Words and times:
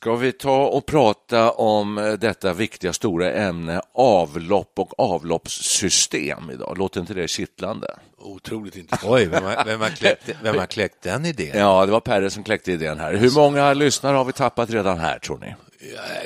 Ska 0.00 0.16
vi 0.16 0.32
ta 0.32 0.66
och 0.66 0.86
prata 0.86 1.50
om 1.50 1.98
eh, 1.98 2.12
detta 2.12 2.52
viktiga 2.52 2.92
stora 2.92 3.32
ämne 3.32 3.82
avlopp 3.94 4.72
och 4.78 5.00
avloppssystem 5.00 6.50
idag? 6.50 6.78
Låter 6.78 7.00
inte 7.00 7.14
det 7.14 7.28
kittlande? 7.28 7.98
Otroligt 8.18 8.76
intressant. 8.76 9.12
Oj, 9.12 9.26
vem 9.26 9.44
har, 9.44 9.64
vem, 9.64 9.80
har 9.80 9.88
kläckt, 9.88 10.30
vem 10.42 10.58
har 10.58 10.66
kläckt 10.66 11.02
den 11.02 11.26
idén? 11.26 11.58
Ja, 11.58 11.86
det 11.86 11.92
var 11.92 12.00
Perre 12.00 12.30
som 12.30 12.44
kläckte 12.44 12.72
idén 12.72 12.98
här. 12.98 13.14
Hur 13.14 13.30
många 13.30 13.72
lyssnare 13.74 14.16
har 14.16 14.24
vi 14.24 14.32
tappat 14.32 14.70
redan 14.70 14.98
här, 14.98 15.18
tror 15.18 15.38
ni? 15.38 15.54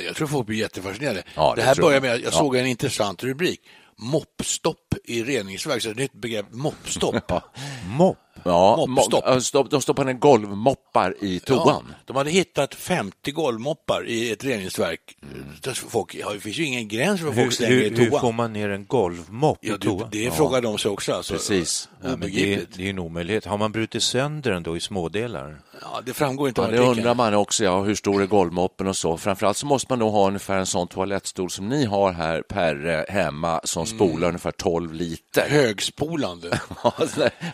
Jag, 0.06 0.16
tror 0.16 0.26
folk 0.26 0.46
blir 0.46 0.58
jättefascinerade. 0.58 1.22
Ja, 1.34 1.52
det, 1.56 1.62
det 1.62 1.66
här 1.66 1.74
börjar 1.74 2.00
med 2.00 2.12
att 2.12 2.20
jag 2.20 2.32
Ja. 2.32 2.38
såg 2.38 2.56
en 2.56 2.66
intressant 2.66 3.22
rubrik. 3.24 3.60
Moppstopp 3.96 4.94
i 5.04 5.22
reningsverk. 5.22 5.82
Så 5.82 5.90
ett 5.90 5.96
nytt 5.96 6.12
begrepp, 6.12 6.46
moppstopp. 6.50 7.32
Mopp? 7.88 8.18
Ja, 8.44 8.86
Moppstopp. 8.88 9.24
mo- 9.26 9.40
stopp- 9.40 9.70
de 9.70 9.82
stoppar 9.82 10.04
ner 10.04 10.12
golvmoppar 10.12 11.14
i 11.20 11.40
toan. 11.40 11.94
de 12.04 12.16
hade 12.16 12.30
hittat 12.30 12.74
50 12.74 13.30
golvmoppar 13.32 14.06
i 14.08 14.30
ett 14.32 14.44
reningsverk. 14.44 15.00
Mm. 15.22 15.74
Folk, 15.74 16.14
ja, 16.14 16.32
det 16.32 16.40
finns 16.40 16.56
ju 16.58 16.64
ingen 16.64 16.88
gräns 16.88 17.20
för 17.20 17.26
vad 17.26 17.34
folk 17.34 17.46
Hur, 17.46 17.50
slänger 17.50 17.74
hur, 17.74 17.82
i 17.84 17.88
hur 18.04 18.10
toan. 18.10 18.20
får 18.20 18.32
man 18.32 18.52
ner 18.52 18.68
en 18.68 18.84
golvmopp 18.86 19.58
Ja, 19.60 19.74
i 19.74 19.76
det, 19.78 19.84
toan? 19.86 20.08
det 20.12 20.30
frågar 20.34 20.60
de 20.60 20.78
sig 20.78 20.90
också. 20.90 21.12
Alltså. 21.12 21.32
Precis. 21.34 21.88
Ja, 22.02 22.08
men 22.08 22.20
det, 22.20 22.54
är, 22.54 22.66
det 22.76 22.86
är 22.86 22.90
en 22.90 22.98
omöjlighet. 22.98 23.44
Har 23.44 23.58
man 23.58 23.72
brutit 23.72 24.02
sönder 24.02 24.50
den 24.50 24.62
då 24.62 24.76
i 24.76 24.80
smådelar? 24.80 25.60
Ja, 25.80 26.00
det 26.06 26.12
framgår 26.14 26.48
inte 26.48 26.60
Ja, 26.60 26.66
det 26.68 26.78
undrar 26.78 27.14
man 27.14 27.34
också, 27.34 27.64
ja, 27.64 27.80
hur 27.82 27.94
stor 27.94 28.22
är 28.22 28.26
golvmoppen 28.26 28.86
och 28.86 28.96
så. 28.96 29.16
Framförallt 29.16 29.56
så 29.56 29.66
måste 29.66 29.86
man 29.92 29.98
nog 29.98 30.12
ha 30.12 30.26
ungefär 30.26 30.58
en 30.58 30.66
sån 30.66 30.88
toalettstol 30.88 31.50
som 31.50 31.68
ni 31.68 31.84
har 31.84 32.12
här, 32.12 32.42
Perre, 32.42 33.06
hemma, 33.08 33.60
som 33.64 33.86
spolar 33.86 34.28
ungefär 34.28 34.50
12 34.50 34.92
liter. 34.92 35.48
Högspolande. 35.48 36.60
Ja, 36.84 36.92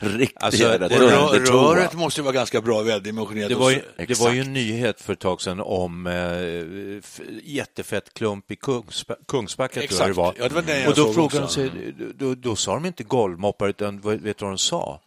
Riktigt 0.01 0.43
Alltså, 0.43 0.79
jävla 0.89 1.07
det- 1.07 1.13
Rö- 1.17 1.31
dundertoa. 1.33 1.77
Röret 1.77 1.95
måste 1.95 2.21
ju 2.21 2.25
vara 2.25 2.35
ganska 2.35 2.61
bra 2.61 2.83
väldimensionerat. 2.83 3.49
Det 3.49 3.55
var, 3.55 3.71
ju, 3.71 3.83
det 3.97 4.21
var 4.21 4.33
ju 4.33 4.41
en 4.41 4.53
nyhet 4.53 5.01
för 5.01 5.13
ett 5.13 5.19
tag 5.19 5.43
sedan 5.43 5.61
om 5.61 6.07
eh, 6.07 7.43
jättefett 7.45 8.15
klump 8.15 8.51
i 8.51 8.57
Kungsba 8.57 9.15
Kungsbacka, 9.29 9.81
tror 9.81 10.01
jag 10.01 10.09
det 10.11 10.15
var. 10.15 10.35
Ja, 10.39 10.49
det 10.49 10.55
var 10.55 10.63
den 10.63 10.81
jag 10.81 10.89
och 10.89 10.95
då 10.97 11.13
frågade 11.13 11.39
de 11.41 11.49
sig, 11.49 11.71
då, 12.15 12.35
då 12.35 12.57
sa 12.57 12.75
de 12.75 12.87
inte 12.87 13.05
golvmoppar, 13.05 13.69
utan 13.69 14.01
vet 14.01 14.39
du 14.39 14.45
vad 14.45 14.51
de 14.53 14.59
sa? 14.59 15.01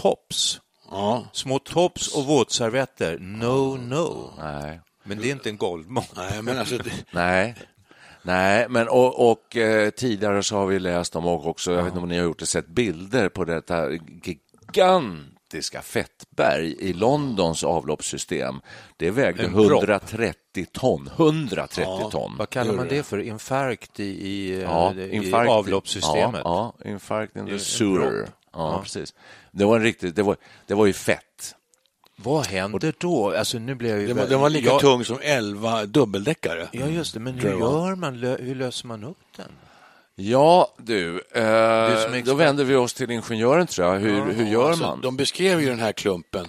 Tops. 0.00 0.60
Ja. 0.90 1.24
Små 1.32 1.58
tops 1.58 2.14
och 2.16 2.24
våtservetter. 2.24 3.18
No, 3.18 3.76
no. 3.88 4.30
Nej. 4.38 4.80
Men 5.04 5.18
det 5.18 5.28
är 5.28 5.32
inte 5.32 5.48
en 5.48 5.56
golvmopp. 5.56 6.04
Nej, 6.16 6.42
men 6.42 6.58
alltså, 6.58 6.76
det, 6.78 6.90
Nej. 7.10 7.54
Nej, 8.22 8.66
men 8.68 8.88
och, 8.88 9.30
och 9.30 9.56
eh, 9.56 9.90
tidigare 9.90 10.42
så 10.42 10.56
har 10.56 10.66
vi 10.66 10.78
läst 10.78 11.16
om 11.16 11.26
och 11.26 11.46
också, 11.46 11.70
jag 11.72 11.78
vet 11.82 11.86
inte 11.86 12.00
om 12.02 12.08
ni 12.08 12.16
har 12.18 12.24
gjort 12.24 12.38
det, 12.38 12.46
sett 12.46 12.66
bilder 12.66 13.28
på 13.28 13.44
detta 13.44 13.88
gigantiska 14.74 15.82
fettberg 15.82 16.74
i 16.78 16.92
Londons 16.92 17.64
avloppssystem. 17.64 18.60
Det 18.96 19.10
vägde 19.10 19.42
En 19.44 19.52
propp. 19.52 19.70
130 19.82 20.66
ton. 20.72 21.10
130 21.16 21.84
ton. 22.10 22.36
Vad 22.38 22.50
kallar 22.50 22.72
man 22.74 22.88
det 22.88 23.02
för? 23.02 23.18
Infarkt 23.18 24.00
i, 24.00 24.04
i, 24.04 24.60
Ja, 24.62 24.94
i 24.94 25.10
infarkt. 25.16 25.50
avloppssystemet? 25.50 26.40
Ja, 26.44 26.74
ja 26.84 26.90
infarkt 26.90 27.36
in 27.36 27.46
the 27.46 27.58
sewer. 27.58 28.12
Ja, 28.22 28.72
Ja. 28.72 28.80
precis. 28.82 29.14
Det 29.52 29.64
var 29.64 29.76
en 29.76 29.82
riktigt, 29.82 30.16
det 30.16 30.22
var, 30.22 30.36
det 30.66 30.74
var 30.74 30.86
ju 30.86 30.92
fett. 30.92 31.54
Vad 32.16 32.46
händer 32.46 32.94
då? 32.98 33.30
Alltså, 33.36 33.58
nu 33.58 33.74
blir 33.74 33.90
jag 33.90 34.00
ju 34.00 34.06
den, 34.06 34.16
var, 34.16 34.26
den 34.26 34.40
var 34.40 34.50
lika 34.50 34.66
jag- 34.68 34.80
tung 34.80 35.04
som 35.04 35.18
11 35.22 35.86
dubbeldäckare. 35.86 36.68
Ja, 36.72 36.86
just 36.86 37.14
det. 37.14 37.20
Men 37.20 37.34
hur 37.38 37.50
gör 37.58 37.94
man? 37.94 38.14
Hur 38.14 38.54
löser 38.54 38.86
man 38.86 39.04
upp 39.04 39.18
den? 39.36 39.46
Ja, 40.16 40.74
du, 40.78 41.22
eh, 41.34 42.22
då 42.24 42.34
vänder 42.34 42.64
vi 42.64 42.74
oss 42.74 42.94
till 42.94 43.10
ingenjören 43.10 43.66
tror 43.66 43.88
jag. 43.88 44.00
Hur, 44.00 44.32
hur 44.32 44.46
gör 44.46 44.68
Alltså, 44.68 44.84
man? 44.84 45.00
De 45.00 45.16
beskrev 45.16 45.60
ju 45.60 45.68
den 45.68 45.80
här 45.80 45.92
klumpen. 45.92 46.46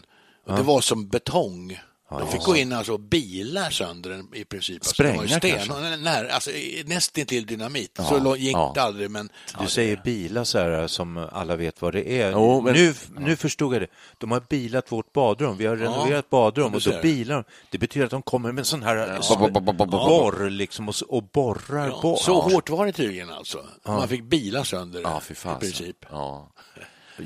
Och 0.47 0.55
Det 0.55 0.63
var 0.63 0.81
som 0.81 1.07
betong. 1.07 1.79
De 2.19 2.27
fick 2.27 2.41
gå 2.43 2.55
in 2.55 2.73
alltså, 2.73 2.93
och 2.93 2.99
bilar 2.99 3.69
sönder 3.69 4.09
den 4.09 4.27
i 4.33 4.45
princip. 4.45 4.75
Alltså, 4.81 5.03
det 5.03 5.09
Spränga 5.13 5.39
sten, 5.39 5.51
kanske? 5.51 5.97
när, 5.97 6.25
alltså, 6.25 6.51
nästintill 6.85 7.45
dynamit. 7.45 7.99
Så 8.09 8.19
långt 8.19 8.39
gick 8.39 8.55
ja. 8.55 8.71
det 8.75 8.81
aldrig, 8.81 9.11
men 9.11 9.29
Du 9.59 9.67
säger 9.67 10.01
bilar 10.03 10.43
så 10.43 10.59
här 10.59 10.87
som 10.87 11.27
alla 11.31 11.55
vet 11.55 11.81
vad 11.81 11.93
det 11.93 12.21
är. 12.21 12.31
Jo, 12.31 12.61
men- 12.61 12.73
nu, 12.73 12.93
nu 13.17 13.35
förstod 13.35 13.75
jag 13.75 13.81
det. 13.81 13.87
De 14.17 14.31
har 14.31 14.43
bilat 14.49 14.91
vårt 14.91 15.13
badrum. 15.13 15.57
Vi 15.57 15.65
har 15.65 15.77
renoverat 15.77 16.29
badrum 16.29 16.73
och 16.73 16.81
då 16.81 17.01
bilar 17.01 17.35
de. 17.35 17.43
Det 17.69 17.77
betyder 17.77 18.05
att 18.05 18.11
de 18.11 18.21
kommer 18.21 18.51
med 18.51 18.59
en 18.61 18.65
sån 18.65 18.83
här 18.83 19.87
borr 19.91 20.49
liksom 20.49 20.89
och, 20.89 20.95
och 21.07 21.23
borrar 21.23 21.87
ja, 21.87 21.99
bort. 22.01 22.19
så 22.19 22.41
hårt 22.41 22.69
var 22.69 22.85
det 22.85 22.91
tydligen 22.91 23.29
alltså. 23.29 23.65
Man 23.85 24.07
fick 24.07 24.23
bilar 24.23 24.63
sönder 24.63 25.01
Ja, 25.01 25.21
i 25.29 25.59
princip. 25.59 26.05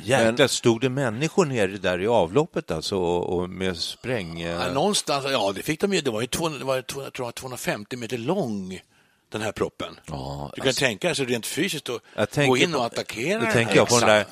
Jäklar, 0.03 0.47
stod 0.47 0.81
det 0.81 0.89
människor 0.89 1.45
nere 1.45 1.77
där 1.77 2.01
i 2.01 2.07
avloppet 2.07 2.71
alltså 2.71 2.97
och, 2.97 3.37
och 3.37 3.49
med 3.49 3.77
spräng... 3.77 4.41
Ja, 4.41 4.73
någonstans, 4.73 5.25
ja 5.31 5.51
det 5.55 5.63
fick 5.63 5.81
de 5.81 5.93
ju, 5.93 6.01
det 6.01 6.11
var 6.11 6.21
ju 6.21 6.27
200, 6.27 6.59
det 6.59 6.65
var, 6.65 6.81
200, 6.81 7.05
jag 7.07 7.13
tror 7.13 7.23
det 7.23 7.27
var 7.27 7.31
250 7.31 7.97
meter 7.97 8.17
lång 8.17 8.79
den 9.37 9.45
här 9.45 9.51
proppen. 9.51 9.99
Ja, 10.05 10.51
du 10.55 10.61
kan 10.61 10.73
tänka 10.73 11.07
dig 11.07 11.09
alltså 11.11 11.23
rent 11.23 11.45
fysiskt 11.47 11.89
att 12.15 12.35
gå 12.35 12.57
in 12.57 12.75
och 12.75 12.85
attackera 12.85 13.39
Då 13.39 13.45
den 13.45 13.53
tänker 13.53 13.75
jag 13.75 13.87
på 13.87 13.99
den 13.99 14.09
där. 14.09 14.25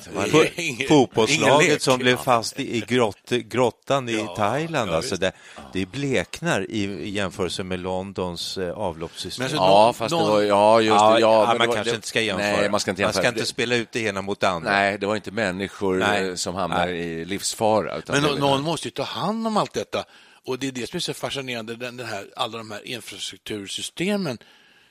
Det 0.78 0.86
fotbollslaget 0.88 1.82
som 1.82 1.98
blev 1.98 2.14
Ja. 2.16 2.22
fast 2.22 2.60
i, 2.60 2.76
i 2.76 2.80
grott, 2.80 3.30
grottan 3.30 4.08
i 4.08 4.26
Thailand. 4.36 4.90
ja, 4.90 4.96
alltså 4.96 5.16
det, 5.16 5.32
det 5.72 5.86
bleknar 5.86 6.70
i, 6.70 6.82
i 6.84 7.10
jämförelse 7.10 7.62
med 7.62 7.80
Londons 7.80 8.58
eh, 8.58 8.70
avloppssystem. 8.72 9.42
Men 9.42 9.44
alltså, 9.44 9.56
Ja, 9.56 9.84
någon- 9.84 9.94
fast 9.94 10.10
det 10.10 10.16
någon- 10.16 10.30
var, 10.30 10.42
ja, 10.42 10.80
just 10.80 10.98
det. 10.98 11.20
Ja, 11.20 11.38
men 11.38 11.46
man 11.48 11.58
det 11.58 11.66
var, 11.66 11.74
kanske 11.74 11.92
det, 11.92 11.96
inte 11.96 12.08
ska 12.08 12.20
jämföra. 12.20 12.56
Nej, 12.56 12.70
man 12.70 12.80
ska 12.80 12.90
inte 12.90 13.02
jämföra. 13.02 13.16
Man 13.18 13.22
ska 13.22 13.28
inte 13.28 13.40
Det- 13.40 13.46
spela 13.46 13.74
ut 13.76 13.92
det 13.92 14.00
ena 14.00 14.22
mot 14.22 14.40
det 14.40 14.48
andra. 14.48 14.70
Nej, 14.70 14.98
det 14.98 15.06
var 15.06 15.16
inte 15.16 15.30
människor 15.30 15.94
Nej. 15.96 16.28
eh, 16.28 16.34
som 16.34 16.54
hamnade 16.54 16.84
Nej. 16.92 17.00
i 17.00 17.24
livsfara. 17.24 17.96
Utan 17.98 18.14
Men 18.16 18.22
det 18.22 18.30
var- 18.30 18.38
någon 18.38 18.62
måste 18.62 18.86
ju 18.88 18.92
ta 18.92 19.02
hand 19.02 19.46
om 19.46 19.56
allt 19.56 19.72
detta. 19.72 20.04
Och 20.46 20.58
det 20.58 20.66
är 20.68 20.72
det 20.72 20.90
som 20.90 20.96
är 20.96 21.00
så 21.00 21.14
fascinerande, 21.14 21.76
den, 21.76 21.96
den 21.96 22.06
här, 22.06 22.26
alla 22.36 22.58
de 22.58 22.70
här 22.70 22.86
infrastruktursystemen 22.86 24.38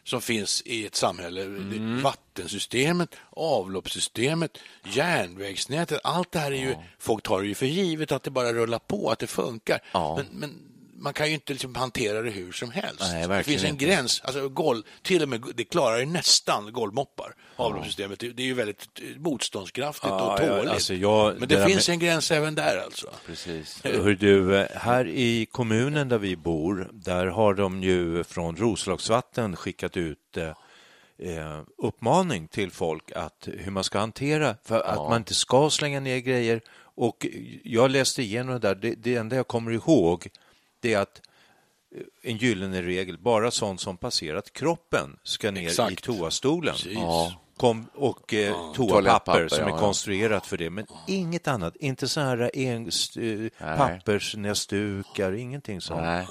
som 0.03 0.21
finns 0.21 0.61
i 0.65 0.85
ett 0.85 0.95
samhälle. 0.95 1.41
Mm. 1.43 2.01
Vattensystemet, 2.01 3.15
avloppssystemet, 3.29 4.57
järnvägsnätet. 4.83 5.99
Allt 6.03 6.31
det 6.31 6.39
här 6.39 6.51
är 6.51 6.55
ju, 6.55 6.75
folk 6.99 7.23
tar 7.23 7.41
det 7.41 7.47
ju 7.47 7.55
för 7.55 7.65
givet 7.65 8.11
att 8.11 8.23
det 8.23 8.31
bara 8.31 8.53
rullar 8.53 8.79
på, 8.79 9.11
att 9.11 9.19
det 9.19 9.27
funkar. 9.27 9.79
Ja. 9.91 10.15
Men, 10.15 10.39
men 10.39 10.72
man 11.03 11.13
kan 11.13 11.27
ju 11.27 11.33
inte 11.33 11.53
liksom 11.53 11.75
hantera 11.75 12.21
det 12.21 12.29
hur 12.31 12.51
som 12.51 12.71
helst. 12.71 12.99
Nej, 13.11 13.27
det 13.27 13.43
finns 13.43 13.63
en 13.63 13.69
inte. 13.69 13.85
gräns. 13.85 14.21
Alltså, 14.23 14.49
golv, 14.49 14.83
till 15.01 15.23
och 15.23 15.29
med, 15.29 15.43
det 15.55 15.63
klarar 15.63 15.97
ju 15.99 16.05
nästan 16.05 16.73
golvmoppar, 16.73 17.35
avloppssystemet. 17.55 18.19
Det, 18.19 18.29
det 18.29 18.43
är 18.43 18.47
ju 18.47 18.53
väldigt 18.53 18.87
eh, 19.01 19.19
motståndskraftigt 19.21 20.07
Ja, 20.07 20.33
och 20.35 20.43
ja, 20.43 20.55
tåligt. 20.55 20.71
alltså 20.71 20.93
jag- 20.93 21.39
men 21.39 21.49
det 21.49 21.55
det, 21.55 21.65
finns 21.67 21.87
med- 21.87 21.93
en 21.93 21.99
gräns 21.99 22.31
även 22.31 22.55
där 22.55 22.81
alltså. 22.85 23.07
Precis. 23.25 23.81
Hör 23.83 24.11
du, 24.19 24.57
eh, 24.57 24.67
här 24.75 25.07
i 25.07 25.45
kommunen 25.51 26.09
där 26.09 26.17
vi 26.17 26.35
bor, 26.35 26.89
där 26.93 27.25
har 27.25 27.53
de 27.53 27.83
ju 27.83 28.23
från 28.23 28.55
Roslagsvatten 28.55 29.55
skickat 29.55 29.97
ut 29.97 30.37
eh, 30.37 30.47
eh, 31.29 31.61
uppmaning 31.77 32.47
till 32.47 32.71
folk 32.71 33.11
att 33.15 33.47
hur 33.57 33.71
man 33.71 33.83
ska 33.83 33.99
hantera, 33.99 34.55
för 34.65 34.79
att 34.81 34.97
man 34.97 35.17
inte 35.17 35.33
ska 35.33 35.69
slänga 35.69 35.99
ner 35.99 36.17
grejer. 36.17 36.61
Och 36.95 37.27
jag 37.63 37.91
läste 37.91 38.21
igenom 38.21 38.53
det 38.53 38.59
där, 38.59 38.75
det, 38.75 38.95
det 38.95 39.15
enda 39.15 39.35
jag 39.35 39.47
kommer 39.47 39.71
ihåg 39.71 40.27
det 40.83 40.93
är 40.93 40.99
att 40.99 41.21
en 42.21 42.37
gyllene 42.37 42.81
regel, 42.81 43.17
bara 43.17 43.51
sånt 43.51 43.81
som 43.81 43.97
passerat 43.97 44.53
kroppen 44.53 45.19
ska 45.23 45.51
ner 45.51 45.67
Exakt. 45.67 45.91
i 45.91 45.95
toastolen. 45.95 46.75
Ja. 46.85 47.33
Kom, 47.57 47.85
och 47.93 48.33
eh, 48.33 48.73
toapapper 48.73 49.47
som 49.47 49.63
är 49.63 49.69
ja. 49.69 49.77
konstruerat 49.77 50.45
för 50.45 50.57
det, 50.57 50.69
men 50.69 50.85
inget 51.07 51.47
annat. 51.47 51.75
Inte 51.75 52.07
så 52.07 52.21
här 52.21 52.51
en, 52.53 52.87
st- 52.87 53.51
eh, 53.59 53.77
pappersnäsdukar, 53.77 55.31
ingenting 55.31 55.81
sånt. 55.81 56.01
Nej. 56.01 56.27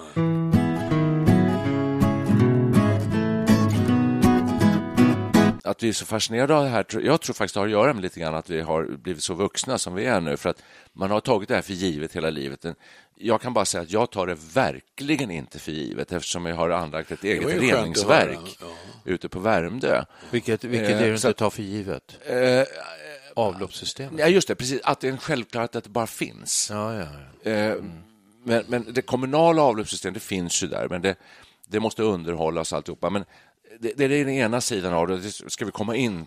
Att 5.65 5.83
vi 5.83 5.89
är 5.89 5.93
så 5.93 6.07
fascinerade 6.07 6.57
av 6.57 6.65
det 6.65 6.71
här, 6.71 6.87
jag 6.91 7.21
tror 7.21 7.35
faktiskt 7.35 7.55
det 7.55 7.61
har 7.61 7.67
att 7.67 7.73
göra 7.73 7.95
med 7.95 8.03
lite 8.03 8.21
grann 8.21 8.35
att 8.35 8.51
vi 8.51 8.61
har 8.61 8.97
blivit 8.97 9.23
så 9.23 9.35
vuxna 9.35 9.79
som 9.79 9.95
vi 9.95 10.05
är 10.05 10.21
nu, 10.21 10.37
för 10.37 10.51
att 10.51 10.63
man 10.93 11.11
har 11.11 11.21
tagit 11.21 11.49
det 11.49 11.55
här 11.55 11.63
för 11.63 11.73
givet 11.73 12.17
hela 12.17 12.31
livet. 12.31 12.65
Jag 13.25 13.41
kan 13.41 13.53
bara 13.53 13.65
säga 13.65 13.83
att 13.83 13.91
jag 13.91 14.11
tar 14.11 14.27
det 14.27 14.37
verkligen 14.55 15.31
inte 15.31 15.59
för 15.59 15.73
givet 15.73 16.13
eftersom 16.13 16.47
jag 16.47 16.57
har 16.57 16.71
anlagt 16.71 17.11
ett 17.11 17.25
eget 17.25 17.47
reningsverk 17.63 18.39
höra, 18.61 18.71
ute 19.05 19.29
på 19.29 19.39
Värmdö. 19.41 20.05
Vilket, 20.31 20.65
vilket 20.65 20.91
Eh, 20.91 20.97
är 20.97 21.01
det 21.07 21.11
du 21.13 21.19
så 21.19 21.29
inte 21.29 21.31
att- 21.31 21.37
tar 21.37 21.51
för 21.51 21.63
givet? 21.63 22.19
Eh, 22.27 22.63
Avloppssystemet? 23.37 24.21
Ja, 24.21 24.27
just 24.27 24.49
det, 24.49 24.55
precis. 24.55 24.81
Att 24.85 25.01
det 25.01 25.09
är 25.09 25.13
en 25.13 25.19
självklarhet 25.19 25.77
att 25.77 25.85
det 25.85 25.91
bara 25.91 26.07
finns. 26.07 26.69
Ja, 26.71 26.95
ja, 26.95 27.07
ja. 27.43 27.51
Eh, 27.51 27.77
men, 28.45 28.65
men 28.69 28.87
det 28.93 29.03
kommunala 29.03 29.63
avloppssystemet 29.63 30.15
det 30.15 30.21
finns 30.21 30.63
ju 30.63 30.67
där, 30.67 30.89
men 30.89 31.03
det, 31.03 31.15
det 31.69 31.81
måste 31.81 32.03
underhållas 32.03 32.73
alltihopa. 32.73 33.11
Men 33.11 33.25
det, 33.82 33.93
det 33.94 34.05
är 34.05 34.25
den 34.25 34.29
ena 34.34 34.61
sidan 34.61 34.93
av 34.93 35.06
det, 35.08 35.17
det 35.19 35.31
ska 35.50 35.64
vi 35.64 35.70
komma 35.70 35.96
in 35.96 36.26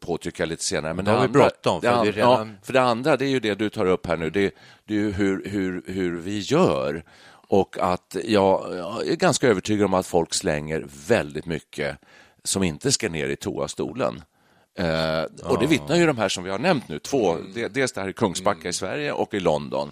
på 0.00 0.18
tycker 0.18 0.42
jag 0.42 0.48
lite 0.48 0.64
senare. 0.64 0.94
Men 0.94 1.04
Då 1.04 1.10
har 1.10 1.22
vi 1.22 1.28
bråttom, 1.32 1.80
för 1.80 1.88
det, 2.04 2.10
det 2.12 2.16
redan- 2.18 2.48
ja, 2.48 2.54
för 2.62 2.72
det 2.72 2.82
andra, 2.82 3.16
det 3.16 3.24
är 3.24 3.28
ju 3.28 3.40
det 3.40 3.54
du 3.54 3.70
tar 3.70 3.86
upp 3.86 4.06
här 4.06 4.16
nu, 4.16 4.30
det, 4.30 4.54
det 4.84 4.94
är 4.94 4.98
ju 4.98 5.12
hur, 5.12 5.42
hur, 5.48 5.82
hur 5.86 6.16
vi 6.18 6.38
gör. 6.38 7.04
Och 7.48 7.76
att 7.80 8.16
jag, 8.24 8.76
jag 8.76 9.06
är 9.08 9.16
ganska 9.16 9.48
övertygad 9.48 9.84
om 9.84 9.94
att 9.94 10.06
folk 10.06 10.34
slänger 10.34 10.86
väldigt 11.08 11.46
mycket 11.46 11.96
som 12.44 12.62
inte 12.62 12.92
ska 12.92 13.08
ner 13.08 13.28
i 13.28 13.36
toastolen. 13.36 14.22
Eh, 14.78 15.22
och 15.44 15.58
det 15.60 15.66
vittnar 15.66 15.96
ju 15.96 16.06
de 16.06 16.18
här 16.18 16.28
som 16.28 16.44
vi 16.44 16.50
har 16.50 16.58
nämnt 16.58 16.88
nu, 16.88 16.98
två, 16.98 17.36
de- 17.54 17.68
dels 17.68 17.92
det 17.92 18.00
här 18.00 18.08
i 18.08 18.12
Kungsbacka 18.12 18.68
i 18.68 18.72
Sverige 18.72 19.12
och 19.12 19.34
i 19.34 19.40
London. 19.40 19.90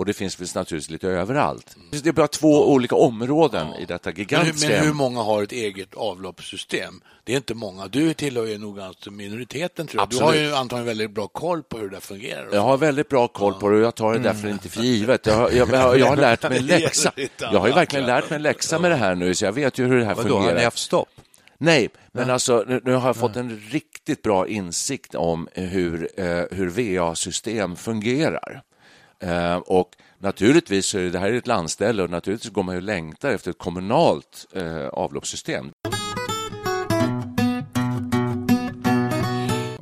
Och 0.00 0.06
det 0.06 0.12
finns 0.12 0.40
väl 0.40 0.48
naturligtvis 0.54 0.90
lite 0.90 1.08
överallt. 1.08 1.76
Det 1.90 2.06
är 2.06 2.12
bara 2.12 2.28
två 2.28 2.72
olika 2.72 2.94
områden 2.96 3.66
i 3.74 3.84
detta 3.84 4.10
Men 4.10 4.16
hur, 4.16 4.20
gigantiska... 4.22 4.68
men 4.68 4.84
hur 4.86 4.92
många 4.92 5.22
har 5.22 5.42
ett 5.42 5.52
eget 5.52 5.94
avloppssystem? 5.94 7.00
Det 7.24 7.32
är 7.32 7.36
inte 7.36 7.54
många. 7.54 7.86
Du 7.88 8.14
tillhör 8.14 8.46
ju 8.46 8.58
nog 8.58 8.80
alltså 8.80 9.10
minoriteten, 9.10 9.86
tror 9.86 10.00
jag. 10.02 10.10
Du 10.10 10.16
har 10.16 10.22
Absolut. 10.28 10.48
ju 10.50 10.54
antagligen 10.54 10.86
väldigt 10.86 11.10
bra 11.10 11.28
koll 11.28 11.62
på 11.62 11.78
hur 11.78 11.88
det 11.90 12.00
fungerar. 12.00 12.48
Jag 12.52 12.60
har 12.60 12.76
väldigt 12.76 13.08
bra 13.08 13.28
koll 13.28 13.54
på 13.54 13.68
det 13.68 13.76
och 13.76 13.82
jag 13.82 13.94
tar 13.94 14.12
det 14.12 14.18
därför 14.18 14.48
inte 14.48 14.68
för 14.68 14.80
givet. 14.82 15.26
Jag, 15.26 15.34
har- 15.34 15.50
jag, 15.50 15.68
jag, 15.68 15.98
jag 15.98 16.06
har 16.06 16.16
lärt 16.16 16.42
mig 16.50 16.58
en 16.58 16.66
läxa. 16.66 17.12
Jag 17.38 17.60
har 17.60 17.66
ju 17.68 17.74
verkligen 17.74 18.06
lärt 18.06 18.30
mig 18.30 18.36
en 18.36 18.42
läxa 18.42 18.78
med 18.78 18.90
det 18.90 18.96
här 18.96 19.14
nu, 19.14 19.34
så 19.34 19.44
jag 19.44 19.52
vet 19.52 19.78
ju 19.78 19.86
hur 19.86 19.98
det 19.98 20.04
här 20.04 20.14
Vadå, 20.14 20.28
har 20.34 20.40
fungerar. 20.40 20.58
ni 20.58 20.64
haft 20.64 20.78
stopp? 20.78 21.08
Nej, 21.58 21.88
men 22.12 22.30
alltså 22.30 22.64
nu, 22.68 22.80
nu 22.84 22.92
har 22.94 23.08
jag 23.08 23.16
fått 23.16 23.36
en 23.36 23.60
riktigt 23.70 24.22
bra 24.22 24.48
insikt 24.48 25.14
om 25.14 25.48
hur, 25.54 26.08
eh, 26.16 26.26
hur 26.50 26.68
VA-system 26.98 27.76
fungerar. 27.76 28.62
Eh, 29.20 29.56
och 29.56 29.88
naturligtvis 30.18 30.92
det 30.92 31.18
här 31.18 31.28
är 31.28 31.34
ett 31.34 31.46
landställe 31.46 32.02
och 32.02 32.10
naturligtvis 32.10 32.52
går 32.52 32.62
man 32.62 32.74
ju 32.74 32.80
längtar 32.80 33.30
efter 33.30 33.50
ett 33.50 33.58
kommunalt 33.58 34.46
eh, 34.52 34.86
avloppssystem. 34.86 35.70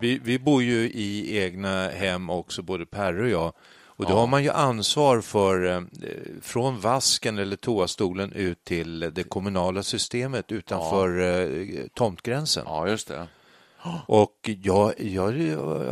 Vi, 0.00 0.20
vi 0.25 0.38
bor 0.38 0.62
ju 0.62 0.90
i 0.90 1.38
egna 1.38 1.88
hem 1.88 2.31
också, 2.31 2.62
både 2.62 2.87
Per 2.87 3.20
och 3.20 3.29
jag. 3.29 3.52
Och 3.99 4.06
då 4.06 4.12
har 4.12 4.26
man 4.26 4.43
ju 4.43 4.50
ansvar 4.50 5.20
för 5.20 5.67
eh, 5.67 5.81
från 6.43 6.81
vasken 6.81 7.38
eller 7.38 7.56
toastolen 7.56 8.32
ut 8.32 8.64
till 8.64 9.00
det 9.00 9.23
kommunala 9.23 9.82
systemet 9.82 10.52
utanför 10.52 11.20
eh, 11.20 11.87
tomtgränsen. 11.94 12.64
Ja, 12.67 12.88
just 12.88 13.08
det. 13.08 13.26
Och 14.06 14.50
jag, 14.62 15.00
jag, 15.00 15.32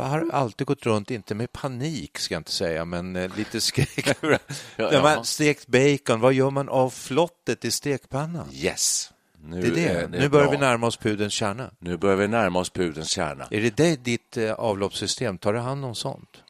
har 0.01 0.29
alltid 0.31 0.67
gått 0.67 0.85
runt, 0.85 1.11
inte 1.11 1.35
med 1.35 1.51
panik 1.51 2.17
ska 2.17 2.33
jag 2.33 2.39
inte 2.39 2.51
säga, 2.51 2.85
men 2.85 3.15
eh, 3.15 3.35
lite 3.37 3.61
skräck. 3.61 4.17
Ja. 4.75 5.01
man 5.01 5.25
stekt 5.25 5.67
bacon, 5.67 6.19
vad 6.19 6.33
gör 6.33 6.49
man 6.49 6.69
av 6.69 6.89
flottet 6.89 7.65
i 7.65 7.71
stekpannan? 7.71 8.49
Yes. 8.53 9.11
Nu, 9.41 9.61
Det 9.61 9.67
är 9.67 9.71
det. 9.71 10.01
är 10.01 10.07
nu 10.07 10.29
börjar 10.29 10.45
bra. 10.45 10.51
vi 10.51 10.57
närma 10.57 10.87
oss 10.87 10.97
pudelns 10.97 11.33
kärna. 11.33 11.71
Nu 11.79 11.97
börjar 11.97 12.15
vi 12.15 12.27
närma 12.27 12.59
oss 12.59 12.69
pudelns 12.69 13.09
kärna. 13.09 13.47
Är 13.51 13.61
det 13.61 13.77
det 13.77 14.03
ditt 14.03 14.37
eh, 14.37 14.53
avloppssystem? 14.53 15.37
Tar 15.37 15.53
det 15.53 15.59
hand 15.59 15.85
om 15.85 15.95
sånt? 15.95 16.43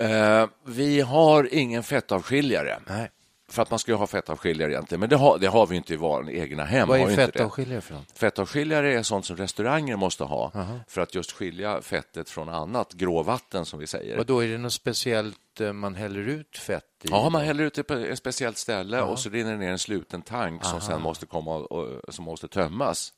Eh, 0.00 0.46
vi 0.66 1.00
har 1.00 1.54
ingen 1.54 1.82
fettavskiljare. 1.82 2.78
Nej. 2.88 3.10
För 3.48 3.62
att 3.62 3.70
man 3.70 3.78
ska 3.78 3.92
ju 3.92 3.96
ha 3.96 4.06
fettavskiljare 4.06 4.72
egentligen, 4.72 5.00
men 5.00 5.08
det 5.08 5.16
har, 5.16 5.38
det 5.38 5.46
har 5.46 5.66
vi 5.66 5.76
inte 5.76 5.94
i 5.94 5.96
våra 5.96 6.32
egna 6.32 6.64
hem. 6.64 6.88
Vad 6.88 7.00
är 7.00 7.16
fettavskiljare 7.16 7.80
för 7.80 7.94
något? 7.94 8.18
Fettavskiljare 8.18 8.98
är 8.98 9.02
sånt 9.02 9.26
som 9.26 9.36
restauranger 9.36 9.96
måste 9.96 10.24
ha 10.24 10.52
för 10.88 11.00
att 11.00 11.14
just 11.14 11.32
skilja 11.32 11.82
fettet 11.82 12.30
från 12.30 12.48
annat 12.48 12.92
gråvatten 12.92 13.64
som 13.64 13.78
vi 13.78 13.86
säger. 13.86 14.16
Vad 14.16 14.26
då 14.26 14.44
är 14.44 14.48
det 14.48 14.58
något 14.58 14.72
speciellt 14.72 15.60
eh, 15.60 15.72
man 15.72 15.94
häller 15.94 16.28
ut 16.28 16.58
fett 16.58 16.84
i? 17.02 17.08
Ja, 17.10 17.30
man 17.30 17.42
häller 17.42 17.64
ut 17.64 17.74
det 17.74 17.82
på 17.82 17.94
ett 17.94 18.18
speciellt 18.18 18.58
ställe 18.58 19.02
och 19.02 19.18
så 19.18 19.30
rinner 19.30 19.52
det 19.52 19.58
ner 19.58 19.70
en 19.70 19.78
sluten 19.78 20.22
tank 20.22 20.64
som 20.64 20.80
sen 20.80 21.02
måste 21.02 21.26
komma 21.26 21.54
och, 21.54 21.72
och, 21.72 22.14
som 22.14 22.24
måste 22.24 22.48
tömmas. 22.48 23.12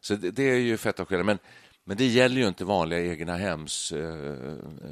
Så 0.00 0.14
det, 0.14 0.30
det 0.30 0.42
är 0.42 0.58
ju 0.58 0.76
fettavskiljare. 0.76 1.24
Men, 1.24 1.38
men 1.88 1.96
det 1.96 2.06
gäller 2.06 2.36
ju 2.40 2.48
inte 2.48 2.64
vanliga 2.64 3.00
egna 3.00 3.36
hems 3.36 3.92
eh, 3.92 4.14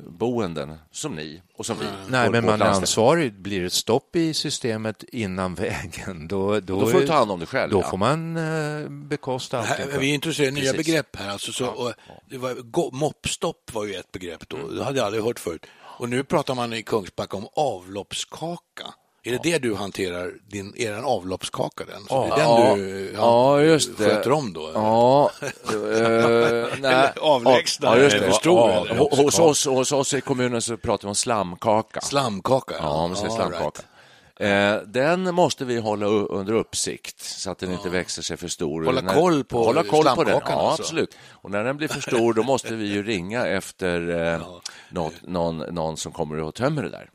boenden 0.08 0.75
som 0.91 1.14
ni 1.14 1.43
och 1.56 1.67
som 1.67 1.76
vi. 1.79 1.87
Nej, 2.08 2.31
men 2.31 2.44
man 2.46 2.62
är 2.62 2.67
ansvarig. 2.67 3.32
Blir 3.35 3.62
det 3.62 3.70
stopp 3.70 4.17
i 4.17 4.35
systemet 4.35 5.02
innan 5.02 5.55
vägen, 5.55 6.29
då, 6.29 6.61
då, 6.61 6.81
Då 6.81 6.87
får 6.87 7.00
du 7.00 7.06
ta 7.06 7.14
hand 7.14 7.31
om 7.31 7.41
det 7.41 7.46
själv. 7.46 7.70
Då 7.73 7.81
ja. 7.81 7.91
får 7.91 7.96
man 7.99 8.37
eh, 8.37 8.88
bekosta 8.88 9.58
allt. 9.58 9.69
Här, 9.69 9.99
vi 9.99 10.06
introducerar 10.06 10.50
nya 10.50 10.73
Precis. 10.73 10.87
begrepp 10.87 11.17
här. 11.17 11.29
Alltså, 11.29 11.52
så, 11.52 11.67
och 11.67 11.93
det 12.31 12.38
var, 12.38 12.55
go- 12.55 12.91
moppstopp 12.93 13.75
var 13.75 13.85
ju 13.85 13.94
ett 13.94 14.12
begrepp 14.12 14.49
då. 14.49 14.69
Det 14.69 14.85
hade 14.85 14.99
jag 14.99 15.06
aldrig 15.06 15.25
hört 15.25 15.38
förut. 15.40 15.67
Och 15.99 16.08
nu 16.08 16.25
pratar 16.25 16.55
man 16.55 16.73
i 16.73 16.82
Kungsbacka 16.82 17.37
om 17.37 17.49
avloppskaka. 17.56 18.94
Är 19.26 19.31
det 19.32 19.38
det 19.43 19.59
du 19.59 19.75
hanterar, 19.75 20.32
din, 20.49 20.75
en 20.76 21.05
avloppskaka 21.05 21.85
den? 21.85 22.03
Så 22.09 22.26
det 22.26 22.32
är 22.32 22.38
Ja, 22.44 22.67
den 22.69 22.79
du 22.79 23.12
ja, 23.15 23.56
det. 23.59 24.05
sköter 24.05 24.32
om 24.32 24.53
då? 24.53 24.69
eller? 24.69 24.79
Ja, 24.81 25.31
eh, 25.43 26.79
nej. 26.81 27.12
Avlägsna, 27.21 27.87
Ja, 27.88 27.99
just 28.03 28.19
det. 28.19 28.25
för 28.25 28.31
stor, 28.32 28.71
Ja, 28.71 29.09
hos, 29.11 29.38
oss, 29.38 29.67
hos 29.67 29.93
oss 29.93 30.15
i 30.15 30.21
kommunen 30.21 30.62
så 30.62 30.76
pratar 30.76 31.03
vi 31.03 31.09
om 31.09 31.15
slamkaka. 31.15 32.00
Slamkaka? 32.00 32.75
Ja, 32.79 33.06
man 33.06 33.17
säger 33.17 33.31
slamkaka. 33.31 33.62
right. 33.65 33.85
Eh, 34.37 34.88
den 34.88 35.35
måste 35.35 35.65
vi 35.65 35.79
hålla 35.79 36.06
under 36.06 36.53
uppsikt 36.53 37.21
så 37.23 37.50
att 37.50 37.59
den 37.59 37.73
inte 37.73 37.88
växer 37.88 38.23
sig 38.23 38.37
för 38.37 38.49
stor. 38.49 38.85
Hålla 38.85 39.00
När- 39.00 39.15
koll 39.15 39.44
på 39.44 39.65
hålla 39.65 39.82
koll 39.82 40.05
på 40.05 40.25
den. 40.25 40.41
Ja, 40.47 40.53
alltså. 40.53 40.82
absolut. 40.82 41.17
Och 41.31 41.50
när 41.50 41.65
den 41.65 41.76
blir 41.76 41.88
för 41.88 42.00
stor 42.00 42.32
då 42.35 42.43
måste 42.43 42.75
vi 42.75 42.87
ju 42.87 43.03
ringa 43.06 43.47
efter 43.47 44.25
eh, 44.35 44.40
något, 44.90 45.12
någon, 45.23 45.59
någon 45.59 45.97
som 45.97 46.12
kommer 46.12 46.40
och 46.40 46.54
tömmer 46.54 46.83
det 46.83 46.88
där. 46.90 47.11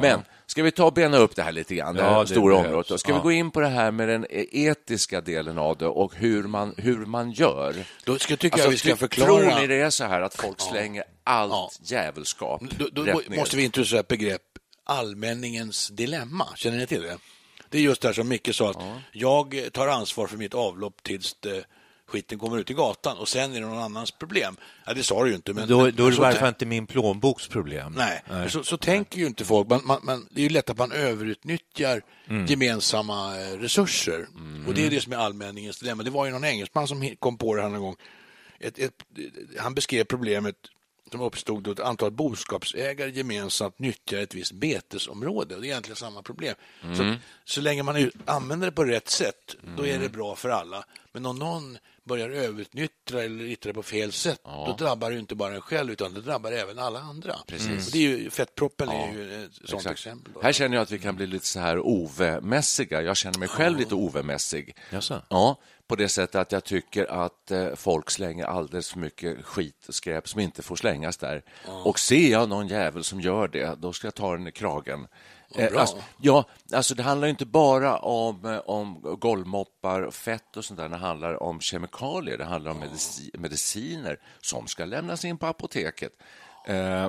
Men 0.00 0.20
ska 0.52 0.62
vi 0.62 0.70
ta 0.70 0.84
och 0.84 0.92
bena 0.92 1.16
upp 1.18 1.36
det 1.36 1.42
här 1.42 1.52
lite 1.52 1.74
grann, 1.74 1.94
det 1.94 2.02
Ja, 2.02 2.08
här 2.10 2.20
det 2.20 2.26
stora 2.26 2.52
behövs. 2.54 2.66
området. 2.66 2.88
Då? 2.88 2.98
Ska 2.98 3.12
vi 3.12 3.18
Ja. 3.18 3.22
gå 3.22 3.32
in 3.32 3.50
på 3.50 3.60
det 3.60 3.68
här 3.68 3.90
med 3.90 4.08
den 4.08 4.26
etiska 4.30 5.20
delen 5.20 5.58
av 5.58 5.76
det 5.78 5.86
och 5.86 6.14
hur 6.14 6.42
man, 6.42 6.74
hur 6.78 7.06
man 7.06 7.30
gör? 7.32 7.74
Då 8.04 8.18
ska, 8.18 8.36
tycker 8.36 8.54
Alltså, 8.54 8.66
jag 8.66 8.70
vi 8.70 8.76
ska 8.76 8.96
förklara... 8.96 9.28
Tror 9.50 9.60
ni 9.60 9.66
det 9.66 9.74
är 9.80 9.90
så 9.90 10.04
här 10.04 10.20
att 10.20 10.34
folk 10.34 10.60
slänger 10.60 11.04
allt 11.24 11.52
Ja. 11.52 11.70
djävulskap 11.82 12.62
Då, 12.78 12.88
då 12.92 13.02
rätt 13.02 13.28
ner? 13.28 13.36
måste 13.38 13.56
vi 13.56 13.64
introducera 13.64 14.00
ett 14.00 14.08
begrepp, 14.08 14.42
allmänningens 14.84 15.88
dilemma. 15.88 16.46
Känner 16.56 16.78
ni 16.78 16.86
till 16.86 17.02
det? 17.02 17.18
Det 17.70 17.78
är 17.78 17.82
just 17.82 18.02
det 18.02 18.08
här 18.08 18.12
som 18.12 18.28
Micke 18.28 18.54
sa, 18.54 18.70
att 18.70 18.82
jag 19.12 19.68
tar 19.72 19.88
ansvar 19.88 20.26
för 20.26 20.36
mitt 20.36 20.54
avlopp 20.54 21.02
tills 21.02 21.36
det, 21.40 21.64
skiten 22.12 22.38
kommer 22.38 22.58
ut 22.58 22.70
i 22.70 22.74
gatan 22.74 23.16
och 23.18 23.28
sen 23.28 23.52
är 23.54 23.60
det 23.60 23.66
någon 23.66 23.78
annans 23.82 24.10
problem. 24.10 24.56
Ja, 24.86 24.94
det 24.94 25.02
sa 25.02 25.22
du 25.24 25.30
ju 25.30 25.36
inte. 25.36 25.52
Men, 25.52 25.68
Då, 25.68 25.76
då 25.90 26.06
är 26.06 26.10
det 26.10 26.16
i 26.16 26.20
varje 26.20 26.38
fall 26.38 26.48
inte 26.48 26.66
min 26.66 26.86
plånboks 26.86 27.48
problem. 27.48 27.94
Nej, 27.96 28.22
Så, 28.48 28.64
så 28.64 28.76
tänker 28.76 29.18
ju 29.18 29.26
inte 29.26 29.44
folk. 29.44 29.68
Man, 29.68 29.80
man, 29.84 30.00
man, 30.02 30.28
det 30.30 30.40
är 30.40 30.42
ju 30.42 30.48
lätt 30.48 30.70
att 30.70 30.78
man 30.78 30.92
överutnyttjar 30.92 32.02
Mm. 32.26 32.46
gemensamma 32.46 33.40
eh, 33.40 33.58
resurser. 33.58 34.26
Och 34.66 34.74
det 34.74 34.86
är 34.86 34.90
det 34.90 35.00
som 35.00 35.12
är 35.12 35.16
allmänningens 35.16 35.78
dilemma. 35.78 36.02
Det 36.02 36.10
var 36.10 36.26
ju 36.26 36.32
någon 36.32 36.44
engelsman 36.44 36.88
som 36.88 37.16
kom 37.18 37.38
på 37.38 37.54
det 37.56 37.62
här 37.62 37.68
någon 37.68 37.80
gång. 37.80 37.96
Ett, 38.60 38.78
ett, 38.78 38.92
han 39.58 39.74
beskrev 39.74 40.04
problemet 40.04 40.56
som 41.12 41.20
uppstod 41.20 41.62
då 41.62 41.70
ett 41.72 41.80
antal 41.80 42.10
boskapsägare 42.10 43.10
gemensamt 43.10 43.78
nyttjar 43.78 44.18
ett 44.18 44.34
visst 44.34 44.52
betesområde. 44.52 45.54
Det 45.54 45.60
är 45.60 45.64
egentligen 45.64 45.96
samma 45.96 46.22
problem. 46.22 46.54
Så, 46.96 47.14
så 47.44 47.60
länge 47.60 47.82
man 47.82 48.10
använder 48.24 48.66
det 48.66 48.72
på 48.72 48.84
rätt 48.84 49.08
sätt, 49.08 49.56
då 49.76 49.86
är 49.86 49.98
det 49.98 50.08
bra 50.08 50.36
för 50.36 50.48
alla. 50.48 50.84
Men 51.12 51.26
om 51.26 51.36
någon 51.38 51.78
börjar 52.04 52.30
överutnyttja 52.30 53.22
eller 53.22 53.44
yttra 53.44 53.70
det 53.70 53.74
på 53.74 53.82
fel 53.82 54.12
sätt, 54.12 54.40
då 54.44 54.76
drabbar 54.78 55.10
det 55.10 55.18
inte 55.18 55.34
bara 55.34 55.54
en 55.54 55.60
själv, 55.60 55.92
utan 55.92 56.14
det 56.14 56.20
drabbar 56.20 56.52
även 56.52 56.78
alla 56.78 57.00
andra. 57.00 57.34
Precis. 57.46 57.86
Och 57.86 57.92
det 57.92 57.98
är 57.98 58.02
ju, 58.02 58.30
fettproppen 58.30 58.88
är 58.88 59.12
ju 59.12 59.44
ett 59.44 59.54
sånt 59.54 59.72
Exakt. 59.72 59.98
exempel. 59.98 60.32
Då. 60.32 60.42
Här 60.42 60.52
känner 60.52 60.76
jag 60.76 60.82
att 60.82 60.90
vi 60.90 60.98
kan 60.98 61.16
bli 61.16 61.26
lite 61.26 61.46
så 61.46 61.60
här 61.60 61.78
Ove-mässiga. 61.78 63.02
Jag 63.02 63.16
känner 63.16 63.38
mig 63.38 63.48
själv 63.48 63.78
lite 63.78 63.94
Ove-mässig. 63.94 64.76
Jaså? 64.90 65.22
Ja, 65.28 65.60
på 65.88 65.96
det 65.96 66.08
sättet 66.08 66.34
att 66.34 66.52
jag 66.52 66.64
tycker 66.64 67.24
att 67.24 67.50
eh, 67.50 67.74
folk 67.74 68.10
slänger 68.10 68.44
alldeles 68.44 68.90
för 68.90 68.98
mycket 68.98 69.44
skit 69.44 69.88
och 69.88 69.94
skräp 69.94 70.28
som 70.28 70.40
inte 70.40 70.62
får 70.62 70.76
slängas 70.76 71.16
där. 71.16 71.42
Och 71.84 71.98
ser 71.98 72.30
jag 72.30 72.48
någon 72.48 72.68
jävel 72.68 73.04
som 73.04 73.20
gör 73.20 73.48
det, 73.48 73.78
då 73.78 73.92
ska 73.92 74.06
jag 74.06 74.14
ta 74.14 74.32
den 74.32 74.46
i 74.46 74.52
kragen. 74.52 75.06
Eh. 75.56 75.80
Alltså, 75.80 75.96
ja, 76.20 76.44
alltså 76.72 76.94
det 76.94 77.02
handlar 77.02 77.28
inte 77.28 77.46
bara 77.46 77.98
om, 77.98 78.44
eh, 78.44 78.58
om 78.58 79.16
golvmoppar 79.20 80.02
och 80.02 80.14
fett 80.14 80.56
och 80.56 80.64
sånt 80.64 80.80
där. 80.80 80.88
Det 80.88 80.96
handlar 80.96 81.42
om 81.42 81.60
kemikalier, 81.60 82.38
det 82.38 82.44
handlar 82.44 82.70
om 82.70 82.78
medici, 82.78 83.30
mediciner 83.34 84.18
som 84.40 84.66
ska 84.66 84.84
lämnas 84.84 85.24
in 85.24 85.38
på 85.38 85.46
apoteket. 85.46 86.12
Eh, 86.66 87.08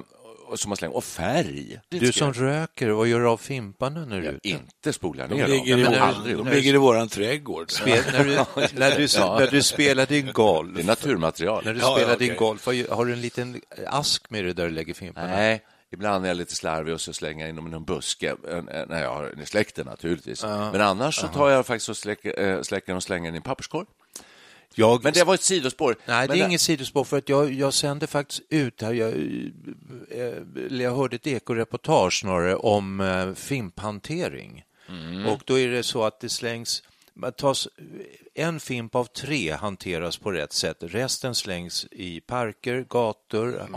som 0.55 0.69
man 0.69 0.77
slänger, 0.77 0.95
och 0.95 1.03
färg. 1.03 1.79
Du 1.89 2.11
som 2.11 2.27
jag- 2.27 2.41
röker, 2.41 2.89
vad 2.89 3.07
gör 3.07 3.19
du 3.19 3.27
av 3.27 3.37
fimparna 3.37 4.05
när 4.05 4.21
du 4.21 4.27
är 4.27 4.31
ute? 4.31 4.49
inte 4.49 4.93
spola 4.93 5.27
De 5.27 5.35
ner 5.35 5.47
ligger, 5.47 5.77
dem. 5.77 5.93
i, 5.93 5.97
vår, 5.97 6.01
aldrig 6.03 6.37
de 6.37 6.47
ligger 6.47 6.73
i 6.73 6.77
våran 6.77 7.09
trädgård. 7.09 7.71
Spel, 7.71 8.03
när, 8.13 8.23
du, 8.23 8.35
när, 8.79 8.97
du, 8.97 9.07
Ja. 9.15 9.39
när 9.39 9.47
du 9.47 9.63
spelar 9.63 10.05
din 10.05 10.31
golf, 10.33 10.75
Det 10.75 10.81
är 10.81 10.85
naturmaterial. 10.85 11.65
när 11.65 11.73
du 11.73 11.79
Ja, 11.79 11.95
spelar 11.95 12.11
ja, 12.11 12.17
din 12.17 12.27
okej. 12.31 12.37
golf, 12.37 12.65
har 12.89 13.05
du 13.05 13.13
en 13.13 13.21
liten 13.21 13.61
ask 13.87 14.29
med 14.29 14.45
dig 14.45 14.53
där 14.53 14.65
du 14.65 14.71
lägger 14.71 14.93
fimparna? 14.93 15.27
Nej, 15.27 15.61
ibland 15.91 16.25
är 16.25 16.27
jag 16.29 16.37
lite 16.37 16.55
slarvig 16.55 16.93
och 16.93 17.01
så 17.01 17.13
slänger 17.13 17.41
jag 17.45 17.49
in 17.49 17.55
dem 17.55 17.67
i 17.67 17.69
någon 17.71 17.83
buske 17.85 18.27
eh, 18.49 18.57
eh, 18.57 18.63
när 18.87 19.01
jag 19.01 19.13
har 19.15 19.41
i 19.41 19.45
släkten 19.45 19.85
naturligtvis. 19.85 20.43
Men 20.43 20.81
annars 20.81 21.15
så 21.15 21.27
tar 21.27 21.49
jag 21.49 21.65
faktiskt 21.65 21.89
och 21.89 21.97
släcker, 21.97 22.41
äh, 22.55 22.61
släcker 22.61 22.95
och 22.95 23.03
slänger 23.03 23.25
den 23.27 23.35
i 23.35 23.37
en 23.37 23.41
papperskorg. 23.43 23.85
Jag, 24.75 25.03
Men 25.03 25.13
det 25.13 25.23
var 25.23 25.33
ett 25.33 25.41
sidospår. 25.41 25.95
Nej, 26.05 26.27
det 26.27 26.33
Men 26.33 26.41
är 26.41 26.47
inget 26.47 26.61
sidospår 26.61 27.03
för 27.03 27.17
att 27.17 27.29
jag, 27.29 27.53
jag 27.53 27.73
sände 27.73 28.07
faktiskt 28.07 28.41
ut 28.49 28.81
här, 28.81 28.93
jag, 28.93 29.09
eh, 29.09 30.65
eller 30.65 30.83
jag 30.83 30.95
hörde 30.95 31.15
ett 31.15 31.27
ekoreportage 31.27 32.19
snarare 32.19 32.55
om 32.55 32.99
eh, 32.99 33.33
fimphantering. 33.33 34.63
Mm. 34.89 35.25
Och 35.25 35.41
då 35.45 35.59
är 35.59 35.67
det 35.67 35.83
så 35.83 36.03
att 36.03 36.19
det 36.19 36.29
slängs, 36.29 36.83
man 37.13 37.31
tas, 37.33 37.67
en 38.35 38.59
fimp 38.59 38.95
av 38.95 39.05
tre 39.05 39.51
hanteras 39.51 40.17
på 40.17 40.31
rätt 40.31 40.53
sätt, 40.53 40.77
resten 40.79 41.35
slängs 41.35 41.85
i 41.91 42.19
parker, 42.21 42.85
gator 42.89 43.67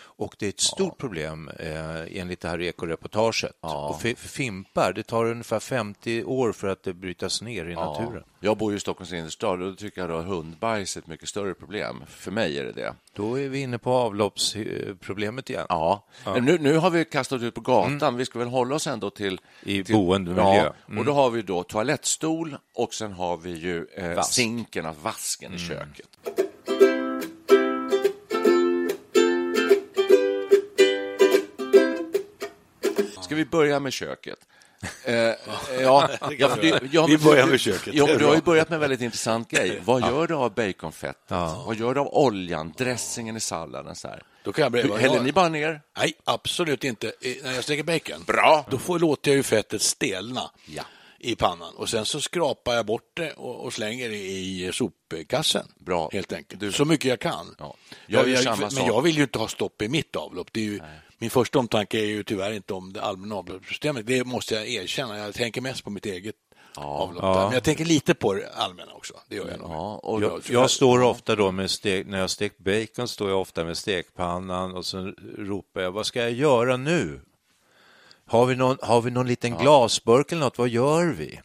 och 0.00 0.34
det 0.38 0.46
är 0.46 0.48
ett 0.48 0.60
stort 0.60 0.98
problem 0.98 1.50
eh, 1.58 2.18
enligt 2.20 2.40
det 2.40 2.48
här 2.48 2.60
ekoreportaget. 2.60 3.52
Och 3.60 4.00
fi- 4.00 4.14
fimpar, 4.14 4.92
det 4.92 5.02
tar 5.02 5.24
ungefär 5.24 5.60
50 5.60 6.24
år 6.24 6.52
för 6.52 6.68
att 6.68 6.82
det 6.82 6.94
brytas 6.94 7.42
ner 7.42 7.64
i 7.66 7.74
naturen. 7.74 8.22
Jag 8.40 8.56
bor 8.56 8.70
ju 8.72 8.76
i 8.76 8.80
Stockholms 8.80 9.12
innerstad 9.12 9.62
och 9.62 9.70
då 9.70 9.74
tycker 9.76 10.00
jag 10.00 10.10
att 10.10 10.26
hundbajs 10.26 10.96
är 10.96 11.00
ett 11.00 11.06
mycket 11.06 11.28
större 11.28 11.54
problem. 11.54 12.04
För 12.08 12.30
mig 12.30 12.58
är 12.58 12.64
det 12.64 12.72
det. 12.72 12.94
Då 13.12 13.38
är 13.40 13.48
vi 13.48 13.58
inne 13.60 13.78
på 13.78 13.92
avloppsproblemet 13.92 15.50
igen. 15.50 15.66
Ja. 15.68 16.06
Men 16.24 16.44
Nu, 16.44 16.58
nu 16.58 16.76
har 16.76 16.90
vi 16.90 17.04
kastat 17.04 17.42
ut 17.42 17.54
på 17.54 17.60
gatan. 17.60 18.16
Vi 18.16 18.24
ska 18.24 18.38
väl 18.38 18.48
hålla 18.48 18.74
oss 18.74 18.86
ändå 18.86 19.10
till... 19.10 19.40
I 19.62 19.84
till, 19.84 19.94
boendemiljö. 19.94 20.72
Ja, 20.86 20.98
och 20.98 21.04
då 21.04 21.12
har 21.12 21.30
vi 21.30 21.42
då 21.42 21.62
toalettstol 21.62 22.56
och 22.74 22.94
sen 22.94 23.12
har 23.12 23.36
vi 23.36 23.50
ju 23.50 23.73
eh, 23.96 24.14
Vask. 24.14 24.32
sinken, 24.32 24.86
alltså 24.86 25.02
vasken 25.02 25.54
i 25.54 25.58
köket. 25.58 26.08
Ska 33.22 33.34
vi 33.34 33.44
börja 33.44 33.80
med 33.80 33.92
köket? 33.92 34.38
Eh, 35.04 35.14
ja, 35.14 35.34
ja, 35.80 36.08
för 36.48 36.62
det- 36.62 36.80
ja, 36.92 37.06
Vi 37.06 37.16
men 37.16 37.24
börjar 37.26 37.44
du- 37.44 37.50
med 37.50 37.60
köket. 37.60 37.94
Ja, 37.94 38.06
men 38.06 38.18
du 38.18 38.24
har 38.24 38.34
ju 38.34 38.40
börjat 38.40 38.68
med 38.68 38.74
en 38.74 38.80
väldigt 38.80 39.00
intressant 39.00 39.50
grej. 39.50 39.80
Vad 39.84 40.00
gör 40.00 40.26
du 40.26 40.34
av 40.34 40.54
baconfettet? 40.54 41.30
Vad 41.66 41.76
gör 41.76 41.94
du 41.94 42.00
av 42.00 42.08
oljan, 42.14 42.74
dressingen 42.76 43.36
i 43.36 43.40
salladen? 43.40 43.94
Så 43.94 44.08
här? 44.08 44.22
Då 44.44 44.52
kan 44.52 44.62
jag 44.62 44.72
berätta. 44.72 44.96
Häller 44.96 45.20
ni 45.20 45.32
bara 45.32 45.48
ner? 45.48 45.80
Nej, 45.98 46.12
absolut 46.24 46.84
inte. 46.84 47.06
Eh, 47.20 47.32
När 47.44 47.52
jag 47.54 47.64
steker 47.64 47.82
bacon, 47.84 48.24
Bra. 48.26 48.66
då 48.70 48.78
får, 48.78 48.98
låter 48.98 49.30
jag 49.30 49.36
ju 49.36 49.42
fettet 49.42 49.82
stelna 49.82 50.50
Ja. 50.66 50.82
I 51.24 51.36
pannan. 51.36 51.74
Och 51.74 51.88
Sen 51.88 52.04
så 52.06 52.20
skrapar 52.20 52.74
jag 52.74 52.86
bort 52.86 53.10
det 53.14 53.32
och, 53.32 53.64
och 53.64 53.72
slänger 53.72 54.08
det 54.08 54.16
i 54.16 54.70
sopkassen. 54.72 55.66
Bra. 55.78 56.10
Helt 56.12 56.32
enkelt. 56.32 56.60
Du- 56.60 56.72
Så 56.72 56.84
mycket 56.84 57.04
jag 57.04 57.20
kan. 57.20 57.54
Ja. 57.58 57.74
Jag 58.06 58.28
gör 58.28 58.36
samma 58.36 58.56
men 58.56 58.70
sak. 58.70 58.88
jag 58.88 59.02
vill 59.02 59.16
ju 59.16 59.22
inte 59.22 59.38
ha 59.38 59.48
stopp 59.48 59.82
i 59.82 59.88
mitt 59.88 60.16
avlopp. 60.16 60.48
Det 60.52 60.60
är 60.60 60.64
ju, 60.64 60.80
min 61.18 61.30
första 61.30 61.58
omtanke 61.58 61.98
är 62.00 62.04
ju 62.06 62.24
tyvärr 62.24 62.52
inte 62.52 62.74
om 62.74 62.92
det 62.92 63.02
allmänna 63.02 63.34
avloppssystemet. 63.34 64.06
Det 64.06 64.24
måste 64.24 64.54
jag 64.54 64.68
erkänna. 64.68 65.18
Jag 65.18 65.34
tänker 65.34 65.60
mest 65.60 65.84
på 65.84 65.90
mitt 65.90 66.06
eget 66.06 66.34
avlopp. 66.76 67.22
där. 67.22 67.44
Men 67.44 67.52
jag 67.52 67.64
tänker 67.64 67.84
lite 67.84 68.14
på 68.14 68.34
det 68.34 68.52
allmänna 68.54 68.92
också. 68.92 69.14
Det 69.28 69.36
gör 69.36 69.48
jag 69.50 69.60
nog. 69.60 69.70
Ja, 69.70 69.96
och 70.02 70.22
Jag, 70.22 70.42
jag 70.50 70.70
står 70.70 71.02
ofta 71.02 71.36
då 71.36 71.52
med 71.52 71.70
stek, 71.70 72.06
när 72.06 72.18
jag 72.18 72.30
stekt 72.30 72.58
bacon 72.58 73.08
står 73.08 73.30
jag 73.30 73.40
ofta 73.40 73.64
med 73.64 73.76
stekpannan 73.78 74.74
och 74.76 74.86
så 74.86 75.12
ropar 75.38 75.80
jag, 75.80 75.92
vad 75.92 76.06
ska 76.06 76.20
jag 76.22 76.32
göra 76.32 76.76
nu? 76.76 77.20
Har 78.26 78.46
vi 78.46 78.56
någon, 78.56 78.76
har 78.82 79.00
vi 79.02 79.10
någon 79.10 79.26
liten 79.26 79.56
glasburk 79.58 80.32
eller 80.32 80.40
något? 80.42 80.58
Vad 80.58 80.68
gör 80.68 81.06
vi? 81.06 81.40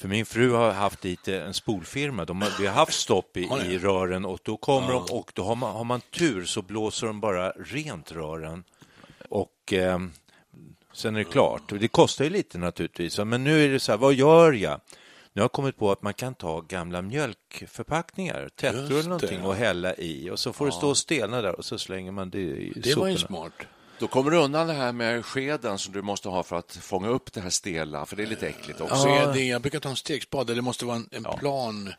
För 0.00 0.08
min 0.08 0.26
fru 0.26 0.52
har 0.52 0.72
haft 0.72 1.00
dit 1.00 1.28
en 1.28 1.54
spolfirma. 1.54 2.24
De 2.24 2.42
har, 2.42 2.50
vi 2.60 2.66
har 2.66 2.74
haft 2.74 2.92
stopp 2.94 3.36
i, 3.36 3.40
i 3.66 3.78
rören 3.78 4.24
och 4.24 4.38
då 4.42 4.56
kommer 4.56 4.92
de 4.92 5.02
och 5.10 5.32
då 5.34 5.42
har 5.42 5.54
man, 5.54 5.76
har 5.76 5.84
man 5.84 6.00
tur 6.00 6.44
så 6.44 6.62
blåser 6.62 7.06
de 7.06 7.20
bara 7.20 7.50
rent 7.50 8.12
rören 8.12 8.64
och 9.28 9.72
eh, 9.72 9.98
sen 10.92 11.14
är 11.14 11.18
det 11.18 11.24
klart. 11.24 11.62
Det 11.80 11.88
kostar 11.88 12.24
ju 12.24 12.30
lite 12.30 12.58
naturligtvis. 12.58 13.18
Men 13.18 13.44
nu 13.44 13.64
är 13.64 13.68
det 13.68 13.80
så 13.80 13.92
här, 13.92 13.98
vad 13.98 14.14
gör 14.14 14.52
jag? 14.52 14.80
Nu 15.32 15.40
har 15.40 15.44
jag 15.44 15.52
kommit 15.52 15.76
på 15.76 15.90
att 15.92 16.02
man 16.02 16.14
kan 16.14 16.34
ta 16.34 16.60
gamla 16.60 17.02
mjölkförpackningar, 17.02 18.48
Tetra 18.56 18.80
eller 18.80 19.02
någonting 19.02 19.42
och 19.42 19.54
hälla 19.54 19.94
i 19.94 20.30
och 20.30 20.38
så 20.38 20.52
får 20.52 20.66
det 20.66 20.72
stå 20.72 20.88
och 20.88 20.98
stelna 20.98 21.42
där 21.42 21.56
och 21.58 21.64
så 21.64 21.78
slänger 21.78 22.12
man 22.12 22.30
det 22.30 22.38
i 22.38 22.72
Det 22.76 22.96
var 22.96 23.08
ju 23.08 23.16
soporna. 23.16 23.40
smart. 23.50 23.52
Då 24.00 24.06
kommer 24.06 24.30
du 24.30 24.36
undan 24.36 24.66
det 24.66 24.72
här 24.72 24.92
med 24.92 25.24
skeden 25.24 25.78
som 25.78 25.92
du 25.92 26.02
måste 26.02 26.28
ha 26.28 26.42
för 26.42 26.56
att 26.56 26.76
fånga 26.76 27.08
upp 27.08 27.32
det 27.32 27.40
här 27.40 27.50
stela, 27.50 28.06
för 28.06 28.16
det 28.16 28.22
är 28.22 28.26
lite 28.26 28.48
äckligt 28.48 28.80
också. 28.80 28.96
Så 28.96 29.08
är 29.08 29.32
det, 29.32 29.44
jag 29.44 29.62
brukar 29.62 29.80
ta 29.80 29.88
en 29.88 29.96
stekspade. 29.96 30.54
Det 30.54 30.62
måste 30.62 30.84
vara 30.84 30.96
en, 30.96 31.08
en 31.10 31.24
plan, 31.24 31.92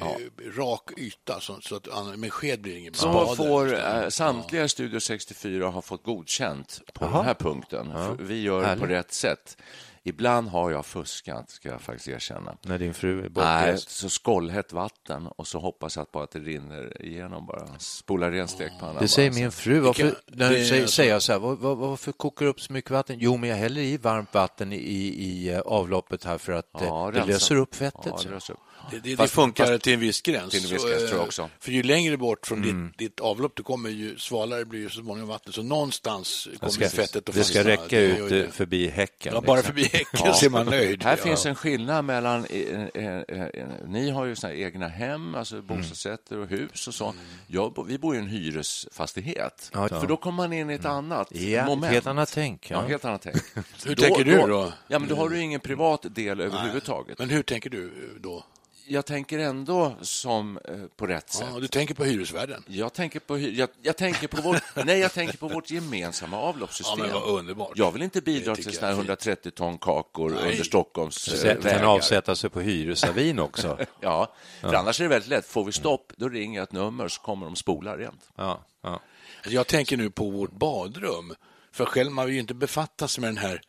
eh, 0.00 0.50
rak 0.58 0.90
yta 0.96 1.40
så, 1.40 1.60
så 1.60 1.76
att 1.76 2.18
med 2.18 2.32
sked 2.32 2.60
blir 2.60 2.72
det 2.72 2.78
ingen 2.80 2.94
Så 2.94 3.00
spade. 3.12 3.36
får 3.36 3.74
eh, 3.74 4.08
samtliga 4.08 4.64
i 4.64 4.68
Studio 4.68 5.00
64 5.00 5.68
har 5.68 5.82
fått 5.82 6.02
godkänt 6.04 6.80
på 6.94 7.04
den 7.04 7.24
här 7.24 7.34
punkten. 7.34 7.92
Vi 8.18 8.42
gör 8.42 8.68
det 8.68 8.80
på 8.80 8.86
rätt 8.86 9.12
sätt. 9.12 9.56
Ibland 10.06 10.48
har 10.48 10.70
jag 10.70 10.86
fuskat, 10.86 11.50
ska 11.50 11.68
jag 11.68 11.80
faktiskt 11.80 12.08
erkänna. 12.08 12.56
När 12.62 12.78
din 12.78 12.94
fru 12.94 13.18
är 13.18 13.22
Nej, 13.22 13.30
bortrest. 13.30 13.90
så 13.90 14.08
skållhett 14.08 14.72
vatten 14.72 15.26
och 15.26 15.46
så 15.46 15.58
hoppas 15.58 15.96
jag 15.96 16.06
bara 16.12 16.24
att 16.24 16.30
det 16.30 16.38
rinner 16.38 17.02
igenom 17.02 17.46
bara. 17.46 17.78
Spola 17.78 18.30
ren 18.30 18.48
stekpannan. 18.48 18.96
Det 19.00 19.08
säger 19.08 19.30
bara. 19.30 19.38
min 19.38 19.52
fru. 19.52 19.80
Varför, 19.80 20.14
när 20.26 20.50
det 20.50 20.64
säger, 20.64 20.86
säger 20.86 21.12
jag 21.12 21.22
så 21.22 21.32
här, 21.32 21.38
var, 21.38 21.56
var, 21.56 21.74
varför 21.74 22.12
kokar 22.12 22.44
du 22.46 22.50
upp 22.50 22.60
så 22.60 22.72
mycket 22.72 22.90
vatten? 22.90 23.16
Jo, 23.20 23.36
men 23.36 23.50
jag 23.50 23.56
häller 23.56 23.80
i 23.80 23.96
varmt 23.96 24.34
vatten 24.34 24.72
i, 24.72 24.76
i, 24.76 25.24
i 25.24 25.54
eh, 25.54 25.60
avloppet 25.60 26.24
här 26.24 26.38
för 26.38 26.52
att 26.52 26.68
Ja, 26.72 27.06
eh, 27.08 27.12
det 27.12 27.18
rensa. 27.18 27.32
löser 27.32 27.56
upp 27.56 27.74
fettet. 27.74 28.02
Ja, 28.06 28.18
det 28.24 28.30
löser 28.30 28.54
upp. 28.54 28.60
Det, 28.90 28.98
det, 29.00 29.10
det 29.10 29.16
Fast- 29.16 29.34
funkar 29.34 29.66
fast- 29.66 29.82
till 29.82 29.92
en 29.94 30.00
viss 30.00 30.20
gräns. 30.22 30.50
Till 30.50 30.64
en 30.64 30.70
viss 30.70 30.82
Så, 30.82 30.88
gräns, 30.88 31.02
eh, 31.02 31.08
tror 31.08 31.18
jag 31.20 31.26
också. 31.26 31.50
För 31.60 31.72
ju 31.72 31.82
längre 31.82 32.16
bort 32.16 32.46
från 32.46 32.64
Mm. 32.64 32.86
ditt, 32.88 32.98
ditt 32.98 33.20
avlopp 33.20 33.52
du 33.56 33.62
kommer, 33.62 33.90
ju 33.90 34.18
svalare 34.18 34.64
blir 34.64 34.80
ju 34.80 34.88
så 34.90 35.00
småningom 35.00 35.28
vattnet. 35.28 35.54
Så 35.54 35.62
någonstans 35.62 36.48
Det 36.52 36.58
kommer 36.58 36.72
ska, 36.72 36.88
fettet 36.88 37.28
att 37.28 37.34
det 37.34 37.44
ska 37.44 37.54
fastna. 37.58 37.70
räcka 37.72 37.96
Det 37.96 38.02
ut 38.06 38.20
eh, 38.20 38.26
det. 38.38 38.50
förbi 38.52 38.88
häcken. 38.88 39.32
Ja, 39.34 39.40
bara 39.40 39.56
liksom. 39.56 39.74
förbi 39.74 39.88
häcken 39.92 40.34
så 40.34 40.46
är 40.46 40.50
man 40.50 40.66
nöjd. 40.66 41.04
Här 41.04 41.16
ja. 41.16 41.22
finns 41.24 41.46
en 41.46 41.54
skillnad 41.54 42.04
mellan... 42.04 42.44
Eh, 42.44 42.60
eh, 42.60 43.04
eh, 43.04 43.42
eh, 43.42 43.66
ni 43.86 44.10
har 44.10 44.24
ju 44.24 44.36
såna 44.36 44.52
här 44.52 44.60
egna 44.60 44.88
hem, 44.88 45.34
alltså 45.34 45.54
Mm. 45.54 45.66
bostadsrätter 45.66 46.38
och 46.38 46.48
hus 46.48 46.88
och 46.88 46.94
så. 46.94 47.14
Jag, 47.46 47.72
bo- 47.72 47.82
vi 47.82 47.98
bor 47.98 48.14
i 48.16 48.18
en 48.18 48.26
hyresfastighet. 48.28 49.70
Ja, 49.74 49.88
ja. 49.90 50.00
För 50.00 50.06
då 50.06 50.16
kommer 50.16 50.36
man 50.36 50.52
in 50.52 50.70
i 50.70 50.74
ett 50.74 50.84
annat 50.84 51.28
Ja, 51.30 51.64
moment. 51.66 51.92
helt 51.92 52.06
annat 52.06 52.30
tänk. 52.34 52.70
Ja, 52.70 52.82
Ja. 52.82 52.88
helt 52.88 53.04
annat 53.04 53.22
tänk. 53.22 53.36
Hur 53.86 53.94
tänker 53.94 54.24
du 54.24 54.36
då? 54.36 54.72
Ja, 54.88 54.98
men 54.98 55.08
då 55.08 55.14
har 55.16 55.28
du 55.28 55.40
ingen 55.40 55.60
privat 55.60 56.06
del 56.14 56.40
överhuvudtaget. 56.40 57.18
Men 57.18 57.30
hur 57.30 57.42
tänker 57.42 57.70
du 57.70 57.90
då? 58.20 58.44
Jag 58.86 59.06
tänker 59.06 59.38
ändå 59.38 59.94
som 60.00 60.58
eh, 60.68 60.74
på 60.96 61.06
rätt 61.06 61.30
sätt. 61.32 61.46
Ja, 61.54 61.60
du 61.60 61.68
tänker 61.68 61.94
på 61.94 62.04
hyresvärden? 62.04 62.64
Jag 62.66 62.92
tänker 62.92 63.20
på, 63.20 63.36
hy- 63.36 63.54
jag, 63.58 63.68
jag 63.82 63.96
tänker 63.96 64.28
på 64.28 64.42
vårt, 64.42 64.62
nej, 64.86 64.98
jag 64.98 65.12
tänker 65.12 65.38
på 65.38 65.48
vårt 65.48 65.70
gemensamma 65.70 66.36
avloppssystem. 66.40 66.98
Ja, 66.98 67.04
men 67.04 67.12
vad 67.14 67.38
underbart. 67.38 67.72
Jag 67.74 67.92
vill 67.92 68.02
inte 68.02 68.20
bidra 68.20 68.54
till 68.56 68.64
såna 68.64 68.74
här 68.86 68.86
jag 68.86 68.92
är 68.92 68.96
fint. 68.96 69.08
130 69.08 69.50
ton 69.50 69.78
kakor 69.78 70.30
under 70.32 70.64
Stockholms 70.64 71.28
eh, 71.44 71.52
kan 71.52 71.62
vägar. 71.62 71.84
avsätta 71.84 72.36
sig 72.36 72.50
på 72.50 72.60
hyresavin 72.60 73.38
också. 73.38 73.78
Ja, 74.00 74.34
för 74.60 74.74
annars 74.74 75.00
är 75.00 75.04
det 75.04 75.08
väldigt 75.10 75.28
lätt. 75.30 75.46
Får 75.46 75.64
vi 75.64 75.72
stopp, 75.72 76.12
då 76.16 76.28
ringer 76.28 76.58
jag 76.58 76.62
ett 76.62 76.72
nummer 76.72 77.08
så 77.08 77.20
kommer 77.20 77.46
de 77.46 77.56
spola 77.56 77.96
rent. 77.96 78.20
Ja, 78.36 78.64
ja. 78.82 79.00
Alltså, 79.38 79.50
Jag 79.52 79.66
tänker 79.66 79.96
nu 79.96 80.10
på 80.10 80.30
vårt 80.30 80.52
badrum. 80.52 81.34
För 81.72 81.84
själv 81.84 82.12
man 82.12 82.26
vill 82.26 82.34
ju 82.34 82.40
inte 82.40 82.54
befatta 82.54 83.08
sig 83.08 83.20
med 83.20 83.28
den 83.28 83.36
här 83.38 83.60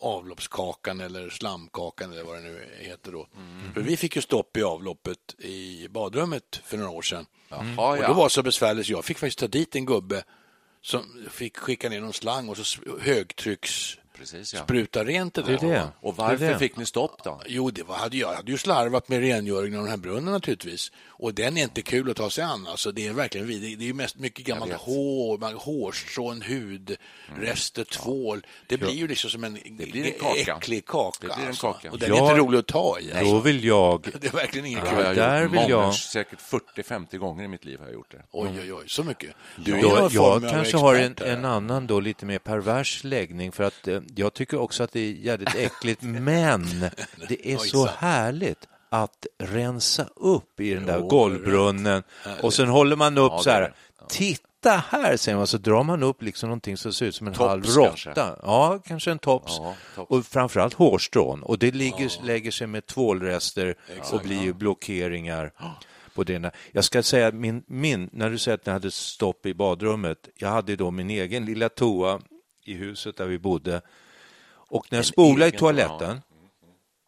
avloppskakan 0.00 1.00
eller 1.00 1.30
slamkakan 1.30 2.12
eller 2.12 2.24
vad 2.24 2.36
det 2.36 2.42
nu 2.42 2.66
heter 2.78 3.12
då. 3.12 3.28
Mm. 3.36 3.72
För 3.74 3.80
vi 3.80 3.96
fick 3.96 4.16
ju 4.16 4.22
stopp 4.22 4.56
i 4.56 4.62
avloppet 4.62 5.34
i 5.38 5.88
badrummet 5.88 6.60
för 6.64 6.76
några 6.76 6.90
år 6.90 7.02
sedan. 7.02 7.26
Mm. 7.50 7.78
Och 7.78 7.96
då 7.96 8.12
var 8.12 8.24
det 8.24 8.30
så 8.30 8.42
besvärligt 8.42 8.86
så 8.86 8.92
jag 8.92 9.04
fick 9.04 9.18
faktiskt 9.18 9.38
ta 9.38 9.46
dit 9.46 9.76
en 9.76 9.86
gubbe 9.86 10.24
som 10.82 11.26
fick 11.30 11.56
skicka 11.56 11.88
ner 11.88 12.00
någon 12.00 12.12
slang 12.12 12.48
och 12.48 12.56
så 12.56 12.80
högtrycks 13.00 13.98
Precis, 14.20 14.54
ja. 14.54 14.60
spruta 14.62 15.04
rent 15.04 15.34
det 15.34 15.42
Det 15.42 15.52
är 15.52 15.58
där. 15.58 15.68
det. 15.68 15.88
Och 16.00 16.16
varför 16.16 16.36
Det 16.36 16.46
är 16.46 16.52
det. 16.52 16.58
fick 16.58 16.76
ni 16.76 16.86
stopp 16.86 17.24
då? 17.24 17.40
Jo, 17.46 17.70
det 17.70 17.82
var, 17.82 17.96
hade 17.96 18.16
jag 18.16 18.32
hade 18.34 18.52
ju 18.52 18.58
slarvat 18.58 19.08
med 19.08 19.20
rengöringen 19.20 19.78
av 19.78 19.84
den 19.84 19.90
här 19.90 19.96
brunnen 19.98 20.32
naturligtvis. 20.34 20.92
Och 21.08 21.34
den 21.34 21.56
är 21.56 21.62
inte 21.62 21.82
kul 21.82 22.10
att 22.10 22.16
ta 22.16 22.30
sig 22.30 22.44
an. 22.44 22.66
Alltså, 22.66 22.92
det 22.92 23.06
är 23.06 23.12
verkligen 23.12 23.46
vid. 23.46 23.78
Det 23.78 23.84
är 23.84 23.86
ju 23.86 23.94
mest 23.94 24.16
mycket 24.18 24.46
gammalt 24.46 24.72
hår, 24.72 25.38
man- 25.38 25.54
hårstrån, 25.54 26.42
hud, 26.42 26.96
rester, 27.40 27.84
tvål. 27.84 28.46
Det 28.66 28.76
blir 28.78 28.90
ju 28.94 29.08
liksom 29.08 29.30
som 29.30 29.44
en, 29.44 29.52
blir 29.70 30.06
en 30.06 30.12
kaka. 30.20 30.54
äcklig 30.56 30.86
kaka. 30.86 31.18
Det 31.20 31.26
blir 31.26 31.42
en 31.42 31.48
alltså. 31.48 31.72
kaka. 31.72 31.90
Och 31.90 31.98
den 31.98 32.12
är 32.12 32.16
Ja. 32.16 32.22
inte 32.30 32.40
rolig 32.40 32.58
att 32.58 32.66
ta 32.66 32.98
i. 33.00 33.10
Då 33.12 33.18
Alltså. 33.18 33.40
vill 33.40 33.64
jag... 33.64 34.02
Det 34.20 34.26
är 34.28 34.32
verkligen 34.32 34.66
ingen 34.66 34.80
Det 34.84 34.86
kul. 34.90 34.96
har 34.98 35.04
jag 35.04 35.16
där 35.16 35.42
gjort 35.42 35.52
vill 35.52 35.60
många, 35.60 35.68
jag- 35.70 35.94
säkert 35.94 36.38
40-50 36.40 37.16
gånger 37.16 37.44
i 37.44 37.48
mitt 37.48 37.64
liv 37.64 37.78
har 37.78 37.86
jag 37.86 37.94
gjort 37.94 38.10
det. 38.10 38.22
Oj, 38.32 38.50
oj, 38.62 38.72
oj, 38.72 38.84
så 38.86 39.04
mycket. 39.04 39.30
Du 39.56 39.72
Då, 39.80 39.88
någon 39.88 40.08
jag 40.12 40.44
av 40.44 40.50
kanske 40.50 40.76
har 40.76 40.94
en, 40.94 41.14
en 41.24 41.44
annan 41.44 41.86
då 41.86 42.00
lite 42.00 42.26
mer 42.26 42.38
pervers 42.38 43.04
läggning 43.04 43.52
för 43.52 43.64
att 43.64 43.88
eh, 43.88 44.00
jag 44.14 44.34
tycker 44.34 44.58
också 44.58 44.82
att 44.82 44.92
det 44.92 45.00
är 45.00 45.12
jävligt 45.12 45.54
äckligt, 45.54 46.02
men 46.02 46.86
det 47.28 47.52
är 47.52 47.58
så 47.58 47.86
härligt 47.86 48.68
att 48.88 49.26
rensa 49.38 50.06
upp 50.16 50.60
i 50.60 50.74
den 50.74 50.86
där 50.86 51.00
golvbrunnen 51.00 52.02
och 52.42 52.54
sen 52.54 52.68
håller 52.68 52.96
man 52.96 53.18
upp 53.18 53.32
Ja, 53.32 53.42
så 53.42 53.50
här. 53.50 53.74
Titta 54.08 54.84
här, 54.88 55.16
säger 55.16 55.38
man, 55.38 55.46
så 55.46 55.58
drar 55.58 55.82
man 55.82 56.02
upp 56.02 56.22
liksom 56.22 56.48
någonting 56.48 56.76
som 56.76 56.92
ser 56.92 57.06
ut 57.06 57.14
som 57.14 57.26
en 57.26 57.32
Tops 57.32 57.48
halv 57.48 57.64
råtta. 57.64 58.36
Ja, 58.42 58.78
kanske 58.84 59.10
en 59.10 59.18
tops. 59.18 59.52
Ja, 59.58 59.74
tops. 59.94 60.10
Och 60.10 60.26
framförallt 60.26 60.74
hårstrån. 60.74 61.42
Och 61.42 61.58
det 61.58 61.74
ligger, 61.74 62.24
lägger 62.24 62.50
sig 62.50 62.66
med 62.66 62.86
tvålrester 62.86 63.74
och 64.12 64.20
blir 64.20 64.52
blockeringar. 64.52 65.52
På 66.14 66.24
det. 66.24 66.52
Jag 66.72 66.84
ska 66.84 67.02
säga, 67.02 67.32
min, 67.32 67.62
min, 67.66 68.10
när 68.12 68.30
du 68.30 68.38
säger 68.38 68.54
att 68.54 68.66
ni 68.66 68.72
hade 68.72 68.90
stopp 68.90 69.46
i 69.46 69.54
badrummet, 69.54 70.28
jag 70.34 70.48
hade 70.48 70.76
då 70.76 70.90
min 70.90 71.10
egen 71.10 71.44
lilla 71.44 71.68
toa 71.68 72.20
i 72.64 72.74
huset 72.74 73.16
där 73.16 73.26
vi 73.26 73.38
bodde. 73.38 73.80
Och 74.70 74.86
när 74.90 74.98
jag 74.98 75.06
spolade 75.06 75.48
i 75.48 75.58
toaletten 75.58 76.20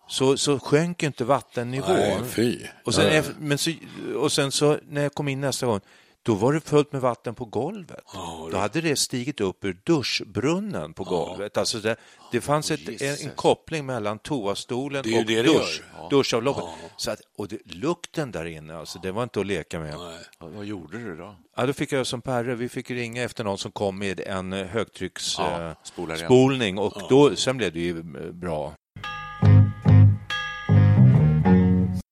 så, 0.09 0.37
så 0.37 0.59
sjönk 0.59 1.03
inte 1.03 1.25
vattennivån. 1.25 1.93
Nej, 1.97 2.19
fy. 2.29 2.59
Och 2.85 2.95
sen, 2.95 3.05
Ja. 3.15 3.21
eff- 3.23 3.35
men 3.39 3.59
så, 3.59 3.71
och 4.17 4.33
sen 4.33 4.53
så 4.53 4.79
när 4.89 5.03
jag 5.03 5.15
kom 5.15 5.29
in 5.29 5.41
nästa 5.41 5.67
gång, 5.67 5.81
då 6.23 6.35
var 6.35 6.53
det 6.53 6.61
fullt 6.61 6.93
med 6.93 7.01
vatten 7.01 7.35
på 7.35 7.45
golvet. 7.45 8.05
då 8.51 8.57
hade 8.57 8.81
det 8.81 8.97
stigit 8.97 9.41
upp 9.41 9.65
ur 9.65 9.81
duschbrunnen 9.85 10.93
på 10.93 11.05
golvet. 11.05 11.57
Alltså 11.57 11.79
det, 11.79 11.97
det 12.33 12.41
fanns 12.41 12.71
ett, 12.71 13.03
en, 13.03 13.29
en 13.29 13.35
koppling 13.37 13.87
mellan 13.87 14.19
toastolen 14.19 15.01
och 15.01 15.27
dusch, 15.27 15.83
duschavloppet. 16.11 16.65
Så 16.97 17.11
att, 17.11 17.21
och 17.37 17.49
det, 17.49 17.59
lukten 17.65 18.31
där 18.31 18.45
inne, 18.45 18.77
alltså, 18.77 18.99
det 18.99 19.13
var 19.13 19.23
inte 19.23 19.41
att 19.41 19.47
leka 19.47 19.81
med. 19.81 19.95
Vad, 20.39 20.51
vad 20.51 20.65
gjorde 20.65 20.99
du 20.99 21.17
då? 21.17 21.37
Ja, 21.57 21.67
då 21.67 21.73
fick 21.73 21.93
jag 21.93 22.07
som 22.07 22.21
Perre, 22.21 22.55
vi 22.55 22.69
fick 22.69 22.91
ringa 22.91 23.23
efter 23.23 23.45
någon 23.45 23.59
som 23.59 23.73
kom 23.73 23.99
med 23.99 24.21
en 24.21 24.53
eh, 24.53 24.67
högtrycksspolning 24.67 26.77
Ja, 26.77 26.83
eh, 26.83 26.87
och 26.87 27.03
då, 27.09 27.37
sen 27.37 27.57
blev 27.57 27.73
det 27.73 27.81
ju 27.81 27.99
eh, 27.99 28.33
bra. 28.33 28.75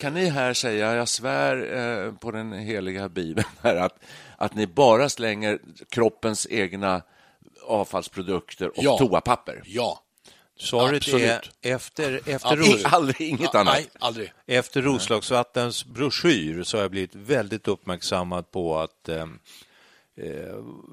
Kan 0.00 0.14
ni 0.14 0.28
här 0.28 0.54
säga, 0.54 0.95
jag 0.95 1.09
svär 1.09 1.76
eh, 2.07 2.12
på 2.14 2.30
den 2.30 2.52
heliga 2.52 3.09
bibeln, 3.09 3.49
här, 3.62 3.76
att, 3.76 3.99
att 4.37 4.54
ni 4.54 4.66
bara 4.66 5.09
slänger 5.09 5.59
kroppens 5.90 6.47
egna 6.50 7.02
avfallsprodukter 7.66 8.69
och 8.69 8.75
Ja. 8.85 8.99
toapapper? 8.99 9.62
Ja. 9.64 10.02
Svaret 10.59 10.97
Absolut. 10.97 11.23
är 11.23 11.40
efter, 11.75 12.14
efter, 12.16 12.35
Absolut. 12.35 12.66
Ros, 12.66 12.85
Aldrig, 12.85 13.21
inget 13.28 13.54
annat. 13.54 13.75
Nej, 13.75 13.87
aldrig. 13.99 14.33
efter 14.47 14.83
Roslagsvattens 14.83 15.85
broschyr 15.85 16.62
så 16.62 16.76
har 16.76 16.83
jag 16.83 16.90
blivit 16.90 17.14
väldigt 17.14 17.69
uppmärksammad 17.69 18.50
på 18.50 18.78
att 18.78 19.09
eh, 19.09 19.26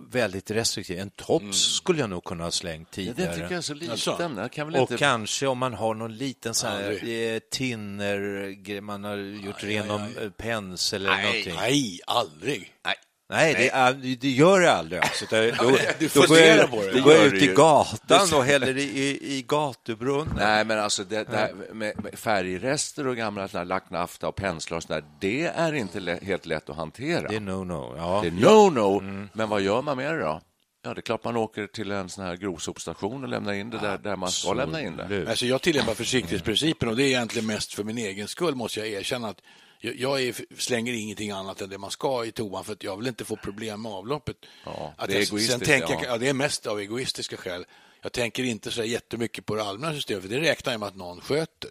väldigt 0.10 0.51
restriktiv. 0.51 1.00
En 1.00 1.10
tops 1.10 1.75
skulle 1.75 2.00
jag 2.00 2.10
nog 2.10 2.24
kunna 2.24 2.43
ha 2.43 2.51
slängt 2.51 2.88
Ja, 2.91 2.96
tidigare. 2.96 3.29
det 3.29 3.34
tycker 3.34 3.43
jag 3.51 3.57
är 3.57 3.62
så 3.62 3.74
liten. 3.74 3.91
Alltså. 3.91 4.31
Jag 4.38 4.51
kan 4.51 4.67
väl 4.67 4.75
Och 4.75 4.81
inte... 4.81 4.98
kanske 4.98 5.48
om 5.48 5.57
man 5.57 5.74
har 5.74 5.93
någon 5.93 6.15
liten 6.17 6.53
sån 6.53 6.69
här 6.69 7.10
eh, 7.10 7.39
tinner, 7.51 8.81
man 8.81 9.03
har 9.03 9.17
gjort 9.17 9.63
ren 9.63 9.88
någon 9.88 10.17
eh, 10.17 10.29
pensel 10.29 11.01
eller 11.05 11.15
Nej. 11.15 11.25
någonting. 11.25 11.55
Nej, 11.55 12.00
aldrig. 12.07 12.74
Nej. 12.86 12.96
Nej, 13.29 13.72
det, 14.01 14.15
det 14.15 14.29
gör 14.29 14.60
det 14.60 14.72
aldrig. 14.74 15.01
Alltså. 15.01 15.25
Det, 15.29 15.51
då, 15.60 15.77
Du 16.00 16.07
då 16.13 16.27
går 16.27 16.38
jag, 16.39 16.69
på 16.72 16.81
det. 16.81 16.91
då 16.91 17.03
går 17.03 17.13
jag 17.13 17.25
ut 17.25 17.43
i 17.43 17.48
gatan 17.48 18.27
och 18.34 18.43
häller 18.46 18.77
i, 18.77 18.81
i, 18.81 19.38
i 19.38 19.46
gatubrunnen. 19.48 20.36
Nej, 20.38 20.65
men 20.65 20.79
alltså 20.79 21.03
det, 21.03 21.24
det 21.24 21.38
här 21.38 21.53
med, 21.74 21.93
med 22.03 22.19
färgrester 22.19 23.07
och 23.07 23.15
gamla 23.17 23.48
lacknafta 23.63 24.27
och 24.27 24.36
penslar 24.36 24.77
och 24.77 24.84
sådär, 24.84 25.03
det 25.19 25.46
är 25.46 25.74
inte 25.74 26.00
lä- 26.00 26.19
helt 26.22 26.46
lätt 26.46 26.69
att 26.69 26.75
hantera. 26.75 27.27
Det 27.27 27.36
är 27.36 27.39
no-no. 27.39 27.98
Ja. 27.98 28.19
Det 28.22 28.27
är 28.27 28.31
no-no. 28.31 29.27
Men 29.34 29.50
vad 29.50 29.62
gör 29.62 29.81
man 29.81 29.98
med 29.98 30.13
det 30.13 30.19
då? 30.19 30.41
Ja, 30.84 30.93
det 30.93 31.00
är 31.00 31.01
klart 31.01 31.24
man 31.24 31.38
åker 31.38 31.67
till 31.67 31.91
en 31.91 32.10
sån 32.10 32.25
här 32.25 32.36
grovsopstation 32.36 33.24
och 33.24 33.29
lämnar 33.29 33.53
in 33.53 33.69
det 33.69 33.77
där, 33.77 33.98
där 33.98 34.15
man 34.15 34.31
ska 34.31 34.53
lämna 34.53 34.81
in 34.81 34.98
det. 34.98 35.29
Alltså 35.29 35.46
jag 35.46 35.62
tillämpar 35.62 35.93
försiktighetsprincipen 35.93 36.89
och 36.89 36.96
det 36.96 37.03
är 37.03 37.07
egentligen 37.07 37.46
mest 37.48 37.74
för 37.74 37.84
min 37.84 37.98
egen 37.98 38.27
skull 38.27 38.55
måste 38.55 38.79
jag 38.79 38.89
erkänna 38.89 39.27
att 39.29 39.41
jag, 39.79 40.22
är, 40.22 40.36
slänger 40.57 40.93
ingenting 40.93 41.31
annat 41.31 41.62
än 41.62 41.69
det 41.69 41.77
man 41.77 41.91
ska 41.91 42.25
i 42.25 42.31
toan 42.31 42.63
för 42.63 42.74
att 42.74 42.84
jag 42.84 42.98
vill 42.98 43.07
inte 43.07 43.25
få 43.25 43.36
problem 43.36 43.81
med 43.81 43.91
avloppet. 43.91 44.38
Ja, 44.65 44.93
att 44.98 45.10
det 45.10 45.15
är 45.15 45.19
jag, 45.34 45.41
Sen 45.41 45.60
tänker 45.60 45.93
ja. 45.93 46.01
ja, 46.05 46.17
det 46.17 46.29
är 46.29 46.34
mest 46.34 46.67
av 46.67 46.79
egoistiska 46.79 47.37
skäl. 47.37 47.66
Jag 48.01 48.11
tänker 48.11 48.44
inte 48.44 48.72
så 48.72 48.83
jättemycket 48.83 49.46
på 49.46 49.55
det 49.55 49.63
allmänna 49.63 49.94
systemet 49.94 50.22
för 50.24 50.29
det 50.29 50.40
räknar 50.42 50.74
jag 50.74 50.79
med 50.79 50.87
att 50.87 50.96
någon 50.96 51.22
sköter. 51.22 51.70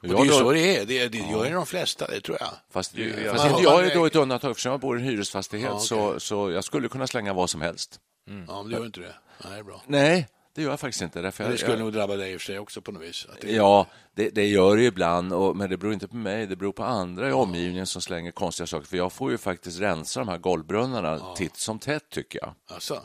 Och 0.00 0.08
Ja, 0.08 0.08
det 0.08 0.14
är 0.20 0.24
ju 0.24 0.30
då- 0.30 0.38
så 0.38 0.52
det 0.52 0.76
är. 0.76 0.84
Det, 0.86 1.08
det 1.08 1.18
gör 1.18 1.44
ju 1.46 1.52
de 1.52 1.66
flesta, 1.66 2.06
det 2.06 2.20
tror 2.20 2.36
jag. 2.40 2.50
Fast, 2.70 2.94
Det- 2.96 3.30
fast 3.30 3.44
Ja. 3.44 3.50
inte 3.50 3.62
jag 3.62 3.86
är 3.86 3.94
då 3.94 4.06
ett 4.06 4.16
undantag, 4.16 4.50
eftersom 4.50 4.70
jag 4.72 4.80
bor 4.80 4.98
i 4.98 5.00
en 5.02 5.06
hyresfastighet, 5.08 5.68
Ja, 5.68 5.74
okej. 5.74 5.86
så, 5.86 6.20
så 6.20 6.50
jag 6.50 6.64
skulle 6.64 6.88
kunna 6.88 7.06
slänga 7.06 7.32
vad 7.32 7.50
som 7.50 7.60
helst. 7.60 8.00
Ja, 8.48 8.62
men 8.62 8.70
det 8.70 8.76
gör 8.78 8.86
inte 8.86 9.00
det. 9.00 9.14
Nej, 9.44 9.52
det 9.52 9.58
är 9.58 9.62
bra. 9.62 9.82
Nej, 9.86 10.28
det 10.58 10.62
gör 10.62 10.70
jag 10.70 10.80
faktiskt 10.80 11.02
inte. 11.02 11.20
Därför 11.20 11.44
Men 11.44 11.52
det 11.52 11.58
skulle 11.58 11.72
jag, 11.72 11.80
nog 11.80 11.92
drabba 11.92 12.16
dig 12.16 12.32
i 12.32 12.36
och 12.36 12.40
för 12.40 12.46
sig 12.46 12.58
också 12.58 12.80
på 12.80 12.92
något 12.92 13.02
vis. 13.02 13.26
Att 13.32 13.40
det, 13.40 13.52
Ja, 13.52 13.86
det, 14.14 14.30
det 14.30 14.46
gör 14.46 14.76
det 14.76 14.82
ju 14.82 14.88
ibland, 14.88 15.32
och, 15.32 15.56
men 15.56 15.70
det 15.70 15.76
beror 15.76 15.92
inte 15.92 16.08
på 16.08 16.16
mig. 16.16 16.46
Det 16.46 16.56
beror 16.56 16.72
på 16.72 16.84
andra 16.84 17.28
i 17.28 17.32
omgivningen 17.32 17.86
som 17.86 18.02
slänger 18.02 18.30
konstiga 18.30 18.66
saker. 18.66 18.86
För 18.86 18.96
jag 18.96 19.12
får 19.12 19.30
ju 19.30 19.38
faktiskt 19.38 19.80
rensa 19.80 20.20
de 20.20 20.28
här 20.28 20.38
golvbrunnarna 20.38 21.34
titt 21.36 21.56
som 21.56 21.78
tätt, 21.78 22.10
tycker 22.10 22.38
jag. 22.42 22.54
Alltså. 22.70 23.02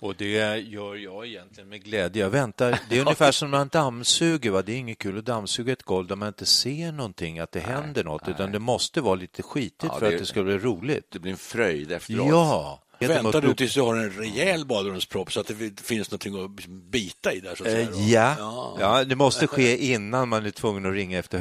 Och 0.00 0.14
det 0.16 0.58
gör 0.58 0.94
jag 0.94 1.26
egentligen 1.26 1.68
med 1.68 1.84
glädje. 1.84 2.22
Jag 2.22 2.30
väntar. 2.30 2.80
Det 2.90 2.96
är 2.96 3.00
ungefär 3.00 3.32
som 3.32 3.50
när 3.50 3.58
man 3.58 3.68
dammsuger. 3.68 4.50
Va? 4.50 4.62
Det 4.62 4.72
är 4.72 4.76
inget 4.76 4.98
kul 4.98 5.18
att 5.18 5.24
dammsuga 5.24 5.72
ett 5.72 5.82
golv 5.82 6.06
där 6.06 6.16
man 6.16 6.28
inte 6.28 6.46
ser 6.46 6.92
någonting, 6.92 7.38
att 7.38 7.52
det 7.52 7.60
händer 7.60 8.04
något, 8.04 8.28
utan 8.28 8.52
det 8.52 8.58
måste 8.58 9.00
vara 9.00 9.14
lite 9.14 9.42
skitigt 9.42 9.84
Ja, 9.84 9.98
för 9.98 10.08
det- 10.08 10.14
att 10.14 10.20
det 10.20 10.26
ska 10.26 10.42
bli 10.42 10.58
roligt. 10.58 11.06
Det 11.10 11.18
blir 11.18 11.32
en 11.32 11.38
fröjd 11.38 11.92
efteråt. 11.92 12.28
Ja. 12.28 12.82
Väntar 12.98 13.40
du 13.40 13.54
tills 13.54 13.74
du 13.74 13.80
har 13.80 13.96
en 13.96 14.10
rejäl 14.10 14.66
badrumspropp 14.66 15.32
så 15.32 15.40
att 15.40 15.46
det 15.46 15.80
finns 15.82 16.10
någonting 16.10 16.44
att 16.44 16.66
bita 16.90 17.32
i 17.32 17.40
där? 17.40 17.54
Så 17.54 17.64
att 17.64 17.70
säga, 17.70 17.80
Eh, 17.82 17.88
då? 17.92 18.00
Ja. 18.00 18.76
ja, 18.80 19.04
det 19.04 19.16
måste 19.16 19.46
ske 19.46 19.76
innan 19.92 20.28
man 20.28 20.46
är 20.46 20.50
tvungen 20.50 20.86
att 20.86 20.92
ringa 20.92 21.18
efter 21.18 21.38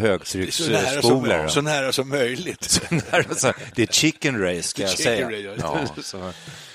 Så 0.51 0.71
nära, 0.71 1.01
som, 1.01 1.49
så 1.49 1.61
nära 1.61 1.91
som 1.91 2.09
möjligt. 2.09 2.81
Det 3.75 3.81
är 3.81 3.87
chicken 3.87 4.39
race, 4.41 4.63
ska 4.67 4.81
jag 4.81 4.91
säga. 4.91 5.31
ja. 5.59 5.79
Så- 6.03 6.31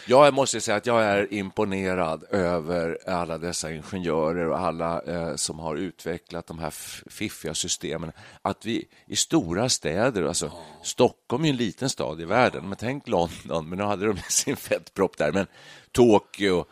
jag 0.06 0.34
måste 0.34 0.60
säga 0.60 0.76
att 0.76 0.86
jag 0.86 1.02
är 1.02 1.34
imponerad 1.34 2.24
över 2.30 2.98
alla 3.06 3.38
dessa 3.38 3.72
ingenjörer 3.72 4.48
och 4.48 4.58
alla 4.58 5.02
eh, 5.02 5.36
som 5.36 5.58
har 5.58 5.76
utvecklat 5.76 6.46
de 6.46 6.58
här 6.58 6.70
fiffiga 7.10 7.54
systemen. 7.54 8.12
Att 8.42 8.66
vi 8.66 8.88
i 9.06 9.16
stora 9.16 9.68
städer, 9.68 10.22
alltså 10.22 10.52
Stockholm 10.82 11.42
är 11.42 11.48
ju 11.48 11.50
en 11.50 11.56
liten 11.56 11.90
stad 11.90 12.20
i 12.20 12.24
världen, 12.24 12.68
men 12.68 12.78
tänk 12.78 13.08
London, 13.08 13.68
men 13.68 13.78
nu 13.78 13.84
hade 13.84 14.06
de 14.06 14.16
sin 14.28 14.56
fettpropp 14.56 15.16
där, 15.16 15.32
men 15.32 15.46
Tokyo, 15.92 16.64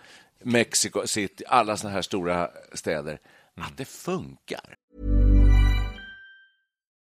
Mexico 0.43 1.07
City, 1.07 1.45
alla 1.49 1.77
sådana 1.77 1.95
här 1.95 2.03
stora 2.03 2.51
städer, 2.75 3.21
att 3.55 3.77
det 3.77 3.85
funkar. 3.85 4.77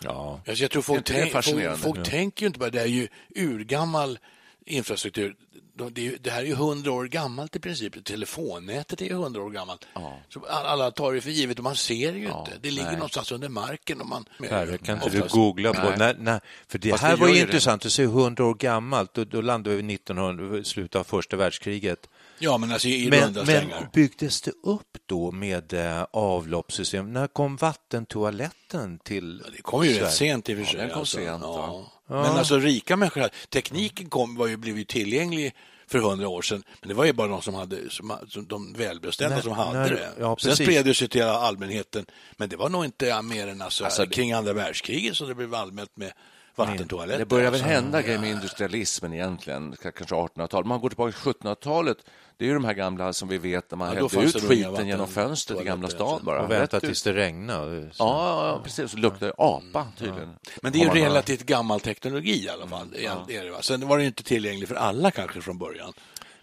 Ja. 0.00 0.40
Alltså 0.48 0.64
jag 0.64 0.70
tror 0.70 0.82
folk, 0.82 1.04
tänk, 1.04 1.32
folk, 1.32 1.78
folk 1.78 1.96
tänker 2.10 2.42
ju 2.42 2.46
inte 2.46 2.58
bara 2.58 2.70
det 2.70 2.80
är 2.80 2.86
ju 2.86 3.08
urgammal 3.36 4.18
infrastruktur. 4.66 5.34
De- 5.74 6.18
Det, 6.20 6.30
här 6.30 6.40
är 6.42 6.46
ju 6.46 6.54
hundra 6.54 6.92
år 6.92 7.04
gammalt 7.04 7.56
i 7.56 7.60
princip. 7.60 8.04
Telefonnätet 8.04 9.00
är 9.00 9.04
ju 9.06 9.12
hundra 9.14 9.42
år 9.42 9.50
gammalt. 9.50 9.86
Så 10.28 10.46
all- 10.46 10.66
alla 10.66 10.90
tar 10.90 11.12
det 11.12 11.20
för 11.20 11.30
givet 11.30 11.58
och 11.58 11.64
man 11.64 11.76
ser 11.76 12.12
det 12.12 12.18
ju 12.18 12.24
inte. 12.26 12.52
Det 12.62 12.70
ligger 12.70 12.92
någonstans 12.92 13.32
under 13.32 13.48
marken. 13.48 14.00
Och 14.00 14.06
man, 14.06 14.24
Perre, 14.48 14.78
kan 14.78 14.94
inte 15.02 15.10
du 15.10 15.28
googla 15.28 15.72
på... 15.74 15.80
Nej. 15.88 15.94
Nej, 15.98 16.14
nej, 16.18 16.40
för 16.68 16.78
det 16.78 16.90
Fast 16.90 17.02
här 17.02 17.16
var 17.16 17.28
intressant. 17.28 17.82
Du 17.82 17.90
säger 17.90 18.08
100 18.08 18.44
år 18.44 18.54
gammalt, 18.54 19.14
då, 19.14 19.24
då 19.24 19.40
landade 19.40 19.76
vi 19.76 19.82
i 19.92 19.94
1900, 19.94 20.64
slutet 20.64 20.96
av 20.96 21.04
första 21.04 21.36
världskriget. 21.36 22.08
Ja, 22.38 22.58
men 22.58 22.72
alltså 22.72 22.88
i 22.88 23.10
Men, 23.10 23.20
runda 23.24 23.40
men 23.40 23.46
slängar. 23.46 23.90
byggdes 23.92 24.40
det 24.40 24.52
upp 24.62 24.98
då 25.06 25.30
med 25.32 25.72
eh, 25.72 26.02
avloppssystem? 26.12 27.12
När 27.12 27.26
kom 27.26 27.56
vattentoaletten 27.56 28.98
till 29.04 29.38
Det 29.38 29.62
kom 29.62 29.84
ju 29.84 29.90
Sverige? 29.90 30.04
rätt 30.06 30.12
sent 30.14 30.48
i 30.48 30.54
och 30.54 30.58
för 30.58 30.64
sig. 30.64 30.80
den 30.80 30.88
kom 30.90 30.98
alltså. 30.98 31.16
sent, 31.16 31.40
ja. 31.42 31.90
ja. 32.08 32.22
Men 32.22 32.24
alltså 32.36 32.58
rika 32.58 32.96
människor, 32.96 33.28
tekniken 33.48 34.08
kom, 34.08 34.36
var 34.36 34.46
ju, 34.46 34.56
blev 34.56 34.78
ju 34.78 34.84
tillgänglig 34.84 35.54
för 35.86 35.98
hundra 35.98 36.28
år 36.28 36.42
sedan, 36.42 36.62
men 36.80 36.88
det 36.88 36.94
var 36.94 37.04
ju 37.04 37.12
bara 37.12 37.28
de 37.28 37.42
som 37.42 37.54
hade, 37.54 37.90
som, 37.90 38.46
de 38.48 38.72
välbeställda 38.72 39.36
När- 39.36 39.42
som 39.42 39.52
hade 39.52 39.78
när- 39.78 39.90
det. 39.90 40.10
ja, 40.20 40.36
Sen 40.40 40.56
spred 40.56 40.84
det 40.84 40.94
sig 40.94 41.08
till 41.08 41.22
allmänheten, 41.22 42.06
men 42.36 42.48
det 42.48 42.56
var 42.56 42.68
nog 42.68 42.84
inte 42.84 43.22
mer 43.22 43.48
än 43.48 43.62
alltså, 43.62 43.84
Alltså, 43.84 44.06
kring 44.06 44.32
andra 44.32 44.52
världskriget 44.52 45.16
som 45.16 45.28
det 45.28 45.34
blev 45.34 45.54
allmänt 45.54 45.96
med 45.96 46.12
vattentoaletter. 46.58 47.18
Det 47.18 47.26
börjar 47.26 47.44
väl 47.50 47.54
alltså. 47.54 47.68
hända 47.68 48.02
grejer 48.02 48.18
med 48.18 48.30
industrialismen 48.30 49.12
egentligen, 49.14 49.76
kanske 49.82 50.04
1800-talet. 50.14 50.66
Man 50.66 50.80
går 50.80 50.88
tillbaka 50.88 51.12
till 51.12 51.32
1700-talet, 51.32 51.98
det 52.36 52.44
är 52.44 52.48
ju 52.48 52.54
de 52.54 52.64
här 52.64 52.74
gamla 52.74 53.12
som 53.12 53.28
vi 53.28 53.38
vet 53.38 53.70
när 53.70 53.78
man 53.78 53.88
Ja, 53.88 53.94
hällde 54.08 54.22
ut 54.38 54.42
skiten 54.48 54.86
genom 54.88 55.08
fönstret 55.08 55.60
i 55.60 55.64
Gamla 55.64 55.88
stan 55.88 56.20
bara. 56.24 56.42
Och 56.42 56.50
vänta 56.50 56.76
Rätt 56.76 56.84
ut. 56.84 56.88
tills 56.88 57.02
det 57.02 57.12
regnar. 57.12 57.90
Så. 57.92 58.04
Ja, 58.04 58.48
ja, 58.48 58.60
precis. 58.64 58.90
Så 58.90 58.96
luktar 58.96 59.26
det 59.26 59.32
apa 59.38 59.86
tydligen. 59.98 60.34
Men 60.62 60.72
det 60.72 60.78
är 60.80 60.94
ju 60.94 61.00
relativt 61.02 61.42
gammal 61.46 61.80
teknologi 61.80 62.44
i 62.44 62.48
alla 62.48 62.66
fall. 62.66 62.94
är- 62.94 63.30
är 63.32 63.44
det, 63.44 63.50
va? 63.50 63.62
Sen 63.62 63.88
var 63.88 63.96
det 63.96 64.02
ju 64.02 64.06
inte 64.08 64.22
tillgänglig 64.22 64.68
för 64.68 64.74
alla 64.74 65.10
kanske 65.10 65.40
från 65.40 65.58
början. 65.58 65.92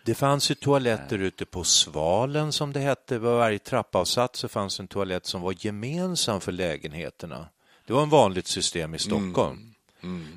Det 0.05 0.15
fanns 0.15 0.51
ju 0.51 0.55
toaletter 0.55 1.17
ute 1.19 1.45
på 1.45 1.63
Svalen 1.63 2.51
som 2.51 2.73
det 2.73 2.79
hette. 2.79 3.13
Vid 3.19 3.21
varje 3.31 3.59
trappavsats 3.59 4.39
så 4.39 4.47
fanns 4.47 4.79
en 4.79 4.87
toalett 4.87 5.25
som 5.25 5.41
var 5.41 5.55
gemensam 5.59 6.41
för 6.41 6.51
lägenheterna. 6.51 7.47
Det 7.87 7.93
var 7.93 8.03
en 8.03 8.09
vanligt 8.09 8.47
system 8.47 8.95
i 8.95 8.99
Stockholm. 8.99 9.73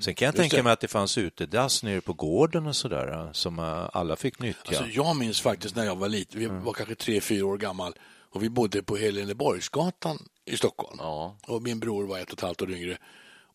Sen 0.00 0.14
kan 0.14 0.26
jag 0.26 0.37
tänka 0.37 0.57
det. 0.57 0.62
mig 0.62 0.72
att 0.72 0.81
det 0.81 0.88
fanns 0.88 1.18
utedass 1.18 1.83
nere 1.83 2.00
på 2.00 2.12
gården 2.12 2.66
och 2.66 2.76
sådär 2.76 3.31
som 3.33 3.59
eh, 3.59 3.88
alla 3.92 4.16
fick 4.16 4.38
nyttja. 4.38 4.61
Alltså, 4.68 4.85
jag 4.87 5.16
minns 5.16 5.40
faktiskt 5.40 5.76
när 5.76 5.85
jag 5.85 5.96
var 5.96 6.09
liten, 6.09 6.40
vi 6.40 6.46
var 6.46 6.72
kanske 6.72 6.94
tre, 6.94 7.20
fyra 7.20 7.46
år 7.46 7.59
gammal 7.59 7.94
och 8.31 8.42
vi 8.42 8.48
bodde 8.50 8.83
på 8.83 8.96
Heleneborgsgatan 8.96 10.18
i 10.44 10.57
Stockholm. 10.57 10.96
Ja. 11.00 11.37
Och 11.46 11.62
min 11.62 11.81
bror 11.81 12.07
var 12.07 12.18
ett 12.18 12.26
och 12.33 12.38
ett 12.38 12.40
halvt 12.44 12.62
år 12.62 12.70
yngre. 12.70 12.98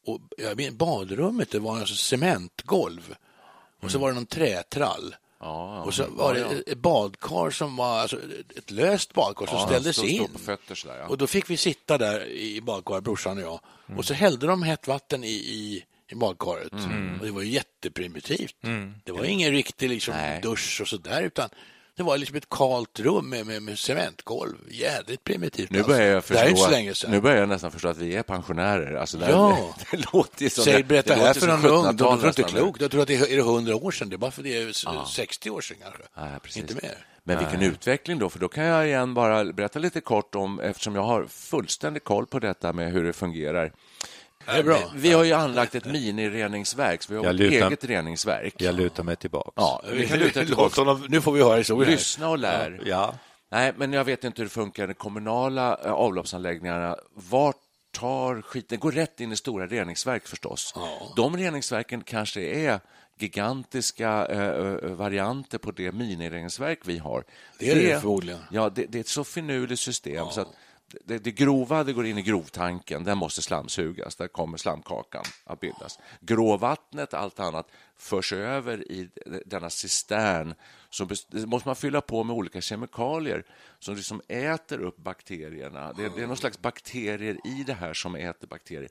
Och 0.06 0.19
jag 0.38 0.73
badrummet 0.73 1.52
det 1.52 1.60
var 1.60 1.80
alltså 1.80 1.95
cementgolv 1.95 3.15
och 3.82 3.91
så 3.91 3.99
var 3.99 4.08
det 4.10 4.15
någon 4.15 4.26
trätrall. 4.26 5.15
Ja. 5.39 5.82
Och 5.84 5.93
så 5.93 6.06
var 6.10 6.34
det 6.34 6.39
Ja, 6.39 6.52
ett 6.67 6.78
badkar 6.78 7.49
som 7.49 7.76
var 7.76 7.99
alltså, 7.99 8.17
ett 8.56 8.71
löst 8.71 9.13
badkar 9.13 9.45
som 9.45 9.58
Ja, 9.58 9.67
ställdes 9.67 9.95
stå- 9.97 10.06
in. 10.06 10.28
ja. 10.86 11.08
Och 11.08 11.17
då 11.17 11.28
fick 11.28 11.49
vi 11.49 11.58
sitta 11.58 11.97
där 11.97 12.26
i 12.28 12.62
badkaret, 12.62 13.04
brorsan 13.04 13.38
och 13.38 13.43
jag. 13.43 13.60
Och 13.97 14.06
så 14.06 14.13
hällde 14.13 14.47
de 14.47 14.63
hett 14.63 14.88
vatten 14.88 15.23
i, 15.23 15.28
i, 15.32 15.84
i 16.13 16.15
badkaret. 16.15 16.71
Och 17.19 17.26
det 17.26 17.32
var 17.32 17.41
ju 17.41 17.49
jätteprimitivt. 17.49 18.56
Det 19.04 19.12
var 19.12 19.23
ingen 19.23 19.52
riktig 19.52 19.89
liksom, 19.89 20.13
Nej. 20.13 20.41
dusch 20.41 20.80
och 20.82 20.88
sådär, 20.88 21.21
utan 21.21 21.49
det 21.95 22.04
var 22.04 22.17
liksom 22.17 22.38
ett 22.38 22.49
kalt 22.49 22.99
rum 22.99 23.30
med, 23.30 23.45
med, 23.45 23.62
med 23.63 23.80
cementgolv. 23.80 24.54
Jädrigt 24.71 25.23
primitivt. 25.23 25.69
Nu 25.71 25.78
alltså. 25.78 25.91
börjar 25.91 26.08
jag 26.12 26.23
Det 26.28 26.39
är 26.39 26.49
inte 26.49 26.62
förstå, 26.62 26.89
så 26.89 26.95
sedan. 26.95 27.12
nu 27.12 27.21
börjar 27.21 27.38
jag 27.38 27.49
nästan 27.49 27.71
förstå 27.71 27.88
att 27.88 27.97
vi 27.97 28.15
är 28.15 28.23
pensionärer. 28.23 28.95
Alltså 28.95 29.17
det, 29.17 29.30
Ja. 29.30 29.76
det 29.91 30.13
låter 30.13 30.43
ju 30.43 30.49
som... 30.49 30.63
Säg, 30.63 30.84
berätta 30.84 31.15
det 31.15 31.21
här 31.21 31.28
låter 31.28 31.39
för 31.39 31.47
någon 31.47 31.65
ung, 31.65 31.86
1700-tal 31.86 32.17
tror 32.19 32.28
inte 32.28 32.43
klokt. 32.43 32.82
Jag 32.82 32.91
tror 32.91 33.02
att 33.02 33.08
det 33.08 33.15
är, 33.15 33.32
är 33.32 33.36
det 33.36 33.41
100 33.41 33.76
år 33.76 33.91
sedan, 33.91 34.10
det 34.10 34.15
är 34.15 34.17
bara 34.17 34.32
för 34.32 34.43
det 34.43 34.58
är 34.58 34.69
s- 34.69 34.86
60 35.15 35.49
år 35.49 35.62
sedan 35.62 35.78
kanske. 35.82 36.02
Nej, 36.17 36.39
precis. 36.43 36.62
Inte 36.62 36.73
mer. 36.73 36.97
Men 37.23 37.38
vilken 37.39 37.62
utveckling 37.62 38.19
då, 38.19 38.30
för 38.30 38.39
då 38.39 38.47
kan 38.47 38.63
jag 38.63 38.88
igen 38.88 39.13
bara 39.13 39.43
berätta 39.54 39.80
lite 39.80 40.02
kort 40.02 40.36
om, 40.36 40.60
eftersom 40.60 40.95
jag 40.95 41.04
har 41.04 41.26
fullständig 41.28 42.04
koll 42.04 42.26
på 42.28 42.39
detta 42.39 42.73
med 42.73 42.91
hur 42.91 43.04
det 43.04 43.13
fungerar. 43.13 43.71
Det 44.46 44.52
är 44.52 44.64
bra. 44.64 44.92
Vi 44.96 45.12
har 45.12 45.24
ju 45.24 45.34
anlagt 45.34 45.76
ett 45.76 45.86
minireningsverk, 45.86 47.04
så 47.04 47.14
vi 47.14 47.18
har 47.18 47.26
Jag 47.26 47.32
vårt 47.34 47.40
lutar- 47.40 47.68
eget 47.68 47.84
reningsverk. 47.84 48.54
Jag 48.58 48.76
lutar 48.76 49.04
mig 49.04 49.16
tillbaka. 49.16 49.52
Ja, 49.56 49.82
vi 49.92 50.08
kan 50.08 50.20
luta 50.20 50.46
tillbaka. 50.46 50.82
honom- 50.82 51.06
Nu 51.10 51.22
får 51.22 51.32
vi 51.32 51.44
höra 51.44 51.58
historien. 51.58 51.92
Lyssna 51.92 52.30
och 52.30 52.38
lär. 52.38 52.82
Ja. 52.86 53.16
Nej, 53.52 53.74
men 53.78 53.94
jag 53.94 54.04
vet 54.04 54.24
inte 54.24 54.42
hur 54.42 54.46
det 54.46 54.50
funkar. 54.54 54.88
De 54.88 54.94
kommunala 54.94 55.78
eh, 55.86 55.92
avloppsanläggningarna, 55.92 56.98
vart 57.16 57.56
tar 57.92 58.42
skiten? 58.42 58.80
går 58.80 58.92
rätt 58.92 59.20
in 59.20 59.32
i 59.32 59.36
stora 59.36 59.68
reningsverk 59.68 60.28
förstås. 60.28 60.74
De 61.16 61.38
reningsverken 61.38 62.02
kanske 62.04 62.42
är 62.42 62.80
gigantiska 63.20 64.26
eh, 64.26 64.40
eh, 64.42 64.74
varianter 64.92 65.58
på 65.58 65.72
det 65.72 65.92
minireningsverk 65.92 66.80
vi 66.86 66.98
har. 66.98 67.24
Det 67.60 67.72
är 67.72 67.76
det 67.76 68.00
förmodligen. 68.02 68.40
Ja, 68.52 68.70
det, 68.70 68.86
det 68.86 68.98
är 68.98 69.00
ett 69.00 69.08
så 69.08 69.24
finurligt 69.24 69.80
system. 69.82 70.26
Så 70.32 70.42
att 70.42 70.48
det, 71.06 71.18
det 71.18 71.32
grova 71.32 71.84
det 71.84 71.94
går 71.94 72.06
in 72.06 72.18
i 72.18 72.22
grovtanken, 72.22 73.04
den 73.04 73.18
måste 73.18 73.42
slamsugas. 73.42 74.16
Där 74.16 74.28
kommer 74.28 74.58
slamkakan 74.58 75.24
att 75.44 75.60
bildas. 75.60 76.00
Gråvattnet, 76.22 77.14
allt 77.14 77.40
annat, 77.40 77.68
förs 77.98 78.34
över 78.34 78.92
i 78.92 79.10
denna 79.46 79.70
cistern. 79.70 80.56
Så 80.90 81.06
bes- 81.06 81.26
det 81.30 81.46
måste 81.48 81.70
man 81.70 81.76
fylla 81.76 82.02
på 82.02 82.24
med 82.24 82.36
olika 82.36 82.62
kemikalier 82.62 83.44
som 83.80 83.96
liksom 83.96 84.22
äter 84.28 84.80
upp 84.82 84.98
bakterierna. 84.98 85.94
Det, 85.94 86.10
det 86.16 86.24
är 86.24 86.28
någon 86.28 86.38
slags 86.38 86.62
bakterier 86.62 87.38
i 87.48 87.64
det 87.64 87.74
här 87.74 87.94
som 87.94 88.16
äter 88.16 88.48
bakterier. 88.48 88.90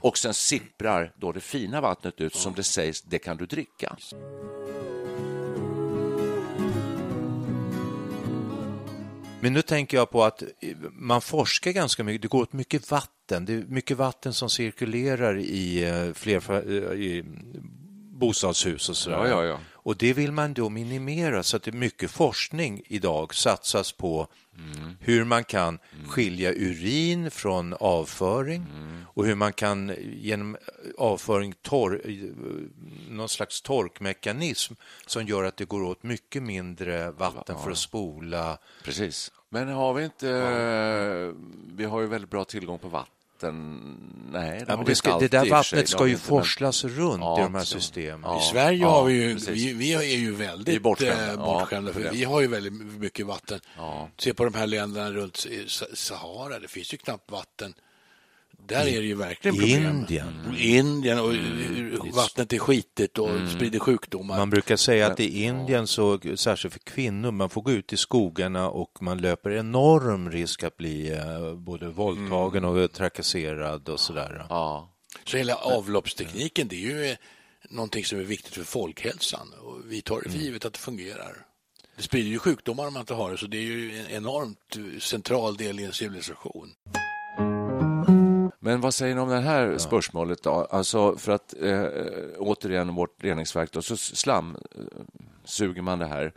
Och 0.00 0.18
sen 0.18 0.34
sipprar 0.34 1.12
då 1.16 1.32
det 1.32 1.40
fina 1.40 1.80
vattnet 1.80 2.20
ut 2.20 2.34
som 2.34 2.54
det 2.54 2.62
sägs, 2.62 3.02
det 3.02 3.18
kan 3.18 3.36
du 3.36 3.46
dricka. 3.46 3.96
Men 9.42 9.52
nu 9.52 9.62
tänker 9.62 9.96
jag 9.96 10.10
på 10.10 10.24
att 10.24 10.42
man 10.92 11.20
forskar 11.20 11.70
ganska 11.70 12.04
mycket. 12.04 12.22
Det 12.22 12.28
går 12.28 12.42
åt 12.42 12.52
mycket 12.52 12.90
vatten. 12.90 13.44
Det 13.44 13.54
är 13.54 13.64
mycket 13.68 13.96
vatten 13.96 14.32
som 14.32 14.50
cirkulerar 14.50 15.38
i, 15.38 15.84
eh, 15.84 16.12
fler, 16.14 16.52
eh, 16.52 17.00
i 17.00 17.24
bostadshus 18.26 18.88
och 18.88 18.96
sådär. 18.96 19.16
Ja, 19.16 19.28
ja, 19.28 19.44
ja. 19.44 19.58
Och 19.84 19.96
det 19.96 20.12
vill 20.12 20.32
man 20.32 20.54
då 20.54 20.68
minimera 20.68 21.42
så 21.42 21.56
att 21.56 21.62
det 21.62 21.70
är 21.70 21.72
mycket 21.88 22.10
forskning 22.10 22.82
idag 22.86 23.34
satsas 23.34 23.92
på 23.92 24.26
Mm. 24.58 24.96
hur 25.00 25.24
man 25.24 25.44
kan 25.44 25.78
skilja 26.08 26.50
urin 26.52 27.30
från 27.30 27.74
avföring 27.80 28.66
Mm. 28.76 29.04
och 29.14 29.26
hur 29.26 29.34
man 29.34 29.52
kan 29.52 29.94
genom 30.12 30.56
avföring 30.98 31.54
tor 31.62 32.02
någon 33.10 33.28
slags 33.28 33.62
torkmekanism 33.62 34.74
som 35.06 35.26
gör 35.26 35.44
att 35.44 35.56
det 35.56 35.64
går 35.64 35.82
åt 35.82 36.02
mycket 36.02 36.42
mindre 36.42 37.10
vatten 37.10 37.56
för 37.64 37.70
att 37.70 37.78
spola 37.78 38.58
Precis. 38.84 39.32
Men 39.48 39.68
har 39.68 39.94
vi 39.94 40.04
inte... 40.04 40.28
eh, 40.30 41.34
Vi 41.76 41.84
har 41.84 42.00
ju 42.00 42.06
väldigt 42.06 42.30
bra 42.30 42.44
tillgång 42.44 42.78
på 42.78 42.88
vatten. 42.88 43.12
Nej, 43.50 44.58
det, 44.58 44.64
Ja, 44.68 44.82
det, 44.86 44.94
ska, 44.94 45.18
det 45.18 45.28
där 45.28 45.50
vattnet 45.50 45.88
ska 45.88 46.06
ju 46.06 46.12
inte, 46.12 46.22
men- 46.32 46.38
forslas 46.40 46.84
runt 46.84 47.20
Ja, 47.20 47.40
i 47.40 47.42
de 47.42 47.54
här 47.54 47.64
systemen. 47.64 48.20
Ja. 48.30 48.38
I 48.40 48.42
Sverige 48.42 48.78
Ja, 48.78 48.90
har 48.90 49.04
vi 49.04 49.12
ju, 49.14 49.34
vi, 49.34 49.72
vi 49.72 49.92
är 49.94 50.02
ju 50.18 50.34
väldigt 50.34 50.68
Vi 50.68 50.76
är 50.76 50.80
bortskämda. 50.80 51.24
eh, 51.24 51.30
Ja, 51.30 51.36
bortskämda, 51.36 51.92
för 51.92 52.10
vi 52.12 52.24
har 52.24 52.40
ju 52.40 52.46
väldigt 52.46 52.72
mycket 52.72 53.26
vatten. 53.26 53.60
Ja. 53.76 54.08
Se 54.18 54.34
på 54.34 54.44
de 54.44 54.54
här 54.54 54.66
länderna 54.66 55.10
runt 55.10 55.46
Sahara, 55.94 56.58
det 56.58 56.68
finns 56.68 56.94
ju 56.94 56.96
knappt 56.98 57.30
vatten. 57.30 57.74
Där 58.66 58.80
är 58.80 59.00
det 59.00 59.06
ju 59.06 59.14
verkligen 59.14 59.56
problem. 59.56 59.86
Indien. 59.86 60.54
Indien 60.58 61.18
och 61.18 61.34
Mm. 61.34 61.92
eh, 61.94 62.14
vattnet 62.14 62.52
är 62.52 62.58
skitigt 62.58 63.18
och 63.18 63.28
sprider 63.56 63.78
sjukdomar. 63.78 64.36
Man 64.36 64.50
brukar 64.50 64.76
säga 64.76 65.06
att 65.06 65.20
i 65.20 65.42
Indien, 65.42 65.86
så, 65.86 66.20
särskilt 66.36 66.72
för 66.74 66.80
kvinnor, 66.80 67.30
man 67.30 67.50
får 67.50 67.62
gå 67.62 67.70
ut 67.70 67.92
i 67.92 67.96
skogarna 67.96 68.68
och 68.70 69.02
man 69.02 69.18
löper 69.18 69.50
enorm 69.50 70.30
risk 70.30 70.62
att 70.62 70.76
bli 70.76 71.10
eh, 71.12 71.54
både 71.54 71.88
våldtagen 71.88 72.64
och 72.64 72.92
trakasserad 72.92 73.88
och 73.88 74.00
sådär. 74.00 74.46
Ja. 74.48 74.88
Så 75.24 75.36
hela 75.36 75.54
avloppstekniken, 75.54 76.68
det 76.68 76.76
är 76.76 76.80
ju 76.80 77.04
eh, 77.10 77.16
någonting 77.70 78.04
som 78.04 78.18
är 78.18 78.22
viktigt 78.24 78.54
för 78.54 78.64
folkhälsan. 78.64 79.52
Och 79.62 79.78
vi 79.86 80.02
tar 80.02 80.20
det 80.20 80.26
Mm. 80.26 80.38
för 80.38 80.44
givet 80.44 80.64
att 80.64 80.72
det 80.72 80.78
fungerar. 80.78 81.36
Det 81.96 82.02
sprider 82.02 82.28
ju 82.30 82.38
sjukdomar 82.38 82.86
om 82.86 82.92
man 82.92 83.00
inte 83.00 83.14
har 83.14 83.30
det, 83.30 83.38
så 83.38 83.46
det 83.46 83.56
är 83.56 83.62
ju 83.62 83.98
en 84.00 84.06
enormt 84.10 84.76
eh, 84.76 85.00
central 85.00 85.56
del 85.56 85.80
i 85.80 85.84
en 85.84 85.92
civilisation. 85.92 86.72
Men 88.64 88.80
vad 88.80 88.94
säger 88.94 89.14
ni 89.14 89.20
om 89.20 89.28
det 89.28 89.40
här 89.40 89.78
spörsmålet 89.78 90.42
då? 90.42 90.66
Alltså 90.70 91.16
för 91.16 91.32
att 91.32 91.54
eh, 91.62 91.86
återigen 92.38 92.94
vårt 92.94 93.24
reningsverk 93.24 93.72
då, 93.72 93.82
så 93.82 93.96
slam 93.96 94.56
eh, 94.74 94.80
suger 95.44 95.82
man 95.82 95.98
det 95.98 96.06
här. 96.06 96.32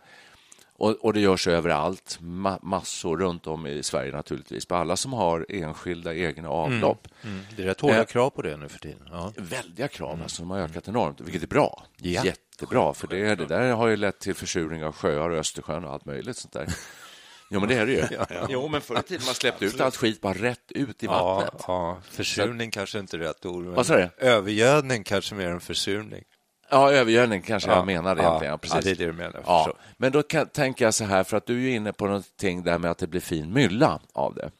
Och, 0.77 0.91
och 0.91 1.13
det 1.13 1.19
görs 1.19 1.47
överallt, 1.47 2.17
ma 2.21 2.59
massor 2.61 3.17
runt 3.17 3.47
om 3.47 3.67
i 3.67 3.83
Sverige 3.83 4.11
naturligtvis, 4.11 4.65
på 4.65 4.75
alla 4.75 4.97
som 4.97 5.13
har 5.13 5.45
enskilda 5.49 6.15
egna 6.15 6.49
avlopp. 6.49 7.07
Mm. 7.23 7.39
Det 7.55 7.63
är 7.63 7.67
rätt 7.67 7.81
hårda 7.81 7.99
Eh, 7.99 8.05
krav 8.05 8.29
på 8.29 8.41
det 8.41 8.57
nu 8.57 8.69
för 8.69 8.79
tiden. 8.79 9.07
Ja. 9.11 9.33
Väldiga 9.37 9.87
krav, 9.87 10.19
alltså, 10.21 10.41
de 10.41 10.51
har 10.51 10.59
ökat 10.59 10.87
enormt, 10.87 11.21
vilket 11.21 11.43
är 11.43 11.47
bra. 11.47 11.83
Ja. 11.97 12.25
Jättebra, 12.25 12.93
för 12.93 13.07
det, 13.07 13.35
det 13.35 13.45
där 13.45 13.71
har 13.71 13.87
ju 13.87 13.95
lett 13.95 14.19
till 14.19 14.35
försurning 14.35 14.83
av 14.83 14.91
sjöar 14.91 15.29
och 15.29 15.37
Östersjön 15.37 15.83
och 15.83 15.93
allt 15.93 16.05
möjligt 16.05 16.37
sånt 16.37 16.53
där. 16.53 16.67
Jo, 17.49 17.59
men 17.59 17.69
det 17.69 17.75
är 17.75 17.85
det 17.85 17.91
ju. 17.91 18.05
Jo, 18.49 18.67
men 18.67 18.81
förr 18.81 18.99
i 18.99 19.01
tiden 19.03 19.25
man 19.25 19.35
släppte 19.35 19.65
ut 19.65 19.81
allt 19.81 19.95
skit 19.95 20.21
bara 20.21 20.33
rätt 20.33 20.71
ut 20.71 21.03
i 21.03 21.05
Ja, 21.05 21.35
vattnet. 21.35 21.63
ja, 21.67 21.97
försurning 22.11 22.71
kanske 22.71 22.99
inte 22.99 23.17
är 23.17 23.19
rätt 23.19 23.45
ord. 23.45 23.63
men 23.63 23.73
Vad 23.73 23.85
sa 23.85 23.95
du? 23.95 24.09
Övergödning 24.17 25.03
kanske 25.03 25.35
mer 25.35 25.47
än 25.49 25.59
försurning. 25.59 26.23
Ja, 26.69 26.91
övergödning 26.91 27.41
kanske 27.41 27.69
Ja, 27.69 27.75
jag 27.75 27.85
menade 27.85 28.21
ja, 28.21 28.27
egentligen. 28.27 28.51
Ja, 28.51 28.57
precis. 28.57 28.75
ja, 28.75 28.81
det 28.81 28.91
är 28.91 28.95
det 28.95 29.05
du 29.05 29.13
menar, 29.13 29.41
Ja, 29.45 29.73
men 29.97 30.11
då 30.11 30.23
kan, 30.23 30.47
tänker 30.47 30.85
jag 30.85 30.93
så 30.93 31.03
här, 31.05 31.23
för 31.23 31.37
att 31.37 31.45
du 31.45 31.55
är 31.55 31.59
ju 31.61 31.71
inne 31.75 31.93
på 31.93 32.05
någonting 32.05 32.63
där 32.63 32.77
med 32.77 32.91
att 32.91 32.97
det 32.97 33.07
blir 33.07 33.21
fin 33.21 33.53
mylla 33.53 33.99
av 34.13 34.35
det. 34.35 34.51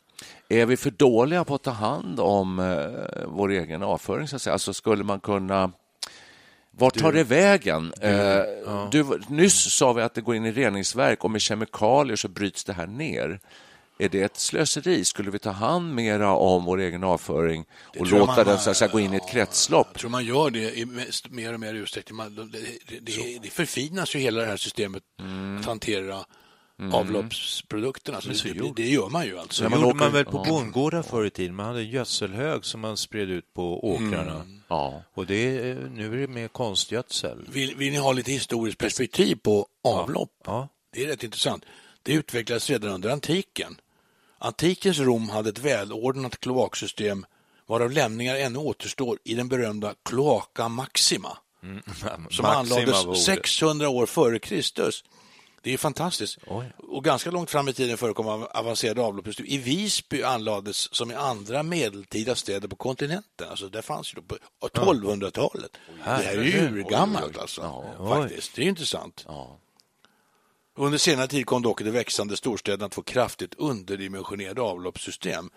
Är 0.50 0.66
vi 0.66 0.78
för 0.78 0.92
dåliga 0.92 1.44
på 1.44 1.56
att 1.56 1.64
ta 1.64 1.72
hand 1.72 2.20
om 2.20 2.60
eh, 2.60 3.26
vår 3.28 3.52
egen 3.52 3.84
avföring? 3.84 4.28
Så 4.28 4.36
att 4.36 4.42
säga? 4.42 4.54
Alltså 4.54 4.74
skulle 4.74 5.04
man 5.04 5.20
kunna... 5.20 5.72
Vart 6.78 6.98
tar 7.00 7.12
det 7.12 7.24
vägen? 7.24 7.94
eh, 8.02 8.42
du, 8.92 9.20
nyss 9.30 9.74
sa 9.74 9.94
vi 9.94 10.02
att 10.02 10.14
det 10.14 10.22
går 10.22 10.36
in 10.36 10.46
i 10.46 10.52
reningsverk 10.52 11.24
och 11.24 11.32
med 11.32 11.42
kemikalier 11.42 12.16
så 12.16 12.28
bryts 12.28 12.64
det 12.64 12.74
här 12.74 12.88
ner. 12.88 13.40
Är 14.00 14.10
det 14.10 14.22
ett 14.22 14.38
slöseri? 14.38 15.06
Skulle 15.06 15.32
vi 15.32 15.40
ta 15.40 15.50
hand 15.52 15.96
mera 15.96 16.32
om 16.34 16.66
vår 16.66 16.80
egen 16.80 17.04
avföring 17.04 17.66
och 18.00 18.08
låta 18.08 18.36
man- 18.36 18.46
den 18.46 18.60
så 18.60 18.70
att 18.70 18.78
säga, 18.78 18.92
gå 18.92 19.00
in 19.00 19.14
i 19.14 19.18
ett 19.18 19.30
kretslopp? 19.30 19.88
Jag 19.92 20.00
tror 20.00 20.10
man 20.10 20.26
gör 20.26 20.50
det 20.50 20.78
i 20.80 20.86
mer 21.30 21.54
och 21.54 21.60
mer 21.60 21.74
utsträckning. 21.74 22.16
Man, 22.18 22.36
det, 22.36 22.44
det, 22.88 23.00
det, 23.00 23.40
det 23.44 23.50
förfinas 23.50 24.16
ju 24.16 24.20
hela 24.20 24.42
det 24.42 24.48
här 24.48 24.58
systemet 24.58 25.04
Mm. 25.20 25.58
att 25.60 25.66
hantera 25.66 26.26
avloppsprodukterna. 26.94 28.22
Så 28.22 28.30
det, 28.30 28.54
det, 28.54 28.74
det 28.76 28.90
gör 28.90 29.10
man 29.10 29.26
ju 29.26 29.40
alltså. 29.40 29.54
Så 29.54 29.64
När 29.64 29.70
man 29.70 29.82
gjorde 29.82 30.00
man 30.00 30.12
väl 30.12 30.26
på 30.26 30.44
Ja. 30.46 30.52
bondgårdar 30.52 31.04
förr 31.04 31.26
i 31.26 31.30
tiden. 31.30 31.56
Man 31.56 31.66
hade 31.66 31.80
en 31.80 31.90
gödselhög 31.90 32.66
som 32.66 32.82
man 32.82 32.98
spred 32.98 33.30
ut 33.30 33.54
på 33.54 33.86
åkrarna. 33.94 34.46
Ja. 34.68 35.04
Och 35.14 35.26
det 35.26 35.76
nu 35.92 36.14
är 36.14 36.18
det 36.18 36.28
mer 36.28 36.48
konstgödsel. 36.48 37.46
Vill, 37.52 37.76
vill 37.76 37.92
ni 37.94 37.98
ha 38.00 38.12
lite 38.12 38.32
historiskt 38.32 38.78
perspektiv 38.78 39.36
på 39.36 39.68
avlopp? 39.84 40.32
Ja. 40.46 40.68
Det 40.94 41.04
är 41.04 41.08
rätt 41.08 41.24
intressant. 41.24 41.66
Det 42.04 42.14
utvecklades 42.14 42.70
redan 42.70 42.92
under 42.92 43.10
antiken. 43.10 43.76
Antikens 44.38 45.00
Rom 45.00 45.30
hade 45.30 45.50
ett 45.50 45.60
välordnat 45.60 46.40
kloaksystem 46.40 47.26
varav 47.68 47.92
lämningar 47.92 48.36
ännu 48.36 48.60
återstår 48.60 49.20
i 49.24 49.34
den 49.34 49.48
berömda 49.48 49.94
Cloaca 50.10 50.70
Maxima 50.70 51.38
som 52.02 52.24
Maxima 52.24 52.48
anlades 52.48 53.06
ordet. 53.06 53.22
600 53.22 53.90
år 53.90 54.06
före 54.06 54.40
Kristus. 54.40 55.04
Det 55.66 55.74
är 55.74 55.78
fantastiskt. 55.78 56.38
Oj. 56.48 56.66
Och 56.78 57.04
ganska 57.04 57.32
långt 57.32 57.50
fram 57.50 57.68
i 57.68 57.74
tiden 57.74 57.98
förekom 57.98 58.28
av- 58.28 58.48
avancerade 58.54 59.02
avloppssystem. 59.02 59.46
I 59.46 59.58
Visby 59.58 60.24
anlades 60.24 60.96
som 60.96 61.12
i 61.12 61.16
andra 61.16 61.64
medeltida 61.64 62.36
städer 62.36 62.68
på 62.68 62.76
kontinenten. 62.76 63.50
Alltså 63.50 63.70
där 63.70 63.82
fanns 63.82 64.14
ju 64.14 64.16
då 64.16 64.22
på 64.22 64.38
1200-talet. 64.68 65.72
Det 65.98 66.04
här 66.04 66.38
är 66.38 66.44
ju 66.44 66.60
urgammalt 66.70 67.38
alltså. 67.38 67.62
Faktiskt. 68.10 68.56
Det 68.56 68.62
är 68.62 68.66
intressant. 68.68 69.26
Under 70.78 70.98
senare 70.98 71.28
tid 71.28 71.46
kom 71.46 71.62
dock 71.62 71.82
de 71.82 71.92
växande 71.92 72.38
storstäderna 72.38 72.86
att 72.86 72.96
få 72.96 73.02
kraftigt 73.04 73.54
underdimensionerade 73.58 74.62
avloppssystem. 74.62 75.50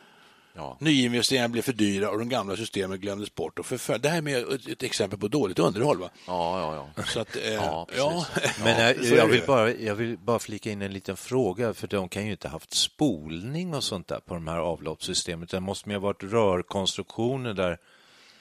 Ja. 0.54 0.76
Nyinvesteringar 0.80 1.48
blev 1.48 1.62
för 1.62 1.72
dyra 1.72 2.11
och 2.11 2.18
de 2.18 2.28
gamla 2.28 2.56
systemen 2.56 3.00
glömdes 3.00 3.34
bort 3.34 3.58
och 3.58 3.66
förföll. 3.66 4.00
Det 4.00 4.08
här 4.08 4.18
är 4.18 4.22
med 4.22 4.38
ett, 4.52 4.68
ett 4.68 4.82
exempel 4.82 5.18
på 5.18 5.28
dåligt 5.28 5.58
underhåll. 5.58 5.98
Va? 5.98 6.11
Ja, 6.26 6.61
ja, 6.61 6.88
ja. 6.96 7.02
Så 7.02 7.20
att, 7.20 7.37
eh, 7.37 7.52
Ja, 7.54 7.87
ja. 7.96 8.26
Men 8.64 8.76
eh, 8.80 9.04
jag, 9.08 9.28
det 9.28 9.32
vill 9.32 9.42
bara, 9.46 9.70
jag 9.74 9.94
vill 9.94 10.18
bara 10.18 10.38
flika 10.38 10.70
in 10.70 10.82
en 10.82 10.92
liten 10.92 11.16
fråga, 11.16 11.74
för 11.74 11.87
de 11.87 12.08
kan 12.08 12.24
ju 12.26 12.30
inte 12.30 12.48
ha 12.48 12.52
haft 12.52 12.74
spolning 12.74 13.74
och 13.74 13.84
sånt 13.84 14.08
där 14.08 14.20
på 14.20 14.34
de 14.34 14.48
här 14.48 14.58
avloppssystemen, 14.58 15.42
utan 15.42 15.62
det 15.62 15.66
måste 15.66 15.90
ju 15.90 15.96
ha 15.96 16.00
varit 16.00 16.22
rörkonstruktioner 16.22 17.54
där 17.54 17.78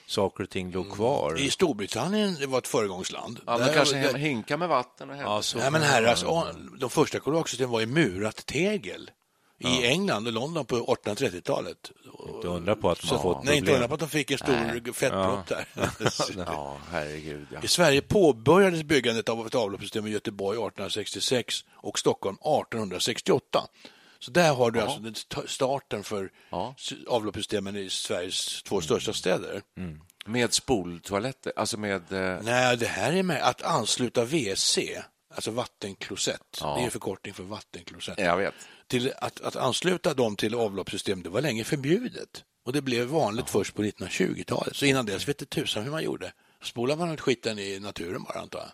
saker 0.07 0.43
och 0.43 0.49
ting 0.49 0.71
låg 0.71 0.91
kvar. 0.91 1.39
I 1.39 1.49
Storbritannien 1.49 2.35
det 2.39 2.45
var 2.45 2.57
ett 2.57 2.67
föregångsland. 2.67 3.39
Ja, 3.45 3.57
men 3.57 3.67
Där- 3.67 3.73
kanske 3.73 3.95
där- 3.95 4.13
hinka 4.13 4.57
med 4.57 4.69
vatten 4.69 5.09
och 5.09 5.15
hämta. 5.15 5.31
Ja, 5.31 5.41
så 5.41 5.57
Nej, 5.57 5.71
men 5.71 5.81
här, 5.81 6.03
alltså, 6.03 6.45
de 6.79 6.89
första 6.89 7.19
kloaksystemen 7.19 7.71
var 7.71 7.81
i 7.81 7.85
murat 7.85 8.45
tegel. 8.45 9.11
I 9.59 9.85
England 9.87 10.27
och 10.27 10.33
London 10.33 10.65
på 10.65 10.75
1830-talet. 10.95 11.91
Inte 12.35 12.47
undra 12.47 12.75
på 12.75 12.89
att 12.89 13.03
man 13.03 13.15
har 13.15 13.23
fått 13.23 13.43
Nej, 13.43 13.57
inte 13.57 13.71
undra 13.73 13.87
på 13.87 13.93
att 13.93 13.99
de 13.99 14.09
fick 14.09 14.31
en 14.31 14.37
stor 14.37 14.93
fettpropp 14.93 15.47
där. 15.47 15.65
Ja, 16.45 16.77
herregud. 16.91 17.47
Ja. 17.53 17.59
I 17.63 17.67
Sverige 17.67 18.01
påbörjades 18.01 18.83
byggandet 18.83 19.29
av 19.29 19.47
ett 19.47 19.55
avloppssystem 19.55 20.07
i 20.07 20.09
Göteborg 20.09 20.57
1866 20.57 21.55
och 21.73 21.99
Stockholm 21.99 22.35
1868. 22.35 23.67
Så 24.19 24.31
där 24.31 24.53
har 24.53 24.71
du 24.71 24.81
alltså 24.81 24.99
den 24.99 25.13
st- 25.13 25.41
starten 25.47 26.03
för 26.03 26.29
Ja. 26.49 26.75
avloppssystemen 27.07 27.75
i 27.75 27.89
Sveriges 27.89 28.63
två 28.63 28.81
största 28.81 29.13
städer. 29.13 29.61
Med 30.25 30.53
spoltoaletter, 30.53 31.53
alltså 31.55 31.77
med... 31.77 32.11
Eh, 32.13 32.39
Nej, 32.43 32.77
det 32.77 32.87
här 32.87 33.13
är 33.13 33.23
med 33.23 33.41
att 33.43 33.61
ansluta 33.61 34.25
WC, 34.25 34.77
alltså 35.35 35.51
vattenklosett. 35.51 36.41
Ja. 36.61 36.75
Det 36.75 36.81
är 36.81 36.85
en 36.85 36.91
förkortning 36.91 37.33
för 37.33 37.43
vattenklosett. 37.43 38.19
jag 38.19 38.37
vet. 38.37 38.53
Till 38.87 39.13
att, 39.17 39.41
att 39.41 39.55
ansluta 39.55 40.13
dem 40.13 40.35
till 40.35 40.55
avloppssystem, 40.55 41.23
det 41.23 41.29
var 41.29 41.41
länge 41.41 41.63
förbjudet. 41.63 42.43
Och 42.65 42.73
det 42.73 42.81
blev 42.81 43.07
vanligt 43.07 43.49
först 43.49 43.75
på 43.75 43.83
1920-talet. 43.83 44.75
Så 44.75 44.85
innan 44.85 45.05
dess 45.05 45.27
vet 45.27 45.37
det 45.37 45.45
tusan 45.45 45.83
hur 45.83 45.91
man 45.91 46.03
gjorde. 46.03 46.33
Spolade 46.63 46.99
man 46.99 47.13
ut 47.13 47.21
skiten 47.21 47.59
i 47.59 47.79
naturen 47.79 48.23
bara, 48.23 48.39
antar 48.39 48.59
jag. 48.59 48.71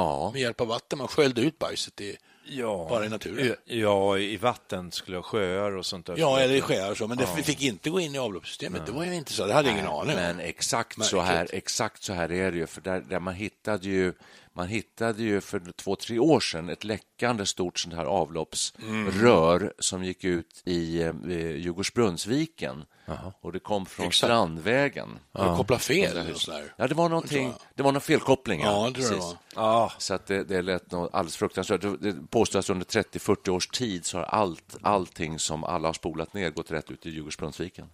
Ja. 0.00 0.30
Med 0.32 0.40
hjälp 0.40 0.60
av 0.60 0.66
vatten. 0.66 0.98
Man 0.98 1.08
sköljde 1.08 1.40
ut 1.40 1.58
bajset 1.58 2.00
i, 2.00 2.16
Ja, 2.46 2.86
bara 2.90 3.06
i 3.06 3.08
naturen. 3.08 3.56
Ja, 3.64 4.18
i 4.18 4.36
vatten 4.36 4.92
skulle 4.92 5.16
jag 5.16 5.24
sjöar 5.24 5.76
och 5.76 5.86
sånt 5.86 6.06
där. 6.06 6.16
Ja, 6.18 6.40
eller 6.40 6.54
i 6.54 6.60
sjöar 6.60 6.90
och 6.90 6.96
så. 6.96 7.08
Men 7.08 7.16
det 7.16 7.26
fick 7.26 7.62
inte 7.62 7.90
gå 7.90 8.00
in 8.00 8.14
i 8.14 8.18
avloppssystemet. 8.18 8.86
Det 8.86 8.92
var 8.92 9.04
ju 9.04 9.14
inte 9.14 9.32
så. 9.32 9.46
Det 9.46 9.54
hade 9.54 9.68
jag 9.68 9.78
ingen 9.78 9.90
aning 9.90 10.16
om. 10.16 10.22
Men 10.22 10.40
exakt 10.40 11.04
så, 11.04 11.20
här, 11.20 11.48
exakt 11.52 12.02
så 12.02 12.12
här 12.12 12.32
är 12.32 12.52
det 12.52 12.58
ju. 12.58 12.66
För 12.66 12.80
där, 12.80 13.00
där 13.00 13.20
man, 13.20 13.34
hittade 13.34 13.88
ju, 13.88 14.12
man 14.56 14.68
hittade 14.68 15.22
ju 15.22 15.40
för 15.40 15.72
två, 15.76 15.96
tre 15.96 16.18
år 16.18 16.40
sedan 16.40 16.68
ett 16.68 16.84
läckande 16.84 17.46
stort 17.46 17.78
sånt 17.78 17.94
här 17.94 18.04
avloppsrör 18.04 19.72
som 19.78 20.04
gick 20.04 20.24
ut 20.24 20.62
i 20.64 21.02
eh, 21.02 21.12
Djurgårdsbrunnsviken. 21.56 22.84
Och 23.40 23.52
det 23.52 23.58
kom 23.60 23.86
från 23.86 24.06
Exakt. 24.06 24.16
Strandvägen. 24.28 25.18
Har 25.32 25.50
du 25.50 25.56
kopplat 25.56 25.82
fel? 25.82 26.16
Ja, 26.76 26.86
det 26.88 26.94
var 26.94 27.08
någonting, 27.08 27.52
det 27.74 27.82
var 27.82 27.92
någon 27.92 28.00
felkoppling. 28.00 28.60
Ja, 28.60 28.90
det 28.94 29.02
tror 29.02 29.18
jag. 29.18 29.36
Ja, 29.54 29.92
Så 29.98 30.14
att 30.14 30.26
det, 30.26 30.44
det 30.44 30.62
lät 30.62 30.90
något 30.90 31.14
alldeles 31.14 31.36
fruktansvärt. 31.36 31.80
Det- 31.80 31.96
Det 31.96 32.26
påstås 32.30 32.64
att 32.66 32.70
under 32.70 32.86
30-40 32.86 33.48
års 33.50 33.68
tid 33.68 34.04
så 34.06 34.18
har 34.18 34.24
allt, 34.24 34.76
allting 34.82 35.38
som 35.38 35.64
alla 35.64 35.88
har 35.88 35.92
spolat 35.92 36.34
ner 36.34 36.50
gått 36.50 36.70
rätt 36.70 36.90
ut 36.90 37.06
i 37.06 37.10
Djurgårdsbrunnsviken. 37.10 37.86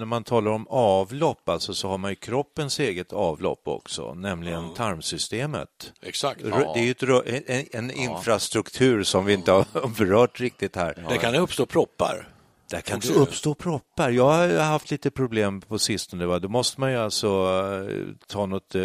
När 0.00 0.06
man 0.06 0.24
talar 0.24 0.50
om 0.50 0.66
avlopp 0.68 1.48
alltså, 1.48 1.74
så 1.74 1.88
har 1.88 1.98
man 1.98 2.10
ju 2.10 2.14
kroppens 2.14 2.80
eget 2.80 3.12
avlopp 3.12 3.62
också, 3.68 4.14
nämligen 4.14 4.74
tarmsystemet. 4.74 5.92
Exakt. 6.02 6.40
Rö- 6.40 6.74
Det 6.74 6.80
är 6.80 6.84
ju 6.84 7.42
en, 7.46 7.66
en 7.72 7.90
infrastruktur 7.90 9.02
som 9.02 9.24
vi 9.24 9.32
inte 9.32 9.52
har 9.52 9.64
berört 9.98 10.40
riktigt 10.40 10.76
här. 10.76 11.04
Där 11.08 11.16
kan 11.16 11.32
det 11.32 11.38
uppstå 11.38 11.66
proppar. 11.66 12.28
Där 12.70 12.80
kan 12.80 13.00
det 13.00 13.08
Också. 13.08 13.20
uppstå 13.20 13.54
proppar. 13.54 14.10
Jag 14.10 14.24
har 14.24 14.48
haft 14.58 14.90
lite 14.90 15.10
problem 15.10 15.60
på 15.60 15.78
sistone. 15.78 16.26
Va? 16.26 16.38
Då 16.38 16.48
måste 16.48 16.80
man 16.80 16.90
ju 16.92 16.96
alltså 16.98 17.28
eh, 17.28 18.06
ta 18.26 18.46
något 18.46 18.74
eh, 18.74 18.82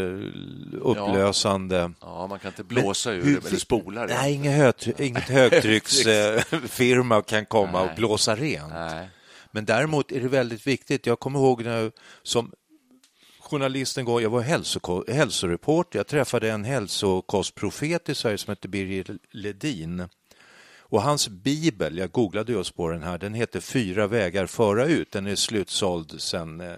upplösande. 0.82 1.92
Ja, 2.02 2.28
man 2.28 2.40
kan 2.40 2.50
inte 2.52 2.64
blåsa 2.64 3.12
ur 3.12 3.24
hur- 3.24 3.40
det, 3.42 3.48
eller 3.48 3.58
spola 3.60 4.08
det. 4.08 4.14
Nej, 4.22 4.34
inget, 4.34 4.58
högt, 4.58 5.00
inget 5.00 5.30
högtrycksfirma 5.30 7.22
kan 7.22 7.46
komma 7.46 7.80
och 7.82 7.86
Nej. 7.88 7.96
blåsa 7.98 8.36
rent. 8.36 8.74
Nej. 8.74 9.10
Men 9.56 9.66
däremot 9.66 10.12
är 10.12 10.20
det 10.22 10.28
väldigt 10.28 10.68
viktigt. 10.68 11.06
Jag 11.06 11.20
kommer 11.20 11.40
ihåg 11.40 11.64
när 11.64 11.82
jag, 11.82 11.92
som 12.24 12.52
journalist 13.40 13.98
en 13.98 14.06
gång, 14.06 14.22
jag 14.22 14.30
var 14.30 14.42
hälsoreporter. 15.12 16.00
Jag 16.00 16.08
träffade 16.08 16.52
en 16.52 16.64
hälsokostprofet 16.64 18.10
i 18.10 18.16
Sverige 18.16 18.38
som 18.38 18.52
hette 18.52 18.68
Birger 18.68 19.18
Ledin. 19.32 20.08
Och 20.80 21.02
hans 21.02 21.30
bibel, 21.30 21.98
jag 21.98 22.12
googlade 22.12 22.52
just 22.52 22.76
på 22.76 22.90
den 22.90 23.04
här, 23.04 23.18
den 23.18 23.34
heter 23.34 23.60
Fyra 23.60 24.08
vägar 24.08 24.46
föra 24.46 24.86
ut. 24.86 25.12
Den 25.12 25.28
är 25.28 25.36
slutsåld 25.36 26.22
sedan 26.22 26.62
eh, 26.62 26.76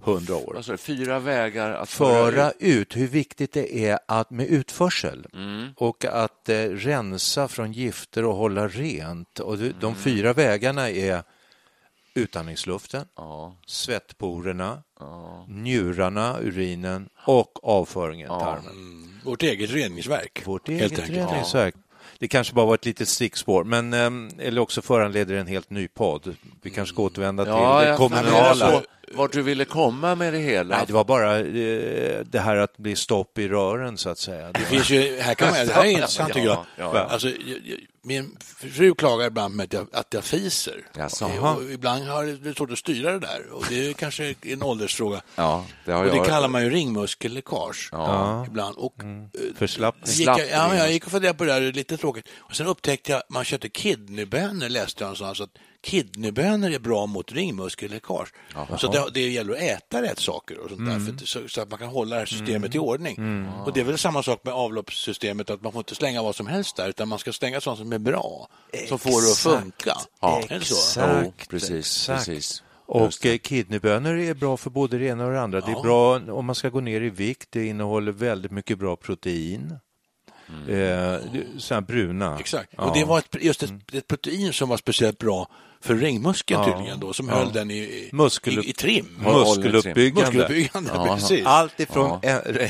hundra 0.00 0.36
år. 0.36 0.62
Du? 0.66 0.76
Fyra 0.76 1.18
vägar 1.18 1.70
att 1.70 1.90
Föra 1.90 2.52
ut 2.58 2.96
hur 2.96 3.06
viktigt 3.08 3.52
det 3.52 3.76
är 3.86 3.98
att 4.08 4.30
med 4.30 4.46
utförsel 4.46 5.26
Mm. 5.34 5.68
och 5.76 6.04
att 6.04 6.48
eh, 6.48 6.56
rensa 6.68 7.48
från 7.48 7.72
gifter 7.72 8.24
och 8.24 8.36
hålla 8.36 8.68
rent. 8.68 9.38
Och 9.40 9.58
de, 9.58 9.64
Mm. 9.64 9.76
de 9.80 9.94
fyra 9.94 10.32
vägarna 10.32 10.90
är 10.90 11.22
utandningsluften, 12.14 13.04
Ja, 13.16 13.56
svettporerna, 13.66 14.82
njurarna, 15.48 16.36
urinen 16.40 17.08
och 17.26 17.58
avföringen, 17.62 18.28
tarmen. 18.28 19.20
Vårt 19.24 19.42
eget 19.42 19.70
reningsverk. 19.70 20.42
Vårt 20.46 20.68
helt 20.68 20.80
eget 20.92 20.98
enkelt. 21.00 21.30
reningsverk. 21.30 21.74
Det 22.18 22.28
kanske 22.28 22.54
bara 22.54 22.66
var 22.66 22.74
ett 22.74 22.84
litet 22.84 23.08
stickspår, 23.08 23.64
men 23.64 23.92
ehm, 23.92 24.30
eller 24.38 24.60
också 24.60 24.82
föranleder 24.82 25.34
en 25.34 25.46
helt 25.46 25.70
ny 25.70 25.88
podd. 25.88 26.36
Vi 26.62 26.70
kanske 26.70 26.92
ska 26.94 27.02
återvända 27.02 27.44
till 27.44 27.52
Ja, 27.52 27.84
det 27.90 27.96
kommunala. 27.96 28.82
Vart 29.14 29.32
du 29.32 29.42
ville 29.42 29.64
komma 29.64 30.14
med 30.14 30.32
det 30.32 30.38
hela? 30.38 30.76
Nej, 30.76 30.84
det 30.86 30.92
var 30.92 31.04
bara 31.04 31.38
eh, 31.38 32.24
det 32.24 32.40
här 32.40 32.56
att 32.56 32.76
bli 32.76 32.96
stopp 32.96 33.38
i 33.38 33.48
rören, 33.48 33.98
så 33.98 34.10
att 34.10 34.18
säga. 34.18 34.52
Det 34.52 34.60
finns 34.60 34.90
ju, 34.90 35.18
här 35.20 35.34
kan 35.34 35.50
man, 35.50 35.66
det 35.66 35.72
här 35.72 35.84
är 35.84 35.90
intressant 35.90 36.32
tycker 36.32 36.46
jag. 36.46 36.56
Ja, 36.56 36.64
ja, 36.76 36.90
ja. 36.94 37.00
Alltså, 37.00 37.28
min 38.02 38.36
fru 38.56 38.94
klagar 38.94 39.26
ibland 39.26 39.54
med 39.54 39.64
att 39.64 39.72
jag, 39.72 39.86
att 39.92 40.14
jag 40.14 40.24
fiser. 40.24 40.86
Jaså. 40.96 41.26
och 41.26 41.62
ibland 41.62 42.04
har 42.04 42.24
det 42.24 42.54
svårt 42.54 42.70
att 42.70 42.78
styra 42.78 43.12
det 43.12 43.18
där 43.18 43.52
och 43.52 43.64
det 43.68 43.88
är 43.88 43.92
kanske 43.92 44.34
en 44.42 44.62
åldersfråga. 44.62 45.22
Ja, 45.36 45.64
det 45.84 45.92
har 45.92 46.04
och 46.04 46.10
det 46.10 46.16
jag. 46.16 46.26
kallar 46.26 46.48
man 46.48 46.62
ju 46.62 46.70
ringmuskelläckage 46.70 47.90
ibland. 48.46 48.76
Och, 48.76 49.04
eh, 49.04 49.40
Förslappning. 49.56 50.14
gick 50.14 50.28
jag, 50.28 50.50
ja, 50.50 50.76
jag 50.76 50.92
gick 50.92 51.04
och 51.04 51.10
funderade 51.10 51.38
på 51.38 51.44
det 51.44 51.52
där, 51.52 51.60
det 51.60 51.68
är 51.68 51.72
lite 51.72 51.96
tråkigt. 51.96 52.28
Och 52.38 52.56
sen 52.56 52.66
upptäckte 52.66 53.12
jag, 53.12 53.22
man 53.28 53.44
köpte 53.44 53.68
kidneybönor 53.68 54.68
läste 54.68 55.04
jag 55.04 55.06
någonstans, 55.06 55.40
att 55.40 55.58
kidneybönor 55.84 56.70
är 56.70 56.78
bra 56.78 57.06
mot 57.06 57.32
ringmuskelläckage. 57.32 58.28
Så 58.78 58.92
det, 58.92 59.04
det 59.14 59.28
gäller 59.28 59.52
att 59.52 59.58
äta 59.60 60.02
rätt 60.02 60.18
saker 60.18 60.58
och 60.58 60.68
sånt 60.70 60.86
där, 60.86 60.98
för 61.00 61.26
så, 61.26 61.48
så 61.48 61.60
att 61.60 61.70
man 61.70 61.78
kan 61.78 61.88
hålla 61.88 62.14
det 62.16 62.20
här 62.20 62.26
systemet 62.26 62.74
i 62.74 62.78
ordning. 62.78 63.48
Och 63.66 63.72
det 63.72 63.80
är 63.80 63.84
väl 63.84 63.98
samma 63.98 64.22
sak 64.22 64.40
med 64.44 64.54
avloppssystemet, 64.54 65.50
att 65.50 65.62
man 65.62 65.72
får 65.72 65.80
inte 65.80 65.94
slänga 65.94 66.22
vad 66.22 66.36
som 66.36 66.46
helst 66.46 66.76
där, 66.76 66.88
utan 66.88 67.08
man 67.08 67.18
ska 67.18 67.32
slänga 67.32 67.60
sånt 67.60 67.78
som 67.78 67.92
är 67.92 67.98
bra, 67.98 68.48
som 68.88 68.98
får 68.98 69.10
det 69.10 69.56
att 69.56 69.62
funka. 69.62 69.96
Ja? 70.20 70.42
Exakt. 70.50 71.22
Jo, 71.24 71.32
precis, 71.50 71.70
exakt. 71.70 72.26
precis. 72.26 72.62
Och 72.86 73.26
eh, 73.26 73.38
kidneybönor 73.38 74.18
är 74.18 74.34
bra 74.34 74.56
för 74.56 74.70
både 74.70 74.98
det 74.98 75.06
ena 75.06 75.26
och 75.26 75.32
det 75.32 75.40
andra. 75.40 75.60
Det 75.60 75.72
är 75.72 75.82
bra 75.82 76.20
om 76.32 76.46
man 76.46 76.54
ska 76.54 76.68
gå 76.68 76.80
ner 76.80 77.00
i 77.00 77.10
vikt. 77.10 77.48
Det 77.52 77.66
innehåller 77.66 78.12
väldigt 78.12 78.52
mycket 78.52 78.78
bra 78.78 78.96
protein. 78.96 79.78
Eh, 80.48 80.74
det- 80.74 81.20
så 81.58 81.74
här 81.74 81.80
bruna. 81.80 82.36
Exakt. 82.40 82.70
Ja. 82.76 82.82
Och 82.84 82.96
det 82.96 83.04
var 83.04 83.18
ett, 83.18 83.36
just 83.40 83.62
ett, 83.62 83.70
ett 83.94 84.08
protein 84.08 84.52
som 84.52 84.68
var 84.68 84.76
speciellt 84.76 85.18
bra 85.18 85.48
för 85.80 85.94
ringmuskeln 85.94 86.60
Ja. 86.60 86.72
tydligen 86.72 87.00
då, 87.00 87.12
som 87.12 87.28
Ja. 87.28 87.34
höll 87.34 87.52
den 87.52 87.70
i, 87.70 87.74
i, 87.78 88.10
Muskelupp- 88.12 88.64
i, 88.64 88.70
i 88.70 88.72
trim. 88.72 89.06
Muskeluppbyggande. 89.18 90.22
Muskeluppbyggande, 90.22 90.90
Ja. 90.94 91.14
precis. 91.16 91.46
Allt 91.46 91.80
ifrån... 91.80 92.20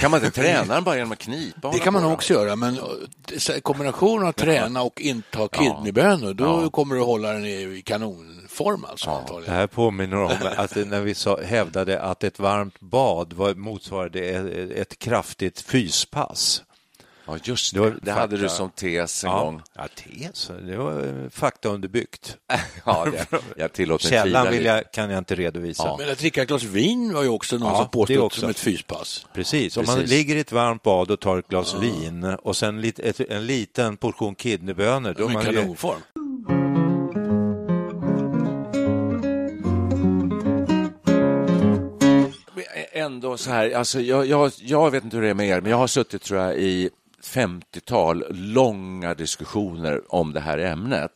Kan 0.01 0.11
man 0.11 0.25
inte 0.25 0.41
träna 0.43 0.75
den 0.75 0.85
bara 0.85 0.97
genom 0.97 1.13
att 1.13 1.19
knipa? 1.19 1.71
Det 1.71 1.79
kan 1.79 1.93
man 1.93 2.05
också 2.05 2.33
göra, 2.35 2.57
men 2.57 2.79
eh, 2.79 3.61
kombinationen 3.63 4.27
av 4.29 4.33
träna 4.33 4.83
och 4.83 5.01
inta 5.01 5.49
kidneybönor, 5.49 6.35
då 6.35 6.71
kommer 6.71 6.95
du 6.95 7.01
att 7.01 7.07
hålla 7.07 7.33
den 7.33 7.45
i 7.47 7.83
kanonform 7.85 8.85
alltså, 8.85 9.11
Det 9.11 9.17
antagligen. 9.17 9.55
här 9.55 9.67
påminner 9.67 10.17
om 10.17 10.33
att 10.57 10.77
när 10.77 11.01
vi 11.01 11.15
sa, 11.15 11.41
hävdade 11.45 12.01
att 12.03 12.25
ett 12.25 12.39
varmt 12.39 12.81
bad 12.81 13.33
var, 13.33 13.55
motsvarade 13.55 14.21
ett, 14.21 14.71
ett 14.71 14.99
kraftigt 14.99 15.61
fyspass. 15.61 16.63
Ja, 17.27 17.39
just 17.45 17.75
Det 17.75 17.81
det. 17.91 17.97
Det 18.03 18.13
hade 18.13 18.37
du 18.37 18.49
som 18.49 18.71
tes 18.71 19.25
en 19.25 19.31
Ja, 19.31 19.45
gång. 19.45 19.63
ja 19.75 19.89
tes, 19.95 20.51
det 20.67 20.77
var 20.77 21.07
eh, 21.25 21.31
faktaunderbyggt. 21.31 22.37
Ja, 22.87 23.07
det, 23.13 23.27
jag 23.57 23.73
tillåter 23.73 24.09
Källan 24.09 24.51
vill 24.51 24.65
jag, 24.65 24.93
kan 24.93 25.11
jag 25.11 25.19
inte 25.19 25.35
redovisa. 25.35 25.97
Men 25.99 26.11
att 26.11 26.19
dricka 26.19 26.43
ett 26.43 26.49
glas 26.49 26.63
vin 26.63 27.13
var 27.15 27.23
ju 27.23 27.29
också 27.29 27.59
någon 27.59 27.69
Ja, 27.73 27.79
som 27.79 27.89
påstod 27.91 28.19
också. 28.19 28.41
som 28.41 28.51
ett 28.51 28.59
fyspass. 28.59 29.27
Precis, 29.35 29.77
om 29.77 29.85
man 29.87 30.01
ligger 30.01 30.37
i 30.37 30.41
ett 30.41 30.53
varmt 30.53 30.83
bad 30.83 31.11
och 31.11 31.21
tar 31.21 31.39
ett 31.39 31.49
glas 31.49 31.75
vin 31.75 32.25
och 32.25 32.57
sen 32.57 32.81
lit, 32.81 32.99
ett, 32.99 33.21
en 33.21 33.47
liten 33.47 33.97
portion 33.97 34.35
kidneybönor, 34.35 35.15
då 35.19 35.25
Med 35.25 35.35
man 35.35 35.47
ju- 35.47 35.53
kanonform. 35.61 36.01
Ändå 42.93 43.37
så 43.37 43.51
här, 43.51 43.71
alltså 43.71 44.01
jag, 44.01 44.27
jag, 44.27 44.53
jag 44.61 44.91
vet 44.91 45.05
inte 45.05 45.17
hur 45.17 45.23
det 45.25 45.31
är 45.31 45.35
med 45.35 45.49
er, 45.49 45.61
men 45.61 45.71
jag 45.71 45.79
har 45.79 45.87
suttit 45.87 46.23
tror 46.23 46.41
jag 46.41 46.57
i 46.59 46.91
50-tal 47.25 48.25
långa 48.31 49.15
diskussioner 49.15 50.15
om 50.15 50.33
det 50.33 50.41
här 50.41 50.59
ämnet. 50.59 51.13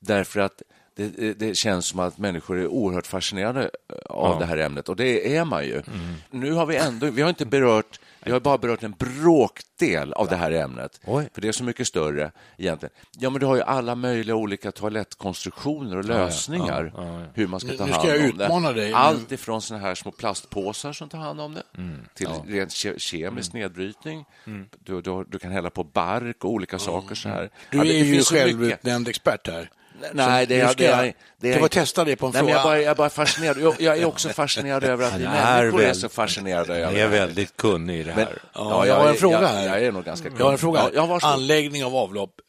Därför 0.00 0.40
att 0.40 0.62
det, 0.96 1.32
det- 1.38 1.54
känns 1.56 1.86
som 1.86 2.00
att 2.00 2.18
människor 2.18 2.58
är 2.58 2.66
oerhört 2.66 3.06
fascinerade 3.06 3.70
av 4.06 4.38
det 4.38 4.46
här 4.46 4.56
ämnet 4.56 4.88
och 4.88 4.96
det 4.96 5.36
är 5.36 5.44
man 5.44 5.64
ju. 5.64 5.82
Nu 6.30 6.52
har 6.52 6.66
vi 6.66 6.76
ändå, 6.76 7.06
vi 7.10 7.22
har 7.22 7.28
inte 7.28 7.46
berört, 7.46 8.00
vi 8.24 8.32
har 8.32 8.40
bara 8.40 8.58
berört 8.58 8.82
en 8.82 8.94
bråkdel 8.98 10.12
av 10.12 10.28
det 10.28 10.36
här 10.36 10.50
ämnet. 10.52 11.00
Oj. 11.04 11.28
För 11.34 11.40
det 11.40 11.48
är 11.48 11.52
så 11.52 11.64
mycket 11.64 11.86
större 11.86 12.32
egentligen. 12.58 12.92
Ja, 13.18 13.30
men 13.30 13.40
du 13.40 13.46
har 13.46 13.56
ju 13.56 13.62
alla 13.62 13.94
möjliga 13.94 14.36
olika 14.36 14.72
toalettkonstruktioner 14.72 15.96
och 15.96 16.04
lösningar 16.04 16.92
hur 17.34 17.46
man 17.46 17.60
ska 17.60 17.68
Nu- 17.70 17.76
ta 17.76 17.86
nu 17.86 17.92
ska 17.92 18.00
hand 18.00 18.10
om 18.12 18.16
jag 18.22 18.34
det. 18.38 18.44
utmana 18.44 18.72
dig. 18.72 18.92
Allt 18.92 19.32
ifrån 19.32 19.62
såna 19.62 19.80
här 19.80 19.94
små 19.94 20.10
plastpåsar 20.10 20.92
som 20.92 21.08
tar 21.08 21.18
hand 21.18 21.40
om 21.40 21.54
det 21.54 21.62
Mm. 21.78 21.96
till 22.14 22.28
rent 22.46 22.70
ke- 22.70 22.98
kemisk 22.98 23.52
nedbrytning. 23.52 24.24
Du, 24.84 25.00
du, 25.02 25.24
du 25.28 25.38
kan 25.38 25.50
hälla 25.52 25.70
på 25.70 25.84
bark 25.84 26.44
och 26.44 26.50
olika 26.50 26.78
saker 26.78 27.14
så 27.14 27.28
här. 27.28 27.50
Du 27.70 27.78
Ja, 27.78 27.84
det- 27.84 27.90
är 28.00 28.04
det 28.04 28.10
ju 28.10 28.22
självutnämnd 28.22 29.08
expert 29.08 29.46
här. 29.48 29.70
Nej, 30.12 30.46
det 30.46 30.66
ska 30.66 30.74
det 30.74 30.84
jag- 30.84 31.12
det 31.40 31.48
är 31.48 31.52
ska 31.52 31.60
jag 31.60 31.70
testa 31.70 32.04
det 32.04 32.16
på 32.16 32.26
en 32.26 32.32
Nej, 32.32 32.42
men 32.42 32.52
jag, 32.52 32.62
fråga? 32.62 32.74
bara, 32.74 32.82
jag 32.82 32.96
bara 32.96 33.10
fascinerad. 33.10 33.58
Jag, 33.60 33.80
jag 33.80 33.98
är 33.98 34.04
också 34.04 34.28
fascinerad 34.28 34.84
över 34.92 35.06
att 35.06 35.14
vi 35.20 35.24
människor 35.24 35.82
är 35.82 35.92
så 35.92 36.08
fascinerade 36.08 36.74
över 36.74 36.80
Jag 36.82 36.94
det 36.94 37.00
är 37.00 37.08
väldigt 37.08 37.56
kunnig 37.56 38.00
i 38.00 38.02
det 38.02 38.14
Men, 38.14 38.26
här. 38.26 38.38
Ja, 38.54 38.86
jag 38.86 38.94
har 38.96 39.08
en 39.08 39.14
fråga 39.14 39.40
jag, 39.42 39.48
här. 39.48 39.66
Jag 39.68 39.82
är 39.84 39.92
nog 39.92 40.04
ganska 40.04 40.28
Jag 40.38 40.44
har 40.44 40.52
en 40.52 40.58
fråga. 40.58 40.90
Ja, 40.94 41.18
ja. 41.22 41.28
Anläggning 41.32 41.84
av 41.84 41.96
avlopp. 41.96 42.40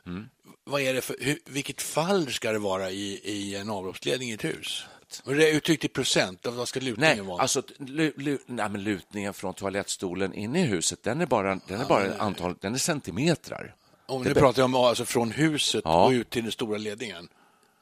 Vad 0.63 0.81
är 0.81 0.93
det 0.93 1.01
för, 1.01 1.15
hur, 1.19 1.37
vilket 1.45 1.81
fall 1.81 2.31
ska 2.31 2.51
det 2.51 2.59
vara 2.59 2.89
i, 2.89 3.19
i 3.23 3.55
en 3.55 3.69
avloppsledning 3.69 4.29
i 4.29 4.33
ett 4.33 4.43
hus? 4.43 4.85
Och 5.23 5.35
det 5.35 5.49
är 5.49 5.53
uttryckt 5.55 5.85
i 5.85 5.87
procent. 5.87 6.39
Vad 6.49 6.67
ska 6.67 6.79
lutningen 6.79 7.17
Nej, 7.17 7.25
vara? 7.27 7.41
alltså 7.41 7.61
lu, 7.79 8.13
lu, 8.17 8.37
nej, 8.45 8.69
men 8.69 8.83
lutningen 8.83 9.33
från 9.33 9.53
toalettstolen 9.53 10.33
inne 10.33 10.61
i 10.61 10.65
huset, 10.65 11.03
den 11.03 11.21
är 11.21 11.25
bara, 11.25 11.59
den 11.67 11.81
är 11.81 11.85
bara 11.85 12.03
antal, 12.19 12.55
den 12.61 12.73
är 12.73 12.77
centimetrar. 12.77 13.75
Om 14.05 14.23
nu 14.23 14.33
pratar 14.33 14.61
jag 14.61 14.65
om 14.65 14.75
alltså 14.75 15.05
från 15.05 15.31
huset 15.31 15.81
Ja. 15.85 16.05
och 16.05 16.11
ut 16.11 16.29
till 16.29 16.43
den 16.43 16.51
stora 16.51 16.77
ledningen. 16.77 17.27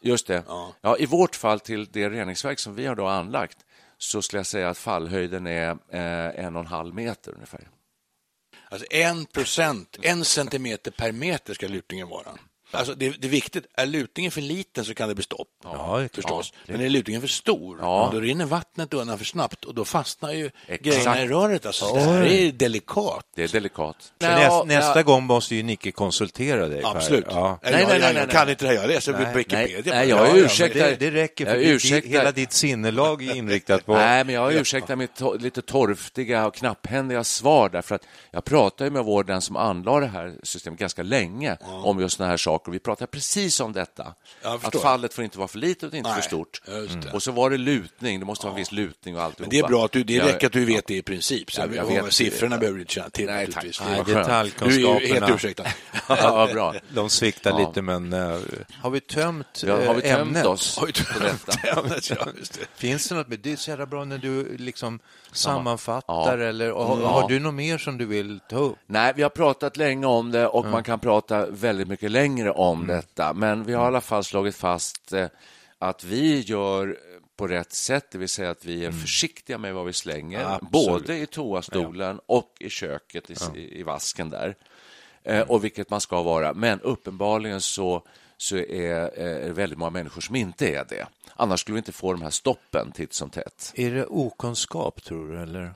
Just 0.02 0.28
det. 0.28 0.44
Ja. 0.48 0.74
Ja. 0.82 0.98
I 0.98 1.06
vårt 1.06 1.36
fall 1.36 1.60
till 1.60 1.86
det 1.86 2.10
reningsverk 2.10 2.60
som 2.60 2.76
vi 2.76 2.86
har 2.86 2.96
då 2.96 3.08
anlagt 3.08 3.58
så 3.98 4.22
skulle 4.22 4.40
jag 4.40 4.48
säga 4.48 4.70
att 4.70 4.78
fallhöjden 4.78 5.48
är 5.48 5.70
eh, 5.70 6.46
en 6.46 6.56
och 6.56 6.62
en 6.62 6.68
halv 6.68 6.96
meter 6.96 7.34
ungefär. 7.34 7.70
Alltså 8.70 8.88
en 8.90 9.26
procent, 9.26 9.98
en 10.02 10.26
centimeter 10.26 10.92
per 10.92 11.12
meter 11.12 11.54
ska 11.54 11.68
lutningen 11.68 12.08
vara. 12.08 12.38
Alltså 12.72 12.94
det, 12.94 13.10
det 13.10 13.28
är 13.28 13.32
viktigt, 13.32 13.66
är 13.78 13.86
lutningen 13.86 14.32
för 14.32 14.42
liten 14.42 14.86
så 14.86 14.94
kan 14.94 15.10
det 15.10 15.16
bli 15.16 15.24
stopp. 15.24 15.48
Ja, 15.64 15.70
det 15.98 16.04
är 16.04 16.08
klart. 16.08 16.16
förstås. 16.16 16.54
Men 16.68 16.82
är 16.82 16.90
lutningen 16.90 17.22
för 17.22 17.28
stor, 17.28 17.78
Ja. 17.82 18.10
då 18.14 18.20
rinner 18.20 18.46
vattnet 18.46 18.94
undan 18.94 19.18
för 19.18 19.26
snabbt 19.26 19.66
och 19.66 19.76
då 19.76 19.86
fastnar 19.86 20.32
ju 20.34 20.46
Exakt. 20.68 20.84
grejerna 20.84 21.22
i 21.24 21.28
röret. 21.28 21.66
Alltså, 21.66 21.94
det 21.94 22.00
här 22.02 22.24
är 22.24 22.52
delikat. 22.52 23.26
Det 23.36 23.44
är 23.44 23.48
delikat. 23.48 23.96
Så 24.02 24.12
ja, 24.20 24.64
nästa 24.68 25.00
ja. 25.00 25.04
gång 25.04 25.24
måste 25.24 25.56
ju 25.56 25.64
Nicke 25.64 25.92
konsultera 25.92 26.68
dig. 26.68 26.82
Absolut. 26.86 27.26
Ja. 27.30 27.60
Nej, 27.64 27.72
Nej, 27.72 27.86
nej, 27.90 28.00
nej, 28.00 28.14
jag 28.16 28.30
kan 28.30 28.50
inte 28.50 28.66
det 28.66 28.70
här. 28.70 28.76
Jag 28.76 28.88
läser 28.88 29.14
Nej, 29.14 29.34
Wikipedia. 29.36 29.58
nej, 29.68 29.82
det. 29.84 29.90
jag 30.06 30.08
Ja, 30.20 30.28
ja, 30.28 30.36
ursäktad. 30.38 30.80
Det, 30.80 30.96
det 30.96 31.12
räcker, 31.12 31.46
för 31.46 31.56
ursäktar. 31.56 32.10
hela 32.10 32.32
ditt 32.32 32.52
sinnelag 32.54 33.24
är 33.24 33.36
inriktat 33.36 33.86
på... 33.86 33.94
Nej, 33.94 34.24
men 34.24 34.36
jag 34.36 34.54
ursäktar 34.54 34.96
mitt 34.96 35.20
to- 35.20 35.40
lite 35.40 35.62
torftiga 35.62 36.48
och 36.48 36.56
knapphändiga 36.56 37.24
svar 37.24 37.70
därför 37.70 37.96
att 37.96 38.06
jag 38.32 38.46
pratade 38.46 38.84
ju 38.88 38.92
med 38.92 39.04
vår, 39.06 39.24
den 39.24 39.42
som 39.42 39.56
anlade 39.56 40.00
det 40.06 40.12
här 40.12 40.36
systemet 40.44 40.80
ganska 40.80 41.04
länge 41.04 41.58
om 41.84 42.00
just 42.00 42.18
såna 42.18 42.30
här 42.30 42.38
saker. 42.60 42.72
Vi 42.72 42.80
pratade 42.80 43.08
precis 43.12 43.60
om 43.60 43.74
detta. 43.74 44.14
Jag 44.44 44.60
att 44.66 44.82
fallet 44.82 45.14
får 45.14 45.24
inte 45.24 45.38
vara 45.38 45.48
för 45.48 45.58
litet 45.60 45.84
och 45.92 45.94
inte 45.98 46.10
Nej, 46.10 46.22
för 46.22 46.28
stort. 46.28 46.62
Och 47.14 47.24
så 47.24 47.32
var 47.32 47.50
det 47.50 47.58
lutning, 47.58 48.20
det 48.20 48.26
måste 48.26 48.46
vara 48.46 48.54
en 48.54 48.60
viss 48.60 48.72
lutning 48.72 49.16
och 49.16 49.22
alltihopa. 49.24 49.42
Men 49.42 49.50
det 49.50 49.60
är 49.60 49.68
bra 49.68 49.86
att 49.86 49.92
du, 49.92 50.04
det 50.04 50.14
Jag- 50.14 50.28
räcker 50.28 50.48
att 50.48 50.54
du 50.54 50.66
vet 50.66 50.88
det 50.88 50.96
i 50.96 51.02
princip. 51.02 51.52
Så 51.52 51.62
Ja, 51.62 51.68
jag 51.76 51.86
och 51.86 52.08
vet. 52.08 52.14
siffrorna 52.14 52.58
behöver 52.58 52.78
du 52.78 52.82
inte 52.82 52.94
känna 52.94 53.10
till. 53.10 53.26
Nej, 53.26 53.52
tack. 53.52 53.64
Nej, 53.64 53.74
skönt. 53.74 54.06
Du 54.06 54.12
är 54.12 54.16
helt 54.16 54.28
detaljkunskaperna, 54.28 55.36
ursäktad. 55.36 55.66
Ja, 56.08 56.50
bra. 56.54 56.74
de 56.94 57.10
sviktar 57.10 57.52
Ja. 57.60 57.68
lite, 57.68 57.82
men 57.82 58.14
uh, 58.14 58.40
har 58.82 58.90
vi 58.90 59.00
tömt 59.00 59.64
Ja, 59.66 59.86
har 59.86 59.94
vi 59.94 60.10
eh, 60.10 60.16
tömt 60.16 60.28
ämnet? 60.28 60.46
oss 60.46 60.80
Oj, 60.82 60.92
du- 60.96 61.04
på 61.04 61.20
detta? 61.20 61.52
Ja, 61.64 61.84
just 62.40 62.54
det. 62.54 62.66
Finns 62.76 63.08
det 63.10 63.16
något 63.16 63.28
med 63.28 63.40
det? 63.40 63.52
är 63.52 63.56
så 63.56 63.70
jävla 63.70 63.86
bra 63.86 64.06
när 64.06 64.18
du 64.18 64.58
liksom 64.58 65.00
sammanfattar, 65.32 66.38
Ja. 66.38 66.44
eller 66.48 66.72
har, 66.72 67.02
Ja. 67.02 67.08
har 67.08 67.30
du 67.30 67.40
något 67.40 67.54
mer 67.54 67.78
som 67.78 67.98
du 67.98 68.06
vill 68.06 68.40
ta 68.50 68.56
upp? 68.58 68.78
Nej, 68.86 69.14
vi 69.16 69.24
har 69.24 69.30
pratat 69.30 69.78
länge 69.78 70.06
om 70.06 70.32
det 70.32 70.48
och 70.48 70.66
man 70.66 70.84
kan 70.84 71.00
prata 71.00 71.46
väldigt 71.46 71.88
mycket 71.88 72.12
längre 72.12 72.52
om 72.52 72.88
detta. 72.88 73.34
Men 73.34 73.64
vi 73.64 73.74
har 73.74 73.84
i 73.84 73.88
alla 73.88 74.02
fall 74.02 74.24
slagit 74.24 74.56
fast 74.56 75.14
eh, 75.14 75.28
att 75.80 76.04
vi 76.04 76.40
gör 76.40 76.98
på 77.38 77.48
rätt 77.48 77.74
sätt, 77.74 78.06
det 78.12 78.18
vill 78.18 78.30
säga 78.30 78.50
att 78.50 78.66
vi 78.66 78.86
är 78.86 78.92
försiktiga 78.92 79.58
med 79.58 79.74
vad 79.74 79.86
vi 79.86 79.94
slänger, 79.94 80.46
Absolut. 80.46 80.72
både 80.72 81.18
i 81.18 81.26
toastolen 81.26 82.20
och 82.26 82.54
i 82.60 82.70
köket, 82.70 83.30
i, 83.56 83.80
i 83.80 83.84
vasken 83.84 84.30
där. 84.30 84.56
Eh, 85.24 85.42
och 85.42 85.64
vilket 85.64 85.90
man 85.90 86.02
ska 86.02 86.22
vara. 86.22 86.54
Men 86.54 86.82
uppenbarligen 86.82 87.62
så, 87.62 88.04
så 88.42 88.58
är 88.58 89.02
eh, 89.04 89.46
det 89.48 89.54
väldigt 89.54 89.80
många 89.80 89.90
människor 89.92 90.22
som 90.22 90.36
inte 90.36 90.68
är 90.76 90.86
det. 90.90 91.08
Annars 91.36 91.60
skulle 91.60 91.74
vi 91.74 91.78
inte 91.80 91.92
få 91.92 92.12
de 92.14 92.22
här 92.22 92.30
stoppen 92.30 92.92
titt 92.92 93.14
som 93.14 93.30
tätt. 93.30 93.72
Är 93.76 93.92
det 93.92 94.06
okunskap, 94.06 95.04
tror 95.04 95.28
du? 95.32 95.42
Eller, 95.42 95.74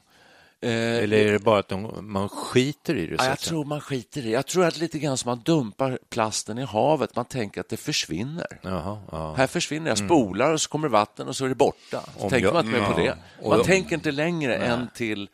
Eh, 0.66 0.70
eller 1.04 1.18
är 1.18 1.32
det 1.32 1.40
bara 1.40 1.60
att 1.60 1.68
de, 1.68 2.12
man 2.12 2.30
skiter 2.30 2.96
i 2.96 3.08
det? 3.08 3.16
Ja, 3.20 3.26
jag 3.28 3.40
tror 3.40 3.66
man 3.66 3.82
skiter 3.82 4.22
i 4.22 4.24
det. 4.24 4.30
Jag 4.30 4.46
tror 4.48 4.66
att 4.66 4.78
lite 4.78 5.00
grann 5.00 5.18
som 5.18 5.30
man 5.30 5.42
dumpar 5.46 6.00
plasten 6.10 6.58
i 6.58 6.64
havet, 6.64 7.16
man 7.16 7.26
tänker 7.26 7.62
att 7.62 7.70
det 7.70 7.78
försvinner. 7.78 8.60
Jaha, 8.62 9.00
ja. 9.12 9.34
Här 9.38 9.48
försvinner 9.48 9.92
jag, 9.92 9.98
spolar 9.98 10.54
och 10.54 10.62
så 10.62 10.70
kommer 10.70 10.88
vatten 10.88 11.28
och 11.28 11.36
så 11.36 11.46
är 11.46 11.50
det 11.50 11.56
borta. 11.56 12.04
Så 12.18 12.24
Om 12.24 12.30
tänker 12.30 12.48
jag- 12.48 12.54
man 12.54 12.66
inte 12.66 12.80
mer 12.80 12.86
på 12.94 13.02
ja. 13.02 13.06
det. 13.06 13.18
Man 13.50 13.60
Och- 13.60 13.66
tänker 13.66 13.96
inte 13.96 14.12
längre 14.12 14.56
än 14.56 14.88
till 14.94 15.30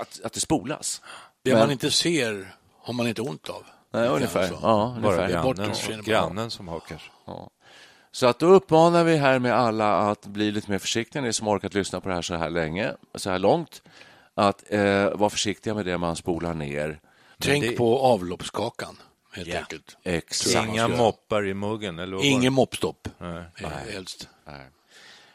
att, 0.00 0.20
att 0.24 0.32
det 0.32 0.40
spolas. 0.40 1.02
Det 1.42 1.50
Men- 1.50 1.60
man 1.60 1.70
inte 1.70 1.90
ser 1.90 2.54
har 2.78 2.92
man 2.94 3.08
inte 3.08 3.22
ont 3.22 3.48
av. 3.48 3.62
Nej, 3.92 4.08
ungefär. 4.08 4.46
så. 4.48 4.58
Ja, 4.62 4.96
Bara 5.02 5.14
ungefär. 5.24 5.42
bort 5.42 5.56
grannen, 5.56 5.70
och 5.70 5.76
som, 5.76 5.94
bara. 5.96 6.02
grannen 6.02 6.50
som 6.50 6.68
hakar. 6.68 7.02
Ja. 7.24 7.50
Så 8.12 8.26
att 8.26 8.38
då 8.38 8.46
uppmanar 8.46 9.04
vi 9.04 9.16
här 9.16 9.38
med 9.38 9.52
alla 9.52 9.96
att 9.98 10.26
bli 10.26 10.50
lite 10.50 10.70
mer 10.70 10.78
försiktiga, 10.78 11.22
ni 11.22 11.32
som 11.32 11.48
orkat 11.48 11.74
lyssna 11.74 12.00
på 12.00 12.08
det 12.08 12.14
här 12.14 12.22
så 12.22 12.34
här 12.34 12.50
länge, 12.50 12.92
så 13.14 13.30
här 13.30 13.38
långt, 13.38 13.82
att 14.34 14.64
eh, 14.72 15.10
vara 15.10 15.30
försiktiga 15.30 15.74
med 15.74 15.84
det 15.86 15.98
man 15.98 16.16
spolar 16.16 16.54
ner. 16.54 17.00
Tänk 17.38 17.64
det- 17.64 17.72
på 17.76 17.98
avloppskakan, 17.98 18.96
helt 19.32 19.48
Ja. 19.48 19.58
enkelt. 19.58 19.96
Exakt. 20.02 20.68
Inga 20.68 20.88
moppar 20.88 21.46
i 21.46 21.54
muggen? 21.54 21.98
Eller 21.98 22.24
Ingen 22.24 22.52
moppstopp, 22.52 23.08
Nej. 23.18 23.44
helst. 23.92 24.28
Nej. 24.46 24.66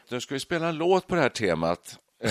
Då 0.08 0.20
ska 0.20 0.34
vi 0.34 0.40
spela 0.40 0.68
en 0.68 0.76
låt 0.76 1.06
på 1.06 1.14
det 1.14 1.20
här 1.20 1.28
temat. 1.28 1.98
Eh, 2.20 2.30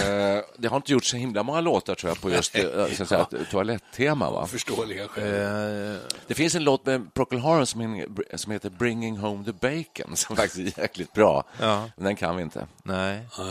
det 0.57 0.67
har 0.67 0.75
inte 0.77 0.91
gjorts 0.91 1.09
så 1.11 1.17
himla 1.17 1.43
många 1.43 1.61
låtar 1.61 1.95
tror 1.95 2.09
jag 2.09 2.21
på 2.21 2.29
just 2.31 2.55
eh, 2.55 2.63
så 2.95 3.03
att 3.03 3.09
säga, 3.09 3.27
ett 3.41 3.49
toalettema. 3.51 4.31
Va? 4.31 4.47
Förståeliga 4.47 5.07
skäl. 5.07 5.93
Eh, 5.93 5.99
Det 6.27 6.33
finns 6.33 6.55
en 6.55 6.63
låt 6.63 6.85
med 6.85 7.13
Procol 7.13 7.39
Harum 7.39 7.65
som, 7.65 8.05
som 8.35 8.51
heter 8.51 8.69
Bringing 8.69 9.17
Home 9.17 9.45
the 9.45 9.51
Bacon 9.51 10.15
som 10.17 10.35
faktiskt 10.35 10.77
är 10.77 10.81
jäkligt 10.81 11.13
bra. 11.13 11.43
Ja. 11.59 11.89
Men 11.95 12.05
den 12.05 12.15
kan 12.15 12.35
vi 12.35 12.43
inte. 12.43 12.67
nej. 12.83 13.21
Jag 13.37 13.43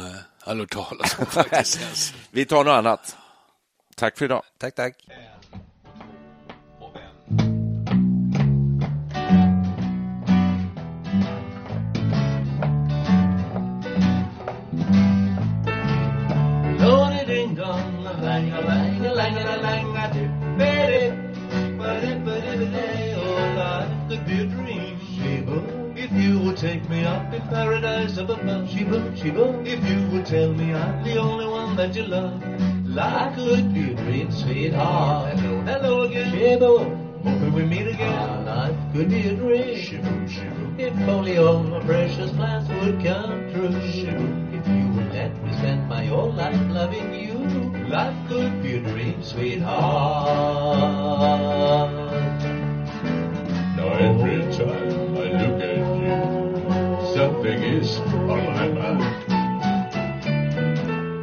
har 0.53 0.55
hört 0.57 0.71
talas 0.73 1.19
om 1.19 1.27
faktiskt. 1.31 2.15
Vi 2.31 2.45
tar 2.45 2.65
något 2.65 2.73
annat. 2.73 3.17
Tack 3.95 4.19
för 4.19 4.25
idag. 4.25 4.43
Tack, 4.59 4.75
tack. 4.75 4.95
Paradise 28.17 28.19
up 28.19 28.31
above, 28.31 28.69
Sheba, 28.71 29.17
Sheba. 29.17 29.63
If 29.67 29.85
you 29.89 30.09
would 30.11 30.27
tell 30.27 30.53
me 30.53 30.75
I'm 30.75 31.05
the 31.05 31.17
only 31.19 31.47
one 31.47 31.77
that 31.77 31.95
you 31.95 32.05
love, 32.05 32.43
ah, 32.45 32.57
life 32.85 33.37
could 33.37 33.75
be 33.75 33.93
a 33.93 33.95
dream, 33.95 34.31
sweetheart. 34.31 35.39
Hello, 35.39 35.61
hello 35.63 36.03
again, 36.03 36.33
Sheba. 36.33 37.03
Hoping 37.25 37.53
we 37.53 37.65
meet 37.65 37.87
again. 37.87 38.45
Life 38.47 38.77
could 38.93 39.09
be 39.09 39.29
a 39.29 39.35
dream, 39.35 39.79
Sheba, 39.79 40.29
Sheba. 40.29 40.75
If 40.79 41.09
only 41.09 41.39
all 41.39 41.63
my 41.63 41.81
precious 41.85 42.31
plans 42.33 42.69
would 42.69 43.03
come 43.03 43.53
true, 43.53 43.73
Sheba. 43.91 44.27
If 44.53 44.67
you 44.69 44.89
would 44.95 45.13
let 45.13 45.33
me 45.43 45.53
spend 45.53 45.89
my 45.89 46.07
whole 46.07 46.33
life 46.33 46.61
loving 46.71 47.15
you, 47.15 47.39
life 47.89 48.17
could 48.29 48.63
be 48.63 48.77
a 48.77 48.81
dream, 48.81 49.23
sweetheart. 49.23 49.67
Now 53.77 53.93
every 53.93 54.43
oh. 54.43 54.53
time 54.53 54.86
is 57.55 57.99
on 57.99 58.27
my 58.27 58.69
mind. 58.69 59.03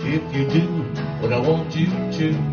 If 0.04 0.36
you 0.36 0.48
do 0.48 0.68
what 1.22 1.34
I 1.34 1.40
want 1.40 1.76
you 1.76 1.88
to, 1.88 2.53